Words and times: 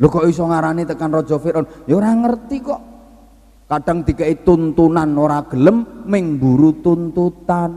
Lho 0.00 0.08
kok 0.08 0.24
iso 0.24 0.48
ngarani 0.48 0.88
tekan 0.88 1.12
Raja 1.12 1.36
Firaun? 1.36 1.84
Ya 1.84 2.00
ora 2.00 2.16
ngerti 2.16 2.56
kok. 2.64 2.80
Kadang 3.68 4.00
dikei 4.02 4.40
tuntunan 4.40 5.12
ora 5.14 5.44
gelem 5.44 6.08
ming 6.08 6.40
buru 6.40 6.80
tuntutan. 6.80 7.70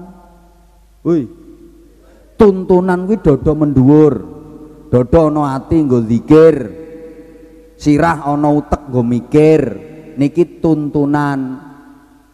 Woi. 1.04 1.28
Tuntunan 2.40 3.04
kuwi 3.06 3.20
dodo. 3.20 3.52
Dodo 4.88 5.20
ana 5.28 5.60
ati 5.60 5.76
nggo 5.84 6.00
zikir. 6.08 6.56
Sirah 7.76 8.24
ana 8.24 8.50
utek 8.56 8.88
nggo 8.88 9.04
mikir. 9.04 9.62
Niki 10.16 10.64
tuntunan. 10.64 11.60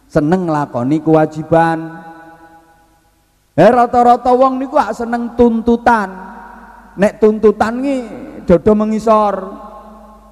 Seneng 0.06 0.46
nglakoni 0.46 1.02
kewajiban. 1.02 1.78
Eh 3.58 3.70
rata-rata 3.74 4.30
wong 4.30 4.62
niku 4.62 4.78
seneng 4.94 5.34
tuntutan. 5.34 6.08
Nek 6.94 7.18
tuntutan 7.18 7.82
ki 7.82 7.96
dodo 8.46 8.72
mengisor. 8.78 9.66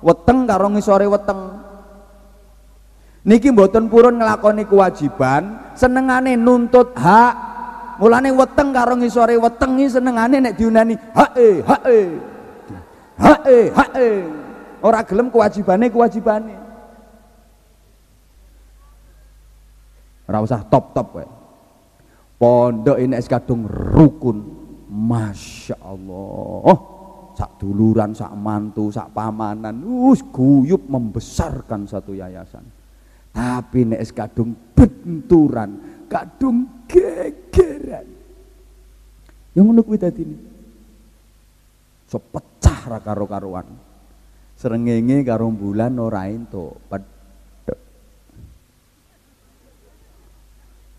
Weteng 0.09 0.49
karo 0.49 0.73
ngisore 0.73 1.05
weteng. 1.05 1.69
Niki 3.29 3.53
mboten 3.53 3.93
purun 3.93 4.17
nglakoni 4.17 4.65
kewajiban, 4.65 5.77
senengane 5.77 6.33
nuntut 6.33 6.97
hak. 6.97 7.35
Mulane 8.01 8.33
weteng 8.33 8.73
karo 8.73 8.97
ngisore 8.97 9.37
weteng 9.37 9.77
iki 9.77 10.01
senengane 10.01 10.41
nek 10.41 10.57
diunani 10.57 10.97
hae 11.13 11.61
hae. 11.61 12.01
Hae 13.21 13.59
hae. 13.69 14.09
Ora 14.81 15.05
gelem 15.05 15.29
kewajibane 15.29 15.93
kewajibane. 15.93 16.57
Ora 20.25 20.39
usah 20.41 20.65
top-top 20.65 21.07
kowe. 21.13 21.27
Pondok 22.39 22.97
ini 22.97 23.19
es 23.19 23.29
kadung 23.29 23.69
rukun. 23.69 24.57
Masya 24.89 25.77
Allah. 25.85 26.65
Oh, 26.65 26.98
sak 27.39 27.63
duluran, 27.63 28.19
sak 28.19 28.35
mantu, 28.35 28.91
sak 28.91 29.15
pamanan, 29.15 29.79
us 30.11 30.27
guyup 30.27 30.91
membesarkan 30.91 31.87
satu 31.87 32.19
yayasan. 32.19 32.67
Tapi 33.31 33.87
nek 33.87 34.03
es 34.03 34.11
kadung 34.11 34.59
benturan, 34.75 36.03
kadung 36.11 36.83
gegeran. 36.91 38.11
Yang 39.55 39.65
ngono 39.71 39.81
kuwi 39.87 40.03
dadi 40.03 40.23
so 42.11 42.19
pecah 42.19 42.91
ra 42.91 42.99
karo-karuan. 42.99 43.71
Srengenge 44.59 45.23
karo 45.23 45.47
bulan 45.55 45.95
ora 46.03 46.27
entuk. 46.27 46.75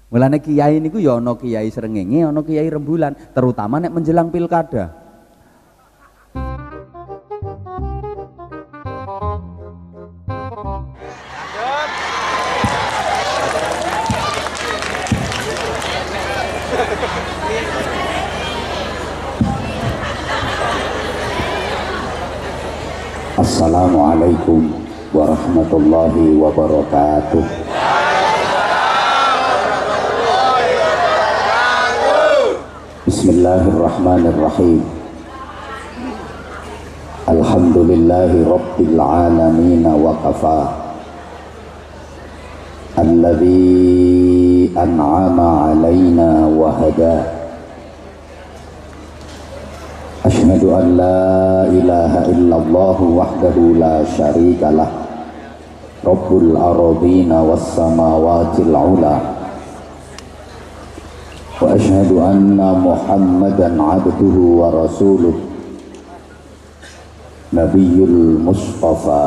Mulane 0.09 0.39
kiai 0.39 0.79
niku 0.79 1.03
ya 1.03 1.19
ana 1.19 1.35
kiai 1.35 1.67
srengenge, 1.67 2.23
ana 2.23 2.41
kiai 2.41 2.65
rembulan, 2.71 3.11
terutama 3.35 3.83
nek 3.83 3.91
menjelang 3.91 4.31
pilkada. 4.31 4.98
السلام 23.49 23.93
عليكم 23.97 24.59
ورحمة 25.09 25.71
الله 25.73 26.15
وبركاته. 26.37 27.43
بسم 33.09 33.27
الله 33.33 33.61
الرحمن 33.73 34.23
الرحيم. 34.33 34.79
الحمد 37.33 37.77
لله 37.89 38.31
رب 38.53 38.77
العالمين 38.85 39.85
وقفا 39.97 40.59
الذي 43.01 44.77
أنعم 44.77 45.37
علينا 45.41 46.29
وهدى. 46.53 47.17
أشهد 50.19 50.61
أن 50.61 50.85
لا 50.99 51.19
الله 52.59 52.99
وحده 53.19 53.55
لا 53.83 53.95
شريك 54.17 54.61
له. 54.63 54.91
رب 56.05 56.29
الأرضين 56.31 57.31
والسماوات 57.31 58.55
العلى 58.59 59.15
وأشهد 61.61 62.11
أن 62.31 62.59
محمدا 62.87 63.69
عبده 63.83 64.35
ورسوله. 64.61 65.35
نبي 67.53 67.95
المصطفى. 68.11 69.25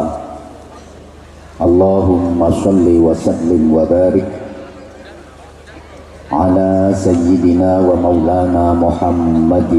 اللهم 1.61 2.41
صل 2.65 2.87
وسلم 3.07 3.63
وبارك 3.75 4.29
على 6.33 6.71
سيدنا 6.97 7.71
ومولانا 7.81 8.65
محمد. 8.75 9.73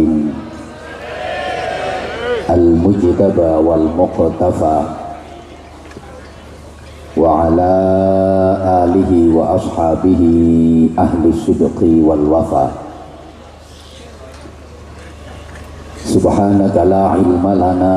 المجتبى 2.49 3.51
والمقتفى 3.67 4.77
وعلى 7.17 7.73
آله 8.83 9.11
وأصحابه 9.35 10.21
أهل 10.99 11.23
الصدق 11.25 11.79
والوفا. 11.81 12.71
سبحانك 16.03 16.75
لا 16.77 17.03
علم 17.07 17.45
لنا 17.47 17.95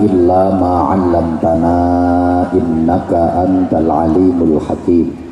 إلا 0.00 0.42
ما 0.60 0.72
علمتنا 0.90 1.76
إنك 2.52 3.10
أنت 3.12 3.72
العليم 3.74 4.38
الحكيم. 4.42 5.25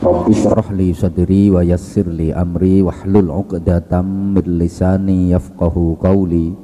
Rabbi 0.00 0.32
syrah 0.32 0.72
li 0.72 0.96
sadri 0.96 1.52
wa 1.52 1.60
yassir 1.60 2.08
li 2.08 2.32
amri 2.32 2.80
wahlul 2.80 3.36
'uqdatam 3.36 4.32
min 4.32 4.56
lisani 4.56 5.28
yafqahu 5.28 6.00
qawli 6.00 6.56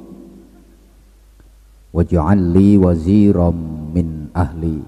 waj'al 1.93 2.41
li 2.57 2.81
waziran 2.81 3.93
min 3.93 4.33
ahli 4.33 4.81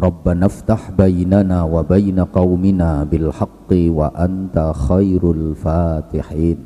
Rabbana 0.00 0.48
iftah 0.48 0.96
bainana 0.96 1.68
wa 1.68 1.84
baina 1.84 2.24
qaumina 2.24 3.04
bil 3.04 3.28
haqqi 3.28 3.92
wa 3.92 4.08
anta 4.16 4.72
khairul 4.72 5.52
fatihin 5.52 6.56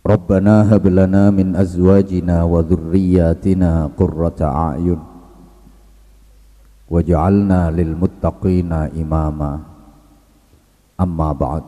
Rabbana 0.00 0.72
hab 0.72 0.88
lana 0.88 1.28
min 1.28 1.52
azwajina 1.52 2.48
wa 2.48 2.64
dhurriyyatina 2.64 3.92
qurrata 3.92 4.72
a'yun 4.72 5.11
وجعلنا 6.92 7.72
للمتقين 7.72 8.72
إماما. 8.72 9.52
أما 11.00 11.28
بعد. 11.32 11.66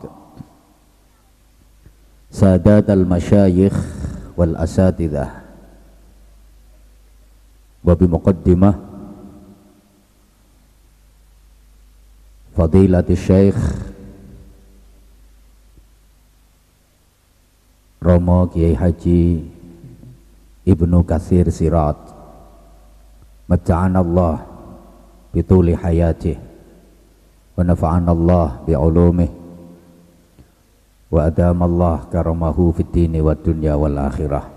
سادات 2.29 2.87
المشايخ 2.93 3.73
والأساتذة. 4.37 5.27
وبمقدمة 7.85 8.71
فضيلة 12.57 13.07
الشيخ 13.09 13.57
Romo 18.05 18.49
Kiai 18.49 18.73
Haji 18.77 19.45
Ibnu 20.65 21.05
Kasir 21.05 21.49
Sirat 21.49 21.97
Mecaan 23.49 23.97
Allah 23.97 24.54
bituli 25.35 25.75
hayatih 25.75 26.39
wa 27.59 27.67
nafa'ana 27.67 28.15
Allah 28.15 28.63
bi'ulumih 28.63 29.27
wa 31.11 31.19
adama 31.27 31.67
Allah 31.67 32.07
karamahu 32.07 32.71
fid 32.71 32.87
dini 32.95 33.19
wa 33.19 33.35
dunya 33.35 33.75
wal 33.75 33.99
akhirah. 33.99 34.47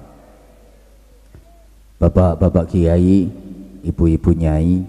Bapak-bapak 1.98 2.70
kiai, 2.70 3.26
ibu-ibu 3.82 4.30
nyai 4.30 4.86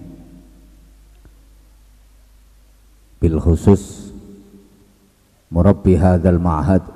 bil 3.18 3.36
khusus 3.42 4.14
murabbi 5.50 5.98
hadzal 5.98 6.38
ma'had 6.38 6.86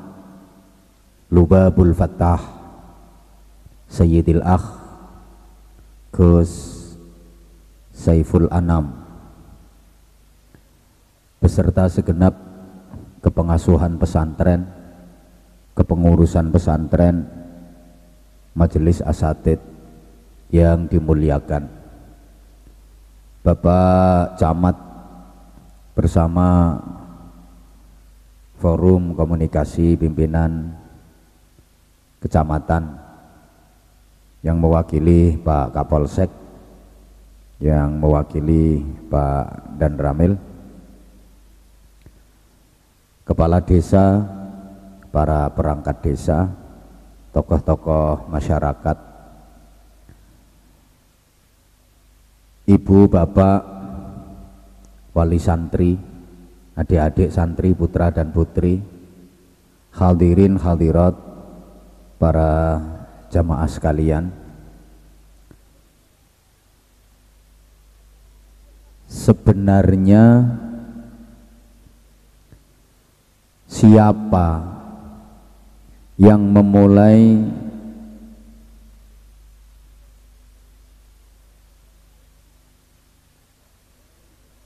Lubabul 1.35 1.91
Fattah 1.99 2.39
Sayyidil 3.91 4.39
Akh 4.41 4.65
Gus 6.15 6.74
Saiful 7.95 8.51
Anam 8.51 8.91
beserta 11.39 11.87
segenap 11.87 12.35
kepengasuhan 13.23 13.95
pesantren, 14.03 14.67
kepengurusan 15.79 16.51
pesantren, 16.51 17.23
majelis 18.59 18.99
asatid 18.99 19.63
yang 20.51 20.91
dimuliakan. 20.91 21.71
Bapak 23.47 24.43
Camat 24.43 24.77
bersama 25.95 26.81
Forum 28.59 29.15
Komunikasi 29.15 29.95
Pimpinan 29.95 30.75
kecamatan 32.19 32.99
yang 34.43 34.59
mewakili 34.59 35.37
Pak 35.39 35.77
Kapolsek 35.77 36.44
yang 37.65 37.97
mewakili 37.97 38.85
Pak 39.09 39.81
Dan 39.81 39.97
Ramil 39.97 40.37
kepala 43.25 43.65
desa 43.65 44.21
para 45.09 45.49
perangkat 45.49 45.97
desa 46.05 46.53
tokoh-tokoh 47.33 48.29
masyarakat 48.29 48.99
ibu 52.69 53.09
bapak 53.09 53.61
wali 55.17 55.41
santri 55.41 55.97
adik-adik 56.77 57.33
santri 57.33 57.73
putra 57.73 58.13
dan 58.13 58.29
putri 58.29 58.85
hadirin 59.97 60.61
hadirat 60.61 61.17
para 62.21 62.77
jamaah 63.33 63.73
sekalian 63.73 64.44
sebenarnya 69.15 70.43
siapa 73.71 74.59
yang 76.19 76.43
memulai 76.43 77.39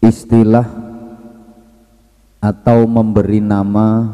istilah 0.00 0.64
atau 2.40 2.88
memberi 2.88 3.44
nama 3.44 4.08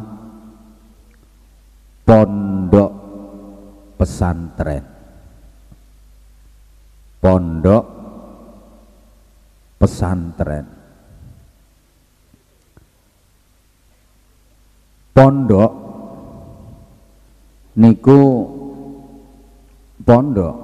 pondok 2.02 2.92
pesantren? 3.94 4.82
Pondok 7.22 8.03
pesantren. 9.78 10.66
Pondok 15.14 15.72
niku 17.78 18.20
pondok. 20.02 20.56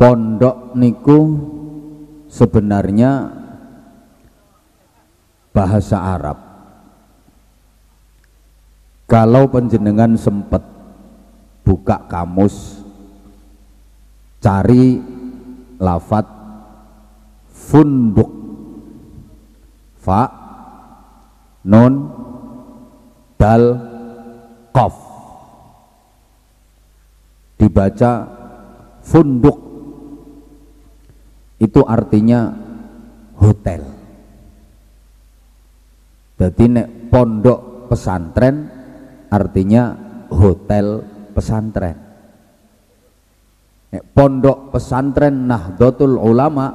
Pondok 0.00 0.72
niku 0.80 1.18
sebenarnya 2.32 3.28
bahasa 5.52 6.00
Arab. 6.16 6.38
Kalau 9.04 9.44
penjenengan 9.52 10.16
sempat 10.16 10.64
buka 11.66 12.00
kamus 12.08 12.79
cari 14.40 14.96
lafat 15.76 16.26
funduk. 17.52 18.32
Fa 20.00 20.22
nun 21.68 21.92
dal 23.36 23.64
kof 24.72 24.96
dibaca 27.60 28.12
funduk. 29.04 29.58
Itu 31.60 31.84
artinya 31.84 32.48
hotel. 33.36 33.84
Jadi 36.40 36.64
nek 36.72 37.12
pondok 37.12 37.92
pesantren 37.92 38.64
artinya 39.28 39.92
hotel 40.32 41.04
pesantren. 41.36 41.99
Pondok 43.90 44.70
pesantren 44.70 45.50
Nahdlatul 45.50 46.14
Ulama 46.14 46.70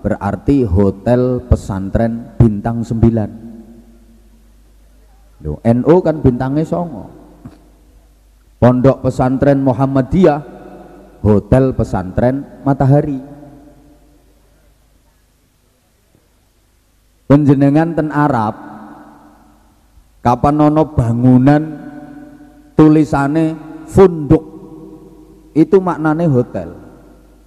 berarti 0.00 0.64
hotel 0.64 1.44
pesantren 1.44 2.32
bintang 2.40 2.80
9. 2.80 5.44
Loh, 5.44 5.60
NU 5.60 5.96
kan 6.00 6.16
bintangnya 6.24 6.64
songo. 6.64 7.12
Pondok 8.56 9.04
pesantren 9.04 9.60
Muhammadiyah 9.60 10.40
hotel 11.20 11.76
pesantren 11.76 12.64
Matahari. 12.64 13.20
Penjenengan 17.28 17.92
ten 17.92 18.08
Arab 18.14 18.54
kapan 20.24 20.56
nono 20.56 20.88
bangunan 20.94 21.62
tulisannya 22.78 23.58
funduk 23.84 24.55
itu 25.56 25.80
maknanya 25.80 26.28
hotel. 26.28 26.76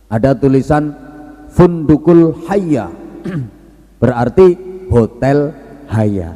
Ada 0.09 0.33
tulisan 0.33 0.89
fundukul 1.53 2.33
hayya. 2.49 2.89
Berarti 4.01 4.57
hotel 4.89 5.53
hayya. 5.85 6.33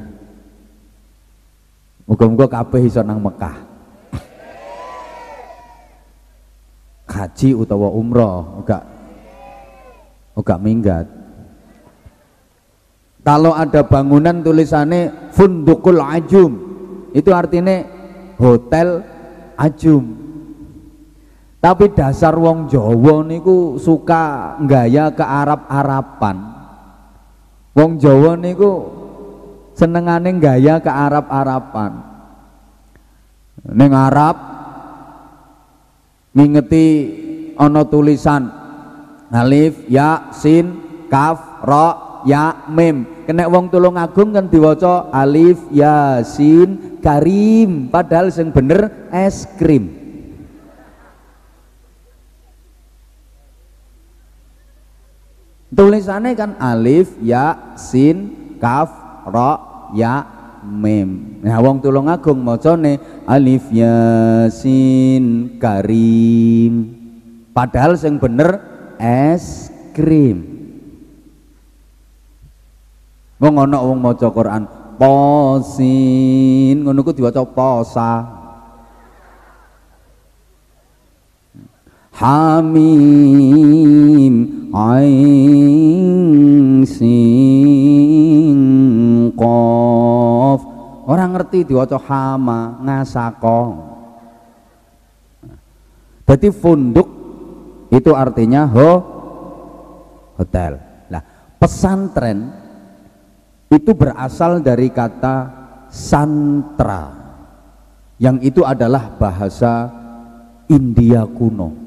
Muka-muka 2.05 2.45
kabeh 2.61 2.85
iso 2.85 3.01
nang 3.01 3.17
Mekah. 3.17 3.73
Haji 7.09 7.53
utawa 7.57 7.89
umroh 7.93 8.61
enggak. 8.61 8.83
Enggak 10.33 10.59
minggat. 10.61 11.05
Kalau 13.23 13.53
ada 13.55 13.81
bangunan 13.85 14.43
tulisannya 14.43 15.31
fundukul 15.31 16.01
ajum 16.01 16.51
itu 17.15 17.29
artinya 17.31 17.85
hotel 18.35 19.05
ajum 19.55 20.22
tapi 21.63 21.95
dasar 21.95 22.35
wong 22.35 22.67
Jawa 22.67 23.23
niku 23.23 23.79
suka 23.79 24.59
gaya 24.67 25.15
ke 25.15 25.23
Arab-Araban. 25.23 26.37
Wong 27.71 27.95
Jawa 28.03 28.35
niku 28.35 28.91
senengane 29.71 30.35
gaya 30.43 30.83
ke 30.83 30.91
Arab-Araban. 30.91 32.03
Ning 33.63 33.95
Arab 33.95 34.35
ngingeti 36.35 36.87
ana 37.55 37.87
tulisan 37.87 38.51
alif 39.31 39.87
ya 39.87 40.35
sin 40.35 40.83
kaf 41.07 41.63
ra 41.63 42.19
ya 42.27 42.67
mim. 42.75 43.23
Kena 43.23 43.47
wong 43.47 43.71
tulung 43.71 43.95
agung 43.95 44.35
kan 44.35 44.51
diwaca 44.51 45.07
alif 45.15 45.63
yasin 45.71 46.99
karim. 46.99 47.87
Padahal 47.87 48.35
sing 48.35 48.51
bener 48.51 49.07
es 49.15 49.47
krim 49.55 50.02
tulisannya 55.73 56.37
kan 56.37 56.53
alif 56.61 57.17
ya 57.19 57.75
sin 57.75 58.31
kaf 58.61 58.89
ra 59.25 59.89
ya 59.97 60.23
mim. 60.63 61.41
Nah 61.43 61.59
wong 61.59 61.83
tulung 61.83 62.07
agung 62.07 62.39
macane 62.39 63.01
alif 63.27 63.67
yasin 63.73 65.57
karim. 65.59 66.95
Padahal 67.51 67.99
sing 67.99 68.17
bener 68.17 68.57
es 68.97 69.69
krim. 69.93 70.41
Wong 73.37 73.59
ana 73.59 73.83
wong 73.83 73.99
maca 73.99 74.31
Quran 74.31 74.65
posin. 74.95 76.79
Ngono 76.81 77.03
ku 77.03 77.11
diwaca 77.11 77.43
posa. 77.43 78.42
Hamim 82.13 83.09
ain 84.69 86.17
sin 86.85 88.59
qaf. 89.33 90.61
Orang 91.09 91.33
ngerti 91.33 91.65
diwaca 91.65 91.97
hama 91.97 92.77
ngasako. 92.85 93.61
Jadi 96.29 96.49
funduk 96.53 97.09
itu 97.89 98.13
artinya 98.13 98.69
ho 98.69 98.91
hotel. 100.37 100.77
Nah, 101.09 101.21
pesantren 101.57 102.53
itu 103.73 103.91
berasal 103.97 104.61
dari 104.61 104.93
kata 104.93 105.49
santra 105.89 107.09
yang 108.21 108.37
itu 108.41 108.61
adalah 108.61 109.17
bahasa 109.17 109.89
India 110.69 111.25
kuno 111.25 111.82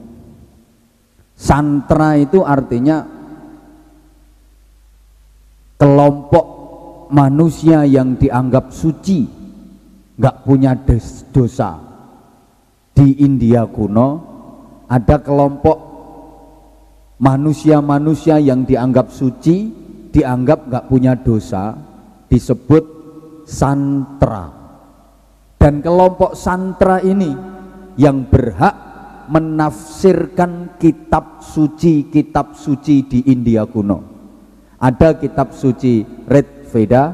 santra 1.37 2.16
itu 2.16 2.40
artinya 2.40 3.05
kelompok 5.76 6.47
manusia 7.12 7.85
yang 7.85 8.16
dianggap 8.16 8.73
suci 8.73 9.28
nggak 10.16 10.37
punya 10.43 10.73
dosa. 11.31 11.76
Di 12.97 13.21
India 13.21 13.69
kuno 13.69 14.09
ada 14.88 15.21
kelompok 15.21 15.78
manusia-manusia 17.21 18.40
yang 18.40 18.64
dianggap 18.64 19.12
suci 19.12 19.69
dianggap 20.09 20.73
nggak 20.73 20.85
punya 20.88 21.12
dosa 21.21 21.76
disebut 22.33 22.85
santra. 23.45 24.49
Dan 25.61 25.85
kelompok 25.85 26.33
santra 26.33 27.05
ini 27.05 27.37
yang 28.00 28.25
berhak 28.25 28.96
menafsirkan 29.28 30.78
kitab 30.80 31.42
suci 31.42 32.09
kitab 32.11 32.54
suci 32.54 33.06
di 33.06 33.21
India 33.30 33.66
kuno. 33.66 34.14
Ada 34.76 35.16
kitab 35.16 35.56
suci 35.56 36.04
Red 36.28 36.68
Veda 36.68 37.04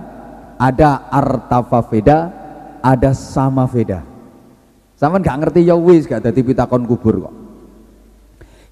ada 0.63 1.11
Artava 1.11 1.83
Veda 1.83 2.19
ada 2.83 3.11
Sama 3.15 3.67
Veda. 3.67 4.03
Sama 4.95 5.19
nggak 5.19 5.39
ngerti 5.43 5.67
ya 5.67 5.75
wis 5.75 6.07
gak 6.07 6.23
ada 6.23 6.31
pitakon 6.31 6.87
kubur 6.87 7.27
kok. 7.27 7.35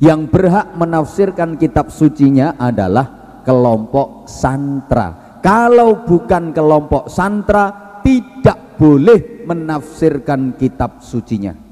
Yang 0.00 0.20
berhak 0.30 0.78
menafsirkan 0.78 1.58
kitab 1.58 1.90
sucinya 1.90 2.54
adalah 2.56 3.42
kelompok 3.42 4.30
santra. 4.30 5.38
Kalau 5.42 6.06
bukan 6.06 6.54
kelompok 6.54 7.10
santra 7.10 7.98
tidak 8.00 8.78
boleh 8.80 9.44
menafsirkan 9.44 10.56
kitab 10.56 11.02
sucinya. 11.04 11.69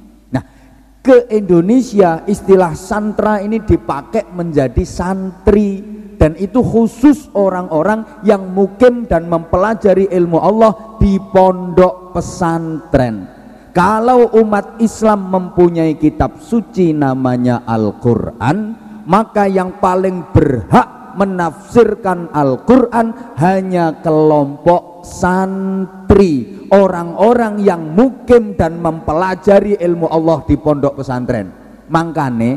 Ke 1.08 1.24
Indonesia 1.32 2.20
istilah 2.28 2.76
santra 2.76 3.40
ini 3.40 3.64
dipakai 3.64 4.28
menjadi 4.28 4.84
santri 4.84 5.80
dan 6.20 6.36
itu 6.36 6.60
khusus 6.60 7.32
orang-orang 7.32 8.20
yang 8.28 8.52
mukim 8.52 9.08
dan 9.08 9.24
mempelajari 9.24 10.12
ilmu 10.12 10.36
Allah 10.36 11.00
di 11.00 11.16
pondok 11.32 12.12
pesantren. 12.12 13.24
Kalau 13.72 14.36
umat 14.36 14.76
Islam 14.84 15.32
mempunyai 15.32 15.96
kitab 15.96 16.44
suci 16.44 16.92
namanya 16.92 17.64
Al-Qur'an, 17.64 18.76
maka 19.08 19.48
yang 19.48 19.80
paling 19.80 20.28
berhak 20.36 21.16
menafsirkan 21.16 22.28
Al-Qur'an 22.36 23.38
hanya 23.40 23.96
kelompok 24.04 24.97
santri 25.08 26.68
orang-orang 26.68 27.64
yang 27.64 27.96
mukim 27.96 28.52
dan 28.52 28.76
mempelajari 28.76 29.80
ilmu 29.80 30.06
Allah 30.12 30.44
di 30.44 30.60
pondok 30.60 31.00
pesantren. 31.00 31.48
Mangkane 31.88 32.50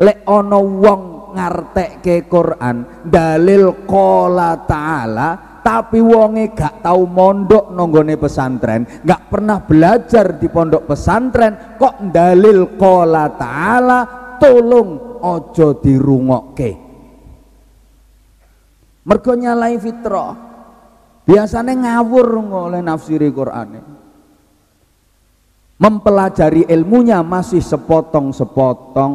lek 0.00 0.24
ono 0.24 0.58
wong 0.64 1.02
ke 2.04 2.28
Quran 2.28 3.08
dalil 3.08 3.88
kola 3.88 4.52
ta'ala 4.68 5.60
tapi 5.64 5.96
wonge 5.96 6.52
gak 6.52 6.84
tahu 6.84 7.08
mondok 7.08 7.72
nonggone 7.72 8.20
pesantren 8.20 8.84
gak 9.00 9.32
pernah 9.32 9.64
belajar 9.64 10.36
di 10.36 10.52
pondok 10.52 10.92
pesantren 10.92 11.80
kok 11.80 12.12
dalil 12.12 12.76
kola 12.76 13.32
ta'ala 13.32 14.00
tolong 14.36 15.20
ojo 15.22 15.78
dirungokke. 15.78 16.70
Mergo 19.02 19.32
nyalai 19.34 19.78
fitrah 19.80 20.51
biasanya 21.22 21.74
ngawur 21.74 22.28
oleh 22.42 22.80
nafsiri 22.82 23.30
Quran 23.30 24.02
mempelajari 25.82 26.70
ilmunya 26.70 27.26
masih 27.26 27.58
sepotong-sepotong. 27.58 29.12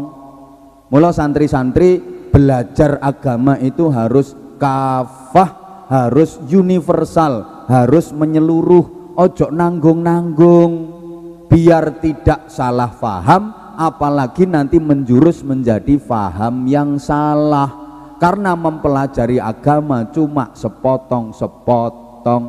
Mula 0.92 1.16
santri-santri 1.16 2.04
belajar 2.28 3.00
agama 3.00 3.56
itu 3.64 3.88
harus 3.88 4.36
kafah 4.60 5.50
harus 5.88 6.36
universal 6.52 7.64
harus 7.72 8.12
menyeluruh. 8.12 9.16
Ojo 9.18 9.50
nanggung-nanggung. 9.50 11.00
Biar 11.48 12.04
tidak 12.04 12.52
salah 12.52 12.92
faham 12.92 13.56
apalagi 13.80 14.44
nanti 14.44 14.84
menjurus 14.84 15.42
menjadi 15.48 15.96
faham 15.96 16.68
yang 16.68 17.00
salah 17.00 17.87
karena 18.18 18.58
mempelajari 18.58 19.38
agama 19.38 20.10
cuma 20.10 20.50
sepotong-sepotong 20.54 22.44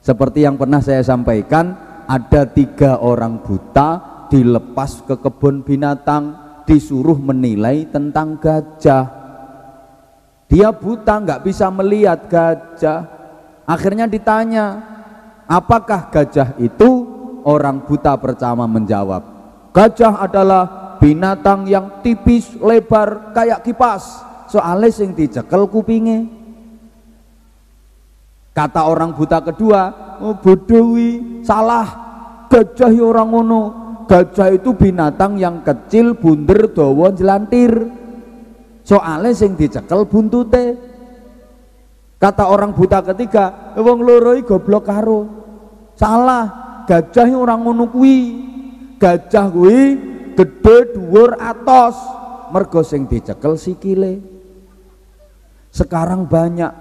seperti 0.00 0.46
yang 0.48 0.56
pernah 0.56 0.80
saya 0.80 1.04
sampaikan 1.04 1.76
ada 2.08 2.48
tiga 2.48 2.98
orang 3.02 3.42
buta 3.44 4.00
dilepas 4.30 5.04
ke 5.04 5.18
kebun 5.20 5.66
binatang 5.66 6.34
disuruh 6.64 7.18
menilai 7.18 7.84
tentang 7.90 8.38
gajah. 8.38 9.06
Dia 10.50 10.74
buta 10.74 11.22
nggak 11.22 11.42
bisa 11.46 11.70
melihat 11.70 12.26
gajah. 12.30 13.06
Akhirnya 13.66 14.10
ditanya 14.10 14.82
apakah 15.46 16.10
gajah 16.10 16.58
itu? 16.58 17.18
Orang 17.40 17.88
buta 17.88 18.20
pertama 18.20 18.68
menjawab 18.68 19.40
gajah 19.70 20.18
adalah 20.22 20.96
binatang 20.98 21.66
yang 21.66 22.02
tipis 22.02 22.52
lebar 22.58 23.32
kayak 23.32 23.62
kipas 23.64 24.22
soalnya 24.50 24.90
sing 24.90 25.14
dicekel 25.14 25.70
kupinge. 25.70 26.26
Kata 28.50 28.90
orang 28.90 29.14
buta 29.14 29.38
kedua 29.46 29.82
oh 30.18 30.34
bodohi 30.42 31.40
salah. 31.46 32.10
Gajah 32.50 32.90
ya 32.90 33.06
orang 33.06 33.30
ngono. 33.30 33.62
Gajah 34.10 34.50
itu 34.50 34.74
binatang 34.74 35.38
yang 35.38 35.62
kecil 35.62 36.18
bunder 36.18 36.66
dawa 36.74 37.14
jelantir 37.14 37.70
soalnya 38.82 39.30
sing 39.30 39.54
dicekel 39.54 40.02
buntute. 40.10 40.74
Kata 42.18 42.50
orang 42.50 42.74
buta 42.74 43.06
ketiga 43.06 43.72
wong 43.78 44.02
loro 44.02 44.34
goblok 44.42 44.90
karo. 44.90 45.20
Salah. 45.94 46.58
Gajah 46.90 47.30
orang 47.30 47.62
ngono 47.62 47.86
kuwi. 47.86 48.18
Gajah 48.98 49.46
kuwi 49.46 49.82
gede 50.34 50.98
dhuwur 50.98 51.38
atos. 51.38 51.94
Mergo 52.50 52.82
sing 52.82 53.06
dicekel 53.06 53.54
sikile 53.54 54.39
sekarang 55.70 56.26
banyak 56.26 56.72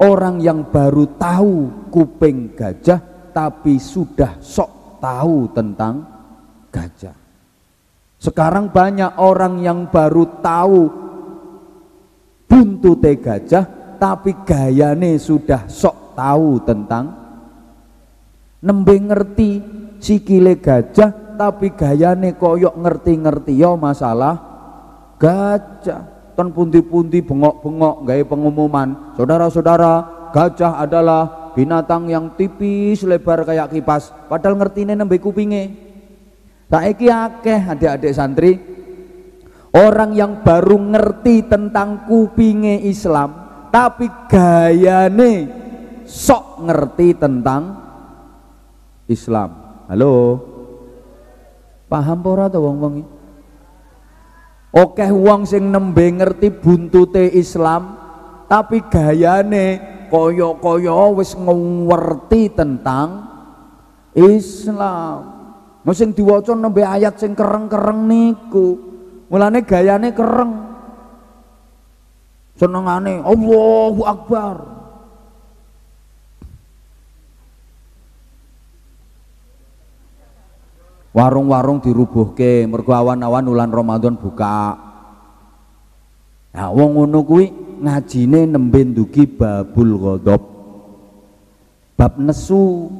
orang 0.00 0.40
yang 0.44 0.68
baru 0.68 1.16
tahu 1.16 1.88
kuping 1.88 2.52
gajah 2.52 3.00
tapi 3.32 3.80
sudah 3.80 4.36
sok 4.40 5.00
tahu 5.00 5.48
tentang 5.56 6.04
gajah. 6.68 7.16
Sekarang 8.20 8.68
banyak 8.68 9.16
orang 9.16 9.64
yang 9.64 9.88
baru 9.88 10.28
tahu 10.44 10.80
buntute 12.44 13.16
gajah 13.16 13.96
tapi 13.96 14.36
gayane 14.44 15.16
sudah 15.16 15.64
sok 15.68 16.12
tahu 16.12 16.60
tentang 16.68 17.16
nembe 18.60 18.96
ngerti 19.00 19.50
sikile 19.96 20.60
gajah 20.60 21.40
tapi 21.40 21.72
gayane 21.72 22.36
koyok 22.36 22.76
ngerti-ngerti 22.76 23.56
yo 23.56 23.72
ya 23.72 23.80
masalah 23.80 24.34
gajah 25.16 26.19
kan 26.40 26.48
pundi-pundi 26.56 27.20
bengok-bengok 27.20 28.08
gaya 28.08 28.24
pengumuman. 28.24 29.12
Saudara-saudara 29.12 29.92
gajah 30.32 30.80
adalah 30.80 31.52
binatang 31.52 32.08
yang 32.08 32.32
tipis 32.32 33.04
lebar 33.04 33.44
kayak 33.44 33.68
kipas. 33.68 34.08
Padahal 34.24 34.56
ngerti 34.56 34.88
ini 34.88 34.96
nembe 34.96 35.20
kupinge. 35.20 35.92
Saiki 36.72 37.12
akeh 37.12 37.60
adik-adik 37.66 38.14
santri 38.16 38.56
orang 39.74 40.16
yang 40.16 40.40
baru 40.40 40.78
ngerti 40.78 41.50
tentang 41.50 42.06
kupinge 42.06 42.78
Islam 42.86 43.34
tapi 43.74 44.06
gayane 44.30 45.50
sok 46.06 46.64
ngerti 46.64 47.18
tentang 47.18 47.62
Islam. 49.10 49.50
Halo? 49.90 50.38
Paham 51.90 52.18
pora 52.22 52.46
tuh 52.46 52.62
wong-wong 52.62 53.19
Oke 54.70 55.02
wong 55.10 55.50
sing 55.50 55.74
nembe 55.74 56.06
ngerti 56.06 56.54
buntute 56.54 57.26
Islam 57.34 57.98
tapi 58.46 58.86
gayane 58.86 59.82
kaya-kaya 60.06 61.10
wis 61.14 61.34
ngerti 61.34 62.54
tentang 62.54 63.26
Islam. 64.14 65.18
Mau 65.82 65.94
sing 65.94 66.14
diwaca 66.14 66.54
nembe 66.54 66.86
ayat 66.86 67.18
sing 67.18 67.34
kereng-kereng 67.34 68.06
niku. 68.06 68.78
Mulane 69.30 69.62
gayane 69.66 70.14
kereng. 70.14 70.52
Senengane 72.58 73.22
Allahu 73.26 74.02
Akbar. 74.06 74.79
Warung-warung 81.10 81.82
dirubuhke 81.82 82.66
mergo 82.70 82.94
awan-awan 82.94 83.46
ulan 83.46 83.70
Ramadan 83.70 84.14
buka. 84.14 84.78
Nah 86.50 86.68
wong 86.74 86.98
ngono 86.98 87.22
kuwi 87.22 87.46
ngajine 87.82 88.46
nembe 88.50 88.80
ndugi 88.82 89.26
babul 89.26 89.90
ghadab. 89.98 90.42
Bab 91.94 92.12
nesu 92.18 92.90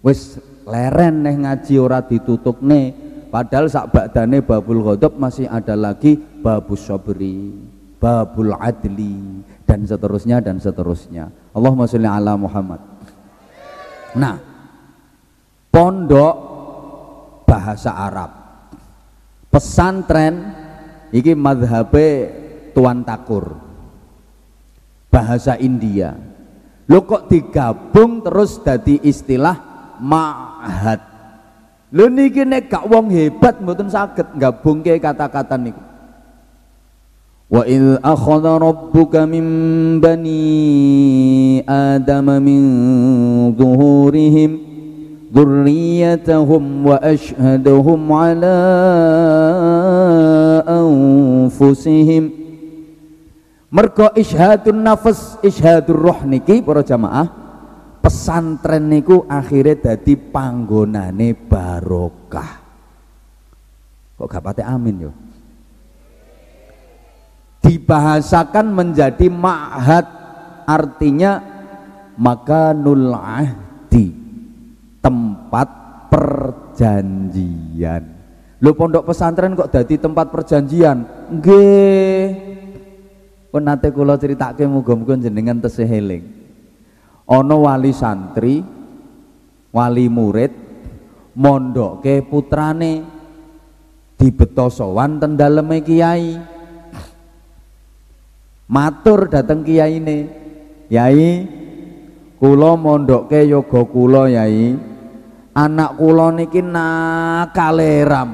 wis 0.00 0.40
leren 0.64 1.24
neh 1.24 1.36
ngaji 1.36 1.74
ora 1.80 2.04
ditutupne. 2.04 3.04
Padahal 3.26 3.68
sak 3.68 3.92
badane 3.92 4.40
babul 4.40 4.80
ghadab 4.80 5.18
masih 5.20 5.44
ada 5.50 5.76
lagi 5.76 6.16
babus 6.16 6.88
sabri 6.88 7.52
babul 7.96 8.54
adli 8.54 9.42
dan 9.66 9.82
seterusnya 9.82 10.40
dan 10.44 10.60
seterusnya. 10.62 11.32
Allahumma 11.56 11.88
sholli 11.88 12.08
ala 12.08 12.36
Muhammad. 12.38 12.80
Nah 14.16 14.36
pondok 15.68 16.55
bahasa 17.46 17.94
Arab 17.94 18.30
pesantren 19.48 20.52
iki 21.14 21.32
madhabe 21.32 22.28
tuan 22.74 23.06
takur 23.06 23.56
bahasa 25.08 25.56
India 25.56 26.18
Lho 26.86 27.02
kok 27.02 27.26
digabung 27.26 28.22
terus 28.22 28.62
dadi 28.62 29.02
istilah 29.02 29.58
ma'had. 29.98 31.02
Lho 31.90 32.06
niki 32.06 32.46
nek 32.46 32.70
gak 32.70 32.86
wong 32.86 33.10
hebat 33.10 33.58
mboten 33.58 33.90
saged 33.90 34.38
gabungke 34.38 34.94
kata-kata 35.02 35.58
niku. 35.58 35.82
Wa 37.46 37.62
il 37.66 37.98
akhadha 38.02 38.58
rabbuka 38.58 39.22
min 39.26 39.46
bani 40.02 40.42
adama 41.66 42.42
min 42.42 42.62
wa 45.36 46.96
ashhadahum 46.96 48.00
ala 48.08 48.56
anfusihim 50.64 52.32
mergo 53.68 54.08
ishadun 54.16 54.80
nafas 54.80 55.36
ishadur 55.44 56.00
roh 56.00 56.24
niki 56.24 56.64
para 56.64 56.80
jamaah 56.80 57.28
pesantren 58.00 58.88
niku 58.88 59.26
akhirnya 59.26 59.92
dadi 59.92 60.14
panggonane 60.14 61.34
barokah. 61.34 62.64
Kok 64.16 64.30
gak 64.30 64.40
pate 64.46 64.62
amin 64.62 65.10
yo? 65.10 65.12
Dibahasakan 67.66 68.70
menjadi 68.70 69.26
ma'had 69.26 70.06
artinya 70.70 71.42
makanul 72.14 73.10
ahdi 73.10 73.65
tempat 75.06 75.68
perjanjian. 76.10 78.02
Lu 78.58 78.74
pondok 78.74 79.06
pesantren 79.06 79.54
kok 79.54 79.70
jadi 79.70 79.94
tempat 80.02 80.34
perjanjian? 80.34 81.06
Nggih. 81.38 82.26
Pun 83.54 83.62
nate 83.62 83.94
kula 83.94 84.18
critakake 84.18 84.66
muga-muga 84.66 85.14
jenengan 85.14 85.62
tesih 85.62 85.86
ana 87.26 87.56
wali 87.58 87.94
santri 87.94 88.62
wali 89.70 90.06
murid 90.10 90.50
mondoke 91.38 92.22
putrane 92.26 93.06
dibeto 94.18 94.66
sowan 94.66 95.22
ten 95.22 95.38
daleme 95.38 95.86
kiai. 95.86 96.34
Matur 98.66 99.30
dateng 99.30 99.62
kiai 99.62 100.02
ini 100.02 100.18
yai 100.90 101.46
kulo 102.42 102.74
mondokke 102.74 103.46
yoga 103.46 103.86
kulo 103.86 104.26
yai 104.26 104.74
anak 105.56 105.96
kulo 105.96 106.28
niki 106.36 106.60
nakaleram 106.60 108.30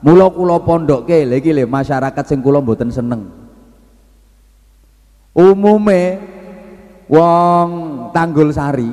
mula 0.00 0.32
kulo 0.32 0.64
pondokke 0.64 1.28
lagi 1.28 1.52
le 1.52 1.68
masyarakat 1.68 2.24
sing 2.24 2.40
kulo 2.40 2.64
mboten 2.64 2.88
seneng. 2.88 3.28
Umume 5.36 6.02
wong 7.06 7.68
tanggul 8.16 8.50
sari. 8.50 8.88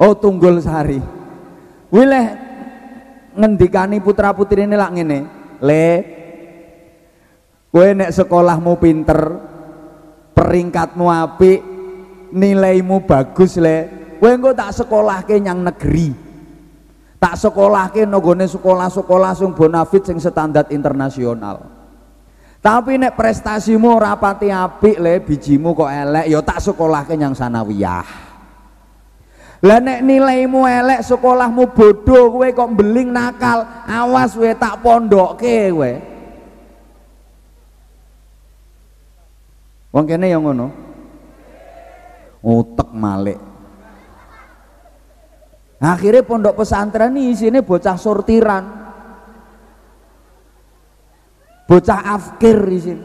Oh 0.00 0.16
tunggul 0.16 0.58
sari. 0.64 0.96
Wileh 1.92 2.26
ngendikani 3.36 4.00
putra 4.00 4.32
putri 4.32 4.64
ini 4.64 4.74
lak 4.74 4.90
ngene. 4.96 5.18
Le 5.60 5.86
Kowe 7.70 7.86
nek 7.94 8.10
sekolahmu 8.10 8.82
pinter, 8.82 9.20
peringkatmu 10.34 11.06
apik, 11.06 11.62
nilaimu 12.34 13.06
bagus 13.06 13.62
le, 13.62 13.99
kowe 14.20 14.28
engko 14.28 14.52
tak 14.52 14.76
sekolahke 14.76 15.40
nyang 15.40 15.64
negeri. 15.64 16.12
Tak 17.20 17.36
sekolahke 17.36 18.04
nggone 18.04 18.48
sekolah-sekolah 18.48 19.32
sing 19.36 19.52
bonafit 19.52 20.04
sing 20.04 20.16
standar 20.20 20.68
internasional. 20.72 21.80
Tapi 22.60 23.00
nek 23.00 23.16
prestasimu 23.16 23.96
ora 23.96 24.16
pati 24.20 24.52
apik 24.52 25.00
le, 25.00 25.24
bijimu 25.24 25.72
kok 25.72 25.88
elek, 25.88 26.28
ya 26.28 26.40
tak 26.44 26.60
sekolahke 26.60 27.16
nyang 27.16 27.32
sanawiyah. 27.32 28.08
Lah 29.60 29.80
nek 29.80 30.00
nilaimu 30.00 30.64
elek, 30.64 31.00
sekolahmu 31.04 31.72
bodoh, 31.72 32.32
kowe 32.36 32.48
kok 32.48 32.72
beling 32.76 33.12
nakal, 33.12 33.64
awas 33.84 34.36
kowe 34.36 34.52
tak 34.56 34.80
pondokke 34.80 35.72
kowe. 35.72 35.92
Wong 39.90 40.04
kene 40.06 40.30
yang 40.30 40.44
ngono. 40.44 40.68
Utek 42.40 42.88
malik. 42.96 43.49
Akhirnya 45.80 46.20
pondok 46.20 46.60
pesantren 46.60 47.16
ini 47.16 47.32
sini 47.32 47.64
bocah 47.64 47.96
sortiran. 47.96 48.64
Bocah 51.64 52.00
afkir 52.04 52.58
di 52.68 52.78
sini. 52.78 53.04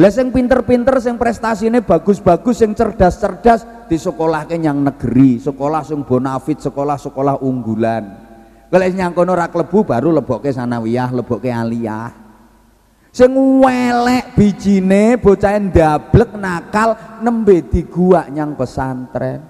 Lah 0.00 0.08
sing 0.08 0.32
pinter-pinter 0.32 0.96
sing 0.96 1.20
prestasine 1.20 1.84
bagus-bagus 1.84 2.64
sing 2.64 2.72
cerdas-cerdas 2.72 3.84
di 3.84 4.00
sekolah 4.00 4.48
yang 4.48 4.80
negeri, 4.80 5.36
sekolah 5.36 5.84
sing 5.84 6.08
bonafit, 6.08 6.56
sekolah-sekolah 6.64 7.44
unggulan. 7.44 8.04
Kalau 8.72 8.86
yang 8.86 9.12
kono 9.12 9.36
rak 9.36 9.52
lebu 9.52 9.84
baru 9.84 10.14
lebokke 10.14 10.48
sanawiyah, 10.48 11.10
lebokke 11.12 11.52
aliyah 11.52 12.30
sing 13.10 13.34
welek 13.34 14.38
bijine 14.38 15.18
bocah 15.18 15.58
ndablek 15.58 16.30
nakal 16.38 16.94
nembe 17.18 17.66
di 17.66 17.82
gua 17.90 18.30
nyang 18.30 18.54
pesantren 18.54 19.42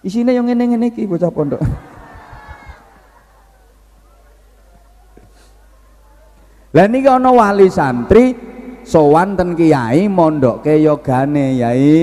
isine 0.00 0.32
yang 0.32 0.48
ngene-ngene 0.48 0.92
iki 0.92 1.04
bocah 1.04 1.28
pondok. 1.28 1.60
Lah 6.70 6.86
niki 6.86 7.10
ana 7.10 7.34
wali 7.34 7.66
santri 7.66 8.38
sowan 8.86 9.34
ten 9.34 9.58
kiai 9.58 10.06
mondokke 10.06 10.78
yogane 10.78 11.58
yai. 11.58 11.94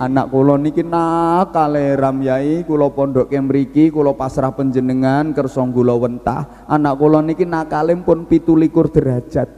Anak 0.00 0.32
kula 0.32 0.56
niki 0.60 0.84
nakale 0.84 1.96
ram 1.96 2.20
yai. 2.20 2.60
Kula 2.68 2.92
pondokke 2.92 3.36
mriki 3.40 3.88
kula 3.88 4.12
pasrah 4.12 4.52
panjenengan 4.52 5.32
kersa 5.32 5.64
kula 5.72 5.96
wentah. 5.96 6.68
Anak 6.68 7.00
kula 7.00 7.24
niki 7.24 7.48
nakale 7.48 7.96
pun 8.04 8.28
17 8.28 8.68
derajat. 8.92 9.48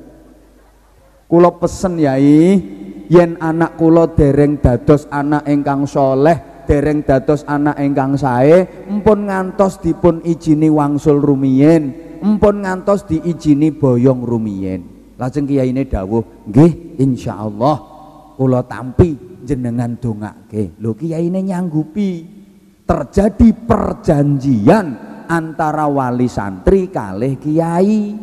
Kula 1.27 1.51
pesen 1.59 1.99
yai 1.99 2.63
yen 3.11 3.35
anak 3.43 3.75
kula 3.75 4.15
dereng 4.15 4.63
dados 4.63 5.11
anak 5.11 5.43
ingkang 5.51 5.91
soleh 5.91 6.52
dereng 6.65 7.03
dados 7.07 7.47
anak 7.47 7.79
ingkang 7.83 8.15
sae 8.19 8.87
empun 8.89 9.29
ngantos 9.29 9.83
dipun 9.83 10.23
ijini 10.23 10.69
wangsul 10.73 11.19
rumiyin 11.19 12.19
empun 12.23 12.63
ngantos 12.63 13.07
diijini 13.07 13.75
boyong 13.75 14.23
rumiyin 14.23 14.93
lajeng 15.23 15.47
kiyaine 15.47 15.87
dawuh 15.87 16.51
nggih 16.51 16.99
insyaallah. 16.99 17.95
Kula 18.35 18.67
tampi 18.67 19.15
jenengan 19.47 19.95
dongake 19.95 20.75
lho 20.83 20.99
kiyaine 20.99 21.47
nyanggupi. 21.47 22.43
Terjadi 22.83 23.55
perjanjian 23.55 24.87
antara 25.31 25.87
wali 25.87 26.27
santri 26.27 26.91
kalih 26.91 27.39
kiai. 27.39 28.19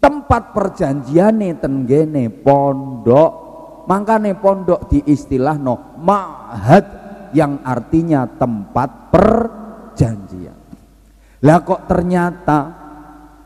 Tempat 0.00 0.56
perjanjiane 0.56 1.60
tenggene 1.60 2.32
pondok. 2.32 3.32
Makane 3.84 4.32
pondok 4.38 4.88
diistilah 4.88 5.58
no 5.60 5.98
ma'had 6.00 7.01
yang 7.32 7.60
artinya 7.64 8.24
tempat 8.28 9.12
perjanjian. 9.12 10.58
Lah 11.42 11.58
kok 11.66 11.90
ternyata 11.90 12.58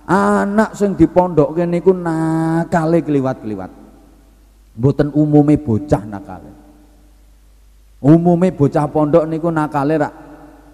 anak 0.07 0.77
sing 0.77 0.95
di 0.95 1.09
pondok 1.09 1.57
kene 1.57 1.81
iku 1.81 1.91
nakale 1.91 3.01
kliwat-kliwat. 3.03 3.73
Mboten 4.77 5.09
umume 5.17 5.57
bocah 5.57 6.03
nakale. 6.05 6.53
Umume 8.05 8.53
bocah 8.53 8.87
pondok 8.93 9.25
niku 9.25 9.49
nakale 9.49 9.97
rak 9.97 10.15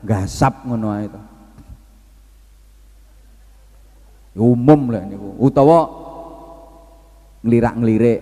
gasap 0.02 0.66
ngono 0.66 0.88
to. 1.06 1.20
Umum 4.42 4.90
lah 4.90 5.06
niku 5.06 5.38
utawa 5.38 5.86
ngelirak-ngelirik 7.46 8.20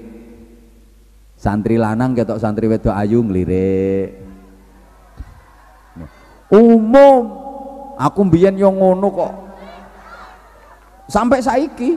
santri 1.40 1.80
lanang 1.80 2.12
ketok 2.12 2.36
santri 2.36 2.68
wedok 2.68 2.92
ayu 2.92 3.24
ngelirik 3.24 4.29
umum 6.50 7.22
aku 7.96 8.20
mbiyen 8.26 8.58
yo 8.58 8.68
ngono 8.74 9.06
kok 9.08 9.34
sampai 11.06 11.38
saiki 11.40 11.96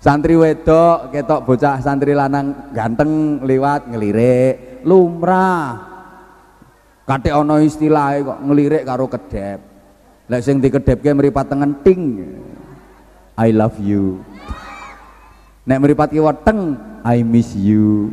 santri 0.00 0.38
wedok 0.38 1.10
ketok 1.10 1.44
bocah 1.44 1.82
santri 1.82 2.14
lanang 2.14 2.70
ganteng 2.70 3.42
liwat 3.42 3.90
ngelirik 3.90 4.86
lumrah 4.86 5.82
kate 7.04 7.34
ana 7.34 7.58
istilah 7.60 8.22
kok 8.22 8.38
ngelirik 8.46 8.86
karo 8.86 9.10
kedep 9.10 9.76
Lek 10.26 10.42
sing 10.42 10.58
dikedhepke 10.58 11.06
mripat 11.14 11.46
tengen 11.46 11.78
ting. 11.86 12.02
I 13.38 13.54
love 13.54 13.78
you. 13.78 14.26
Nek 15.62 15.78
mripat 15.78 16.10
kiwa 16.10 16.34
I 17.06 17.22
miss 17.22 17.54
you. 17.54 18.10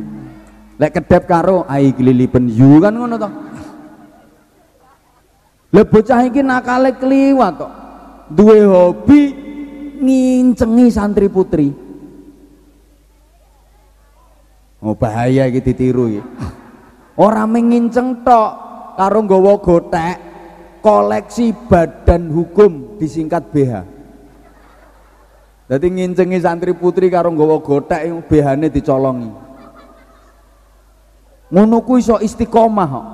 Lek 0.74 0.90
kedep 0.90 1.30
karo 1.30 1.62
I 1.70 1.94
glilipen 1.94 2.50
you 2.50 2.82
kan 2.82 2.98
ngono 2.98 3.14
to. 3.14 3.30
Lah 5.74 5.86
bocah 5.86 6.22
iki 6.26 6.42
nakale 6.42 6.98
kliwat 6.98 7.52
to. 7.58 7.68
Duwe 8.34 8.66
hobi 8.66 9.20
ngincengi 10.02 10.86
santri 10.90 11.30
putri. 11.30 11.70
Oh 14.82 14.98
bahaya 14.98 15.46
iki 15.46 15.62
ditiru 15.62 16.10
iki. 16.10 16.22
Ora 17.14 17.46
menginceng 17.46 18.26
tok 18.26 18.50
karo 18.98 19.22
nggawa 19.22 19.54
gotek 19.62 20.16
koleksi 20.82 21.54
badan 21.70 22.34
hukum 22.34 22.98
disingkat 22.98 23.46
BH. 23.54 23.72
Jadi 25.70 25.86
ngincengi 25.86 26.38
santri 26.42 26.74
putri 26.74 27.06
karo 27.06 27.30
nggawa 27.30 27.62
gotek 27.62 28.02
BH-ne 28.26 28.68
dicolongi. 28.74 29.43
Ngono 31.54 31.86
kuwi 31.86 32.02
iso 32.02 32.18
istiqomah 32.18 32.88
kok. 32.90 33.06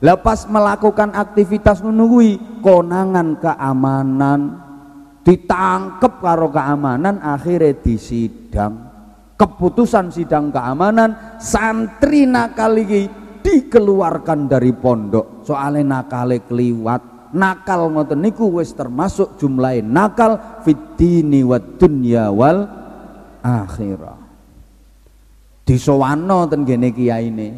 Lepas 0.00 0.48
melakukan 0.48 1.12
aktivitas 1.12 1.84
kuwi 1.84 2.62
konangan 2.64 3.36
keamanan 3.36 4.40
ditangkep 5.20 6.24
karo 6.24 6.48
keamanan 6.48 7.20
akhirnya 7.20 7.76
disidang. 7.84 8.88
Keputusan 9.36 10.08
sidang 10.08 10.48
keamanan 10.48 11.36
santri 11.36 12.24
nakal 12.24 12.80
iki 12.80 13.06
dikeluarkan 13.44 14.48
dari 14.48 14.72
pondok. 14.72 15.44
Soalnya 15.44 16.00
nakale 16.00 16.42
keliwat 16.48 17.30
nakal 17.36 17.92
ngoten 17.92 18.24
niku 18.24 18.48
wis 18.56 18.72
termasuk 18.72 19.36
jumlah 19.36 19.84
nakal 19.84 20.64
fitini 20.64 21.44
wa 21.44 21.60
dunya 21.60 22.32
wal 22.32 22.64
akhirah 23.44 24.17
disowano 25.68 26.48
ten 26.48 26.64
gene 26.64 26.88
ini 26.96 27.48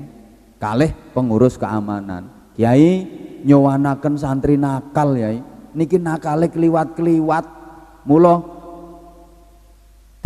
kalih 0.59 0.91
pengurus 1.15 1.55
keamanan. 1.55 2.27
Kiai 2.59 3.07
nyowanaken 3.47 4.19
santri 4.19 4.59
nakal 4.59 5.15
ya 5.15 5.31
niki 5.71 6.03
nakale 6.03 6.51
keliwat-keliwat 6.51 7.47
mula 8.03 8.43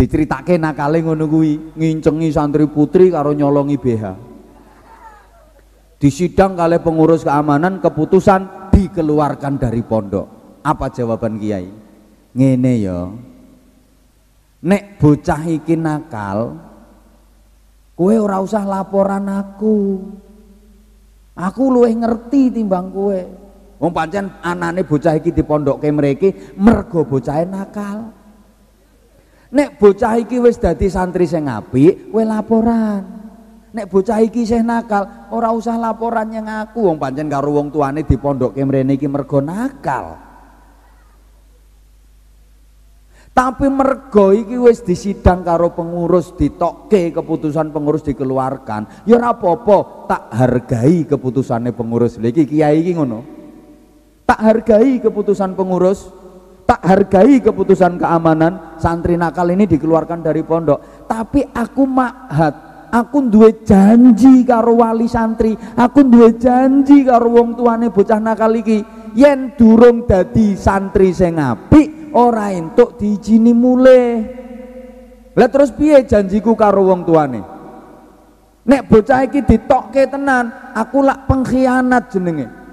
diceritake 0.00 0.56
nakale 0.56 1.04
ngono 1.04 1.28
kuwi 1.28 1.76
ngincengi 1.76 2.32
santri 2.32 2.64
putri 2.64 3.12
karo 3.12 3.36
nyolongi 3.36 3.76
BH 3.76 4.04
di 6.00 6.08
sidang 6.08 6.56
kali 6.56 6.80
pengurus 6.80 7.22
keamanan 7.22 7.84
keputusan 7.84 8.72
dikeluarkan 8.72 9.60
dari 9.60 9.80
pondok. 9.84 10.60
Apa 10.64 10.88
jawaban 10.92 11.36
kiai? 11.36 11.68
Ngene 12.32 12.72
ya. 12.80 13.08
Nek 14.64 14.96
bocah 14.96 15.44
iki 15.44 15.76
nakal 15.76 16.56
kue 17.94 18.14
ora 18.18 18.42
usah 18.42 18.66
laporan 18.66 19.26
aku 19.30 20.02
aku 21.34 21.62
luwih 21.70 21.94
ngerti 21.94 22.50
timbang 22.54 22.90
kue 22.90 23.22
wong 23.78 23.90
pancen 23.94 24.30
anane 24.42 24.82
bocah 24.86 25.18
iki 25.18 25.34
dipondokke 25.34 25.88
mriki 25.90 26.54
mergo 26.58 27.06
bocah 27.06 27.42
nakal 27.46 28.24
Nek 29.54 29.78
bocah 29.78 30.18
iki 30.18 30.42
wis 30.42 30.58
dadi 30.58 30.90
santri 30.90 31.30
sing 31.30 31.46
apik, 31.46 32.10
kowe 32.10 32.26
laporan. 32.26 33.06
Nek 33.70 33.86
bocah 33.86 34.18
iki 34.18 34.42
isih 34.42 34.66
nakal, 34.66 35.30
ora 35.30 35.54
usah 35.54 35.78
laporan 35.78 36.26
yang 36.34 36.50
aku 36.50 36.90
wong 36.90 36.98
pancen 36.98 37.30
karo 37.30 37.54
wong 37.54 37.70
tuane 37.70 38.02
dipondokke 38.02 38.58
mrene 38.66 38.98
iki 38.98 39.06
mergo 39.06 39.38
nakal. 39.38 40.18
Tapi 43.34 43.66
mergo 43.66 44.30
iki 44.30 44.54
wis 44.54 44.86
disidang 44.86 45.42
karo 45.42 45.74
pengurus 45.74 46.38
ditokke 46.38 47.10
keputusan 47.10 47.74
pengurus 47.74 48.06
dikeluarkan, 48.06 49.02
ya 49.10 49.18
ora 49.18 49.34
apa-apa, 49.34 50.06
tak 50.06 50.22
hargai 50.38 51.02
keputusannya 51.02 51.74
pengurus. 51.74 52.14
Lha 52.22 52.30
iki 52.30 52.46
kiai 52.46 52.78
iki 52.78 52.94
ngono. 52.94 53.26
Tak 54.22 54.38
hargai 54.38 55.02
keputusan 55.02 55.58
pengurus 55.58 56.06
tak 56.64 56.80
hargai 56.80 57.44
keputusan 57.44 58.00
keamanan 58.00 58.80
santri 58.80 59.20
nakal 59.20 59.44
ini 59.52 59.68
dikeluarkan 59.68 60.24
dari 60.24 60.40
pondok 60.40 61.04
tapi 61.04 61.44
aku 61.44 61.84
mahat 61.84 62.88
aku 62.88 63.28
duwe 63.28 63.60
janji 63.68 64.48
karo 64.48 64.80
wali 64.80 65.04
santri 65.04 65.52
aku 65.76 66.08
duwe 66.08 66.40
janji 66.40 67.04
karo 67.04 67.28
wong 67.36 67.52
tuane 67.52 67.92
bocah 67.92 68.16
nakal 68.16 68.56
iki 68.56 68.80
yen 69.12 69.52
durung 69.60 70.08
dadi 70.08 70.56
santri 70.56 71.12
sing 71.12 71.36
apik 71.36 72.03
ora 72.14 72.54
entuk 72.54 72.96
diijini 72.96 73.50
mulih 73.50 74.10
lah 75.34 75.48
terus 75.50 75.74
piye 75.74 76.06
janjiku 76.06 76.54
karo 76.54 76.86
wong 76.86 77.02
tuane 77.02 77.42
nek 78.64 78.82
bocah 78.86 79.26
iki 79.26 79.42
ditokke 79.42 80.06
tenan 80.06 80.72
aku 80.72 81.02
lak 81.02 81.26
pengkhianat 81.26 82.08
jenenge 82.08 82.64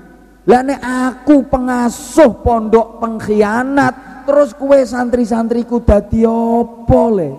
lah 0.41 0.65
nek 0.65 0.81
aku 0.81 1.45
pengasuh 1.45 2.41
pondok 2.41 2.97
pengkhianat, 2.97 4.25
terus 4.25 4.57
kue 4.57 4.81
santri-santriku 4.81 5.85
dadi 5.85 6.25
apa 6.25 7.01
le? 7.13 7.31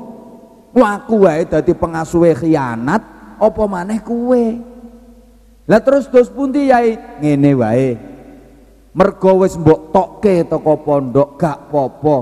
Aku 0.73 1.27
wae 1.27 1.43
dadi 1.43 1.75
pengasuh 1.75 2.31
khianat, 2.31 3.03
apa 3.43 3.63
maneh 3.67 3.99
kue? 4.07 4.63
Lah 5.67 5.83
terus 5.83 6.07
dos 6.07 6.31
pundi 6.31 6.71
yai? 6.71 6.95
Ngene 7.19 7.51
wae. 7.59 7.91
Mergo 8.93 9.41
wis 9.41 9.57
mbok 9.57 9.89
tokke 9.89 10.45
toko 10.45 10.85
pondok 10.85 11.41
gak 11.41 11.73
popo. 11.73 12.17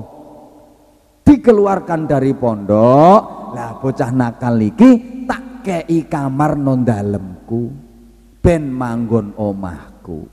Dikeluarkan 1.27 2.07
dari 2.07 2.31
pondok, 2.35 3.55
lah 3.55 3.79
bocah 3.79 4.11
nakal 4.15 4.59
iki 4.63 5.27
tak 5.27 5.67
kei 5.67 6.07
kamar 6.07 6.55
non 6.55 6.87
dalemku 6.87 7.71
ben 8.39 8.71
manggon 8.71 9.35
omahku. 9.35 10.27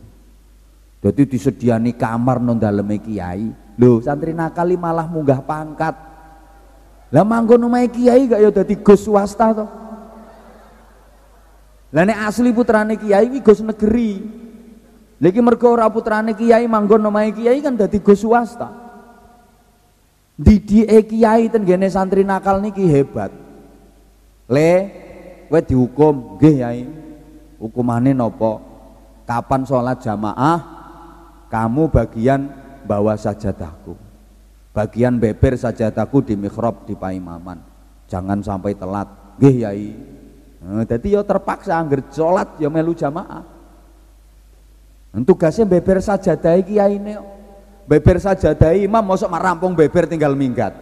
Jadi 1.02 1.22
disediani 1.26 1.98
kamar 1.98 2.38
non 2.38 2.58
daleme 2.58 3.02
kiai. 3.02 3.50
Lho, 3.78 4.02
santri 4.02 4.34
nakali 4.34 4.74
malah 4.78 5.06
munggah 5.06 5.42
pangkat. 5.42 5.96
Lah 7.14 7.26
manggon 7.26 7.66
omahe 7.66 7.90
kiai 7.90 8.30
gak 8.30 8.42
ya 8.42 8.50
dadi 8.54 8.78
gus 8.78 9.06
swasta 9.06 9.58
to. 9.58 9.66
Lah 11.94 12.30
asli 12.30 12.54
putrane 12.54 12.94
kiai 12.94 13.42
gus 13.42 13.62
negeri. 13.62 14.46
Lha 15.18 15.28
iki 15.34 15.42
mergo 15.42 15.74
ora 15.74 15.90
putrane 15.90 16.38
kiai 16.38 16.70
manggon 16.70 17.02
omahe 17.02 17.34
kiai 17.34 17.62
kan 17.62 17.74
dadi 17.74 17.98
gus 17.98 18.22
swasta. 18.22 18.70
Didike 20.38 21.10
kiai 21.10 21.50
ten 21.50 21.66
gene 21.66 21.90
santri 21.90 22.22
nakal 22.22 22.62
niki 22.62 22.86
hebat. 22.86 23.34
Le 24.48 24.72
kowe 25.50 25.60
dihukum 25.60 26.38
nggih 26.38 26.56
yai. 26.62 26.86
Hukumane 27.58 28.14
napa? 28.14 28.62
Kapan 29.26 29.66
sholat 29.66 30.00
jamaah 30.00 30.78
kamu 31.52 31.92
bagian 31.92 32.48
bawa 32.88 33.16
sajadahku 33.20 33.96
bagian 34.76 35.18
beber 35.18 35.58
sajadahku 35.58 36.24
di 36.24 36.36
mihrab 36.40 36.88
di 36.88 36.94
paimaman 36.96 37.60
jangan 38.08 38.40
sampai 38.44 38.76
telat 38.76 39.08
nggih 39.40 39.56
yai 39.68 39.90
nah, 40.64 40.84
jadi 40.88 41.20
ya 41.20 41.22
terpaksa 41.24 41.76
angger 41.76 42.04
sholat 42.12 42.60
ya 42.62 42.72
melu 42.72 42.96
jamaah 42.96 43.57
tugasnya 45.26 45.66
beber 45.66 45.98
sajadah 46.04 46.62
kiai 46.62 47.00
ini 47.00 47.18
beber 47.88 48.20
sajadah 48.20 48.76
imam 48.76 49.02
masuk 49.02 49.32
marampung 49.32 49.74
beber 49.74 50.06
tinggal 50.06 50.36
minggat. 50.36 50.76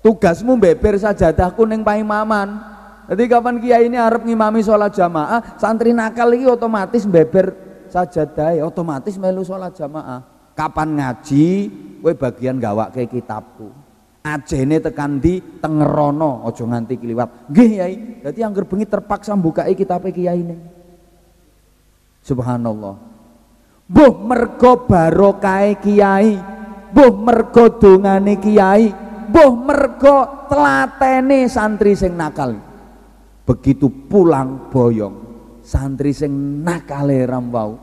Tugasmu 0.00 0.60
beber 0.60 1.00
sajadahku 1.00 1.64
ning 1.64 1.80
paimaman. 1.80 2.60
Jadi 3.08 3.24
kapan 3.28 3.56
kiai 3.60 3.88
ini 3.88 4.00
harap 4.00 4.24
ngimami 4.24 4.64
sholat 4.64 4.92
jamaah 4.96 5.60
santri 5.60 5.92
nakal 5.92 6.32
ini 6.32 6.48
otomatis 6.48 7.04
beber 7.04 7.52
sajadai 7.92 8.64
otomatis 8.64 9.16
melu 9.20 9.44
sholat 9.44 9.76
jamaah. 9.76 10.24
Kapan 10.56 11.00
ngaji 11.00 11.46
kowe 12.00 12.12
bagian 12.16 12.56
gawake 12.56 13.08
kitabku. 13.08 13.72
Ajene 14.24 14.80
tekan 14.80 15.20
di 15.20 15.40
tengerono 15.60 16.48
ojo 16.48 16.64
nganti 16.64 16.96
kiliwat 16.96 17.52
nggih 17.52 17.70
yai 17.76 17.94
dadi 18.24 18.40
angger 18.40 18.64
bengi 18.64 18.88
terpaksa 18.88 19.36
mbukai 19.36 19.76
kitabe 19.76 20.16
kiai 20.16 20.40
ini 20.40 20.73
subhanallah. 22.24 22.96
Buh 23.84 24.14
mergo 24.24 24.88
barokah 24.88 25.76
kiai 25.76 26.40
buh 26.88 27.12
mergo 27.12 27.76
dongane 27.76 28.40
kiai 28.40 28.88
buh 29.28 29.52
mergo 29.52 30.48
telatene 30.48 31.44
santri 31.52 31.92
sing 31.92 32.16
nakal. 32.16 32.56
Begitu 33.44 34.08
pulang 34.08 34.72
boyong 34.72 35.16
santri 35.60 36.16
sing 36.16 36.64
nakale 36.64 37.28
rambau 37.28 37.76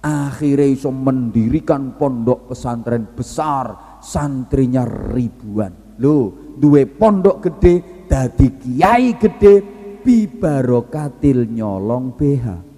akhirnya 0.00 0.72
iso 0.72 0.88
mendirikan 0.88 2.00
pondok 2.00 2.56
pesantren 2.56 3.12
besar 3.12 4.00
santrinya 4.00 4.88
ribuan. 4.88 6.00
Lo 6.00 6.32
duwe 6.56 6.88
pondok 6.88 7.44
gede 7.44 7.74
dadi 8.08 8.48
kiai 8.56 9.20
gede 9.20 9.54
bibarokatil 10.00 11.44
nyolong 11.52 12.16
BH 12.16 12.75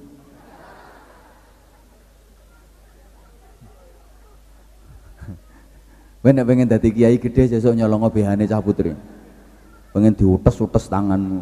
Kowe 6.19 6.35
pengen 6.35 6.67
dadi 6.67 6.91
kiai 6.91 7.17
gede 7.23 7.47
sesuk 7.47 7.79
nyolong 7.79 8.11
BH-ne 8.11 8.45
cah 8.51 8.59
putri. 8.59 8.91
Pengen 9.95 10.15
diutes-utes 10.19 10.91
tanganmu. 10.91 11.41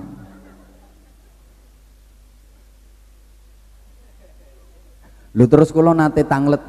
Lu 5.36 5.44
terus 5.48 5.72
kula 5.72 5.96
nate 5.96 6.24
tanglet. 6.24 6.60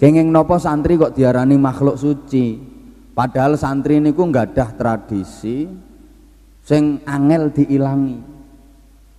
Kenging 0.00 0.32
nopo 0.32 0.58
santri 0.58 0.98
kok 0.98 1.14
diarani 1.14 1.54
makhluk 1.60 1.94
suci? 1.94 2.58
Padahal 3.12 3.60
santri 3.60 4.00
niku 4.00 4.24
nggak 4.24 4.56
ada 4.56 4.66
tradisi 4.72 5.68
sing 6.62 7.02
angel 7.04 7.50
diilangi 7.50 8.18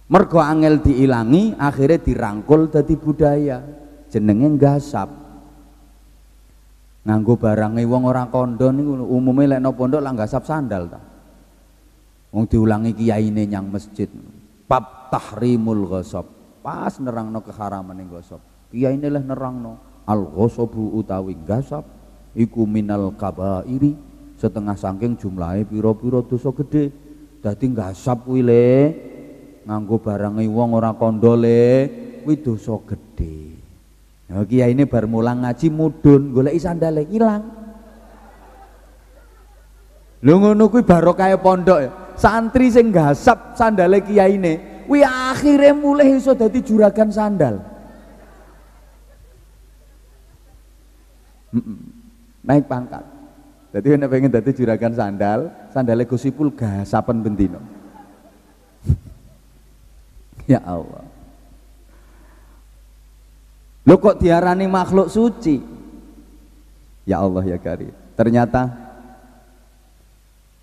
mergo 0.07 0.39
angel 0.39 0.79
diilangi 0.79 1.59
akhirnya 1.59 1.99
dirangkul 1.99 2.71
dadi 2.71 2.95
budaya 2.95 3.59
jenenge 4.07 4.55
gasap 4.55 5.11
nganggo 7.03 7.35
barange 7.35 7.83
wong 7.83 8.03
ora 8.07 8.31
kondo 8.31 8.71
niku 8.71 9.03
umume 9.11 9.43
lek 9.47 9.59
no 9.59 9.75
pondok 9.75 9.99
lah 9.99 10.15
gasap 10.15 10.47
sandal 10.47 10.87
ta. 10.87 10.99
Wong 12.31 12.47
diulangi 12.47 12.95
kiyaine 12.95 13.43
nyang 13.45 13.69
masjid. 13.69 14.07
Bab 14.65 15.11
tahrimul 15.11 15.85
ghasab 15.85 16.25
pas 16.63 16.95
nerangno 16.97 17.43
keharaman 17.43 17.93
ning 17.99 18.07
ghasab 18.07 18.39
kiyaine 18.71 19.05
leh 19.11 19.21
nerangno 19.21 19.77
al 20.07 20.23
ghasabu 20.31 20.95
utawi 20.95 21.35
gasap 21.43 21.83
iku 22.33 22.63
minal 22.63 23.11
kabairi 23.19 23.93
setengah 24.39 24.75
saking 24.79 25.19
jumlahe 25.19 25.67
pira-pira 25.67 26.23
dosa 26.23 26.49
gede 26.55 26.89
dadi 27.43 27.65
gasap 27.75 28.23
kuwi 28.23 28.41
le. 28.41 28.67
Nganggo 29.63 29.95
barange 29.99 30.43
wong 30.47 30.75
ora 30.75 30.91
kondo 30.95 31.35
le 31.39 31.87
kuwi 32.23 32.39
dosa 32.39 32.79
Nah, 34.33 34.49
kiai 34.49 34.73
ini 34.73 34.89
bar 34.89 35.05
mulang 35.05 35.45
ngaji 35.45 35.69
mudun, 35.69 36.33
golek 36.33 36.57
sandale 36.57 37.05
ilang. 37.13 37.53
Lho 40.25 40.33
ngono 40.41 40.73
kuwi 40.73 40.81
barokah 40.81 41.37
pondok 41.37 41.79
ya. 41.85 41.89
Santri 42.17 42.73
sing 42.73 42.89
gasap 42.89 43.53
sandale 43.53 44.01
ini, 44.01 44.85
kuwi 44.89 45.05
akhirnya 45.05 45.77
mulai 45.77 46.17
iso 46.17 46.33
dadi 46.33 46.65
juragan 46.65 47.13
sandal. 47.13 47.61
Naik 52.41 52.65
pangkat. 52.65 53.05
Jadi 53.69 54.01
nek 54.01 54.09
pengen 54.09 54.33
dadi 54.33 54.49
juragan 54.49 54.97
sandal, 54.97 55.53
sandale 55.69 56.09
Gusipul 56.09 56.49
gasapan 56.57 57.21
bendino. 57.21 57.61
ya 60.49 60.57
Allah. 60.65 61.12
Lo 63.83 63.99
kok 63.99 64.19
diarani 64.19 64.63
makhluk 64.67 65.11
suci? 65.11 65.59
Ya 67.03 67.19
Allah 67.19 67.43
ya 67.43 67.59
Karim. 67.59 67.91
Ternyata 68.15 68.71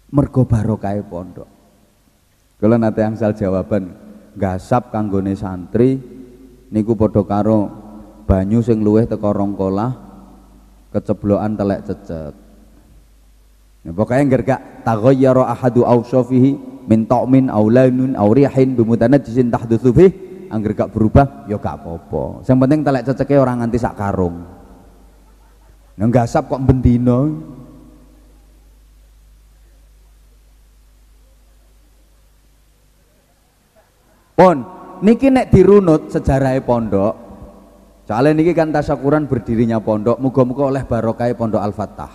mergo 0.09 0.48
barokah 0.48 0.96
pondok. 1.04 1.48
Kalau 2.61 2.76
nanti 2.76 3.00
angsal 3.04 3.37
jawaban 3.37 3.92
gasap 4.37 4.92
kanggone 4.92 5.37
santri 5.37 6.00
niku 6.72 6.96
padha 6.96 7.24
karo 7.24 7.68
banyu 8.24 8.62
sing 8.64 8.80
luweh 8.80 9.04
teko 9.04 9.33
rongkolah 9.33 9.90
keceblokan 10.92 11.56
telek 11.56 11.80
cecet. 11.88 12.35
Nah, 13.80 13.92
pokoknya 13.96 14.22
nggak 14.28 14.42
gak 14.44 14.62
taghayyara 14.85 15.48
ahadu 15.56 15.88
awsafihi 15.88 16.85
min 16.85 17.09
ta'min 17.09 17.48
aw 17.48 17.64
launun 17.64 18.12
aw 18.12 18.28
rihin 18.28 18.76
bimutanajjisin 18.76 19.48
angger 20.50 20.74
gak 20.74 20.90
berubah 20.90 21.46
ya 21.46 21.56
gak 21.56 21.80
apa-apa. 21.80 22.42
Yang 22.42 22.58
penting 22.58 22.80
telek 22.82 23.06
ceceke 23.06 23.34
orang 23.38 23.62
nganti 23.62 23.78
sak 23.78 23.94
karung. 23.94 24.42
Nang 26.00 26.08
gasap 26.08 26.48
kok 26.48 26.64
bendino 26.64 27.18
pon 34.32 34.64
niki 35.04 35.28
nek 35.28 35.52
dirunut 35.52 36.08
sejarah 36.08 36.56
pondok 36.64 37.14
soalnya 38.08 38.40
niki 38.40 38.56
kan 38.56 38.72
tasyakuran 38.72 39.28
berdirinya 39.28 39.76
pondok 39.84 40.16
muga-muga 40.16 40.72
oleh 40.72 40.82
barokah 40.88 41.28
pondok 41.36 41.60
Al-Fatah 41.60 42.12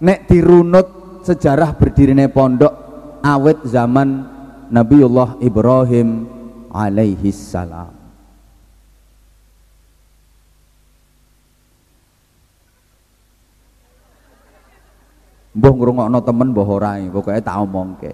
nek 0.00 0.24
dirunut 0.24 1.20
sejarah 1.28 1.76
berdirinya 1.76 2.24
pondok 2.32 2.72
awet 3.20 3.60
zaman 3.68 4.24
Nabiullah 4.72 5.36
Ibrahim 5.44 6.39
alaihi 6.70 7.30
salam. 7.34 7.92
Mbah 15.50 15.72
ngrungokno 15.74 16.18
temen 16.22 16.54
mbah 16.54 16.68
ora 16.70 16.92
pokoke 17.10 17.42
tak 17.42 17.58
omongke. 17.58 18.12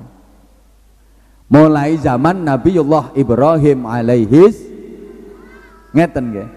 Mulai 1.47 1.95
zaman 2.01 2.43
Nabiullah 2.43 3.15
Ibrahim 3.15 3.87
alaihi 3.87 4.51
ngeten 5.95 6.25
nggih. 6.33 6.49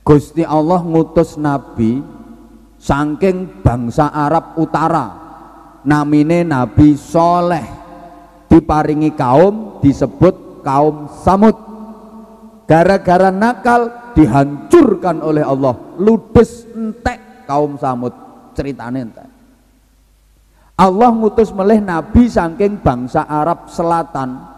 Gusti 0.00 0.42
Allah 0.42 0.82
ngutus 0.82 1.38
nabi 1.38 2.02
saking 2.80 3.62
bangsa 3.62 4.10
Arab 4.10 4.56
utara 4.58 5.14
namine 5.86 6.42
Nabi 6.42 6.96
Soleh 6.96 7.62
diparingi 8.50 9.14
kaum 9.14 9.78
disebut 9.84 10.49
kaum 10.62 11.10
Samud. 11.24 11.56
Gara-gara 12.70 13.34
nakal 13.34 14.14
dihancurkan 14.14 15.18
oleh 15.24 15.42
Allah. 15.42 15.74
Ludes 15.98 16.68
entek 16.70 17.46
kaum 17.50 17.74
Samud. 17.76 18.14
Ceritanya 18.54 19.02
entek. 19.02 19.28
Allah 20.80 21.10
ngutus 21.12 21.52
melih 21.52 21.82
nabi 21.84 22.30
saking 22.30 22.80
bangsa 22.80 23.26
Arab 23.28 23.68
Selatan. 23.68 24.48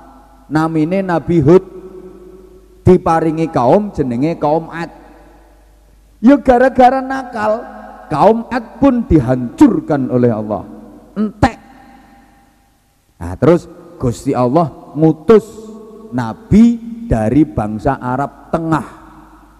Namine 0.52 1.02
Nabi 1.02 1.40
Hud. 1.40 1.64
Diparingi 2.82 3.48
kaum 3.48 3.94
jenenge 3.94 4.36
kaum 4.36 4.68
Ad. 4.68 4.90
Ya 6.22 6.38
gara-gara 6.38 7.02
nakal 7.02 7.62
kaum 8.12 8.46
Ad 8.50 8.78
pun 8.78 9.06
dihancurkan 9.06 10.10
oleh 10.12 10.30
Allah. 10.30 10.62
Entek. 11.16 11.58
Nah 13.22 13.34
terus 13.38 13.70
Gusti 14.02 14.34
Allah 14.34 14.66
ngutus 14.98 15.61
nabi 16.12 16.78
dari 17.08 17.42
bangsa 17.48 17.98
Arab 17.98 18.52
Tengah 18.52 18.86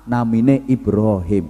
namine 0.07 0.69
Ibrahim. 0.69 1.49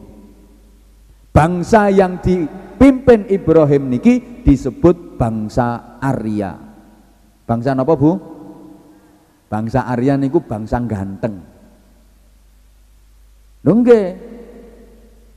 Bangsa 1.32 1.88
yang 1.88 2.20
dipimpin 2.20 3.26
Ibrahim 3.26 3.88
niki 3.92 4.44
disebut 4.46 5.16
bangsa 5.16 5.98
Arya. 6.00 6.54
Bangsa 7.44 7.74
apa 7.74 7.94
Bu? 7.96 8.32
bangsa 9.52 9.84
Arya 9.84 10.16
niku 10.16 10.40
bangsa 10.40 10.80
ganteng. 10.88 11.44
Nungge 13.68 14.02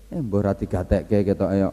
eh 0.08 0.22
mbora 0.24 0.56
digatekke 0.56 1.28
ketok 1.28 1.52
ayo. 1.52 1.70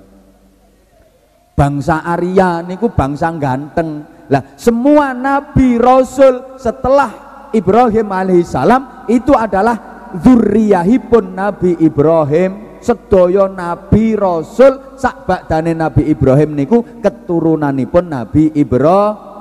Bangsa 1.54 2.02
Arya 2.02 2.66
niku 2.66 2.90
bangsa 2.90 3.30
ganteng. 3.38 4.02
Lah 4.26 4.58
semua 4.58 5.14
nabi 5.14 5.78
rasul 5.78 6.58
setelah 6.58 7.31
Ibrahim 7.52 8.08
alaihissalam 8.10 9.06
itu 9.08 9.32
adalah 9.36 10.08
zurriyahipun 10.18 11.36
Nabi 11.36 11.78
Ibrahim 11.80 12.80
sedaya 12.82 13.46
nabi 13.46 14.18
rasul 14.18 14.98
sak 14.98 15.22
badane 15.24 15.70
Nabi 15.70 16.10
Ibrahim 16.10 16.58
niku 16.58 16.82
keturunanipun 16.98 18.10
Nabi 18.10 18.50
Ibrahim 18.58 19.32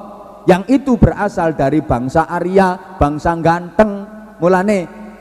yang 0.50 0.65
itu 0.65 0.97
berasal 0.97 1.54
dari 1.54 1.86
bangsa 1.86 2.26
Arya, 2.26 2.97
bangsa 2.97 3.38
ganteng. 3.38 4.10
Mulane 4.41 4.80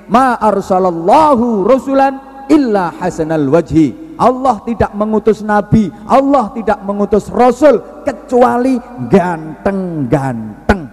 ma 0.08 0.40
arsalallahu 0.40 1.68
rasulan 1.68 2.46
illa 2.48 2.92
hasanal 2.96 3.48
wajhi. 3.52 4.16
Allah 4.20 4.60
tidak 4.68 4.92
mengutus 4.92 5.40
nabi, 5.40 5.88
Allah 6.04 6.52
tidak 6.52 6.84
mengutus 6.84 7.32
rasul 7.32 8.04
kecuali 8.04 8.76
ganteng-ganteng. 9.08 10.89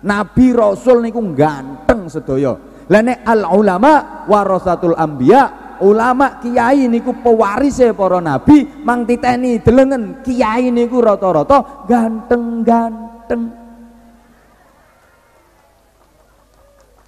Nabi 0.00 0.56
Rasul 0.56 1.04
niku 1.04 1.20
ganteng 1.36 2.08
sedaya. 2.08 2.56
Lah 2.90 3.02
nek 3.06 3.22
al 3.22 3.46
ulama 3.54 4.24
warasatul 4.26 4.98
anbiya, 4.98 5.76
ulama 5.84 6.42
kiai 6.42 6.90
niku 6.90 7.14
pewarise 7.22 7.94
para 7.94 8.18
nabi, 8.18 8.66
mang 8.82 9.06
titeni 9.06 9.62
delengen 9.62 10.24
kiai 10.26 10.74
niku 10.74 10.98
rata-rata 10.98 11.86
ganteng-ganteng. 11.86 13.42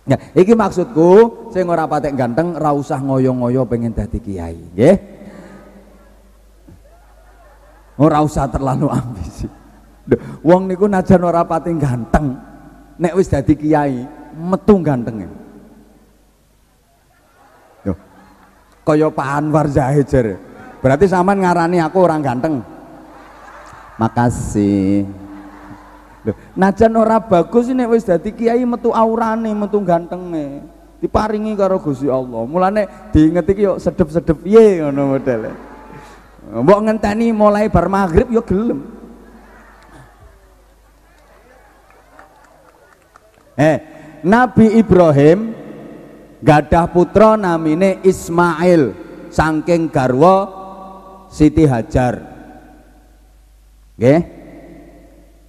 Ya, 0.02 0.18
iki 0.34 0.54
maksudku 0.54 1.10
sing 1.54 1.66
ora 1.70 1.86
patek 1.86 2.18
ganteng 2.18 2.58
ra 2.58 2.74
usah 2.74 2.98
ngoyo-ngoyo 2.98 3.66
pengen 3.66 3.94
dadi 3.94 4.18
kiai, 4.18 4.58
nggih. 4.74 4.96
Ora 8.02 8.18
usah 8.22 8.50
terlalu 8.50 8.86
ambisi. 8.90 9.46
Wong 10.42 10.66
niku 10.66 10.90
najan 10.90 11.22
ora 11.22 11.46
ganteng, 11.46 12.34
nek 12.98 13.12
wis 13.16 13.28
dadi 13.28 13.54
kiai 13.56 14.04
metu 14.36 14.74
gantenge. 14.80 15.28
Yo. 17.86 17.94
Kaya 18.84 19.08
Pak 19.12 19.28
Anwar 19.38 19.66
Zahid 19.68 20.08
jere 20.08 20.34
berarti 20.82 21.06
sampean 21.06 21.40
ngarani 21.40 21.78
aku 21.78 21.98
orang 22.02 22.20
ganteng. 22.24 22.54
Makasih. 24.00 25.06
Loh, 26.22 26.36
najan 26.54 26.94
ora 26.94 27.18
bagus 27.18 27.70
nek 27.70 27.92
wis 27.92 28.06
dadi 28.06 28.32
kiai 28.32 28.62
metu 28.64 28.90
aurane 28.90 29.52
metu 29.52 29.78
gantenge. 29.82 30.64
Diparingi 31.02 31.58
karo 31.58 31.82
Gusti 31.82 32.06
Allah. 32.06 32.46
Mulane 32.46 33.10
diinget 33.10 33.46
iki 33.50 33.66
yo 33.66 33.74
sedep-sedep. 33.74 34.46
Piye 34.46 34.86
ngono 34.86 35.18
modele? 35.18 35.50
Mbok 36.46 36.80
ngenteni 36.86 37.34
mulai 37.34 37.66
bar 37.66 37.90
maghrib 37.90 38.30
yo 38.30 38.38
gelem 38.46 39.01
Eh, 43.56 43.76
Nabi 44.24 44.80
Ibrahim 44.80 45.52
gadah 46.40 46.88
putra 46.88 47.36
namine 47.36 48.00
Ismail 48.00 48.96
saking 49.28 49.92
garwa 49.92 50.36
Siti 51.28 51.64
Hajar. 51.64 52.14
Nggih. 53.96 54.20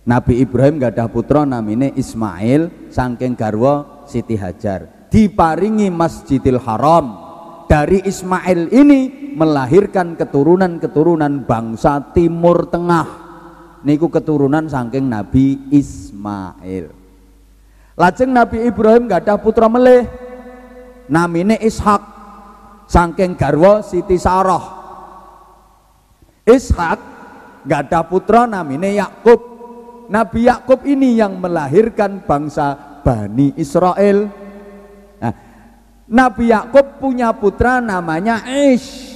Nabi 0.04 0.44
Ibrahim 0.44 0.84
gadah 0.84 1.08
putra 1.08 1.48
namine 1.48 1.96
Ismail 1.96 2.92
saking 2.92 3.40
garwa 3.40 4.04
Siti 4.04 4.36
Hajar. 4.36 5.08
Diparingi 5.08 5.88
Masjidil 5.88 6.60
Haram. 6.60 7.24
Dari 7.72 8.06
Ismail 8.06 8.70
ini 8.70 9.34
melahirkan 9.34 10.14
keturunan-keturunan 10.14 11.48
bangsa 11.48 12.14
Timur 12.14 12.70
Tengah. 12.70 13.08
Niku 13.82 14.12
keturunan 14.12 14.70
saking 14.70 15.10
Nabi 15.10 15.72
Ismail. 15.74 17.03
Lajeng 17.94 18.34
Nabi 18.34 18.66
Ibrahim 18.66 19.06
gak 19.06 19.30
ada 19.30 19.38
putra 19.38 19.70
melih. 19.70 20.10
Namine 21.06 21.62
Ishak 21.62 22.02
saking 22.90 23.38
garwa 23.38 23.86
Siti 23.86 24.18
Sarah. 24.18 24.66
Ishak 26.42 27.00
gak 27.70 27.82
ada 27.90 28.02
putra 28.02 28.50
namine 28.50 28.98
Yakub. 28.98 29.42
Nabi 30.10 30.50
Yakub 30.50 30.84
ini 30.90 31.22
yang 31.22 31.38
melahirkan 31.38 32.26
bangsa 32.26 33.00
Bani 33.06 33.54
Israel. 33.56 34.28
Nah, 35.22 35.34
Nabi 36.10 36.52
Yakub 36.52 36.98
punya 37.00 37.32
putra 37.32 37.78
namanya 37.78 38.42
Ish. 38.44 39.14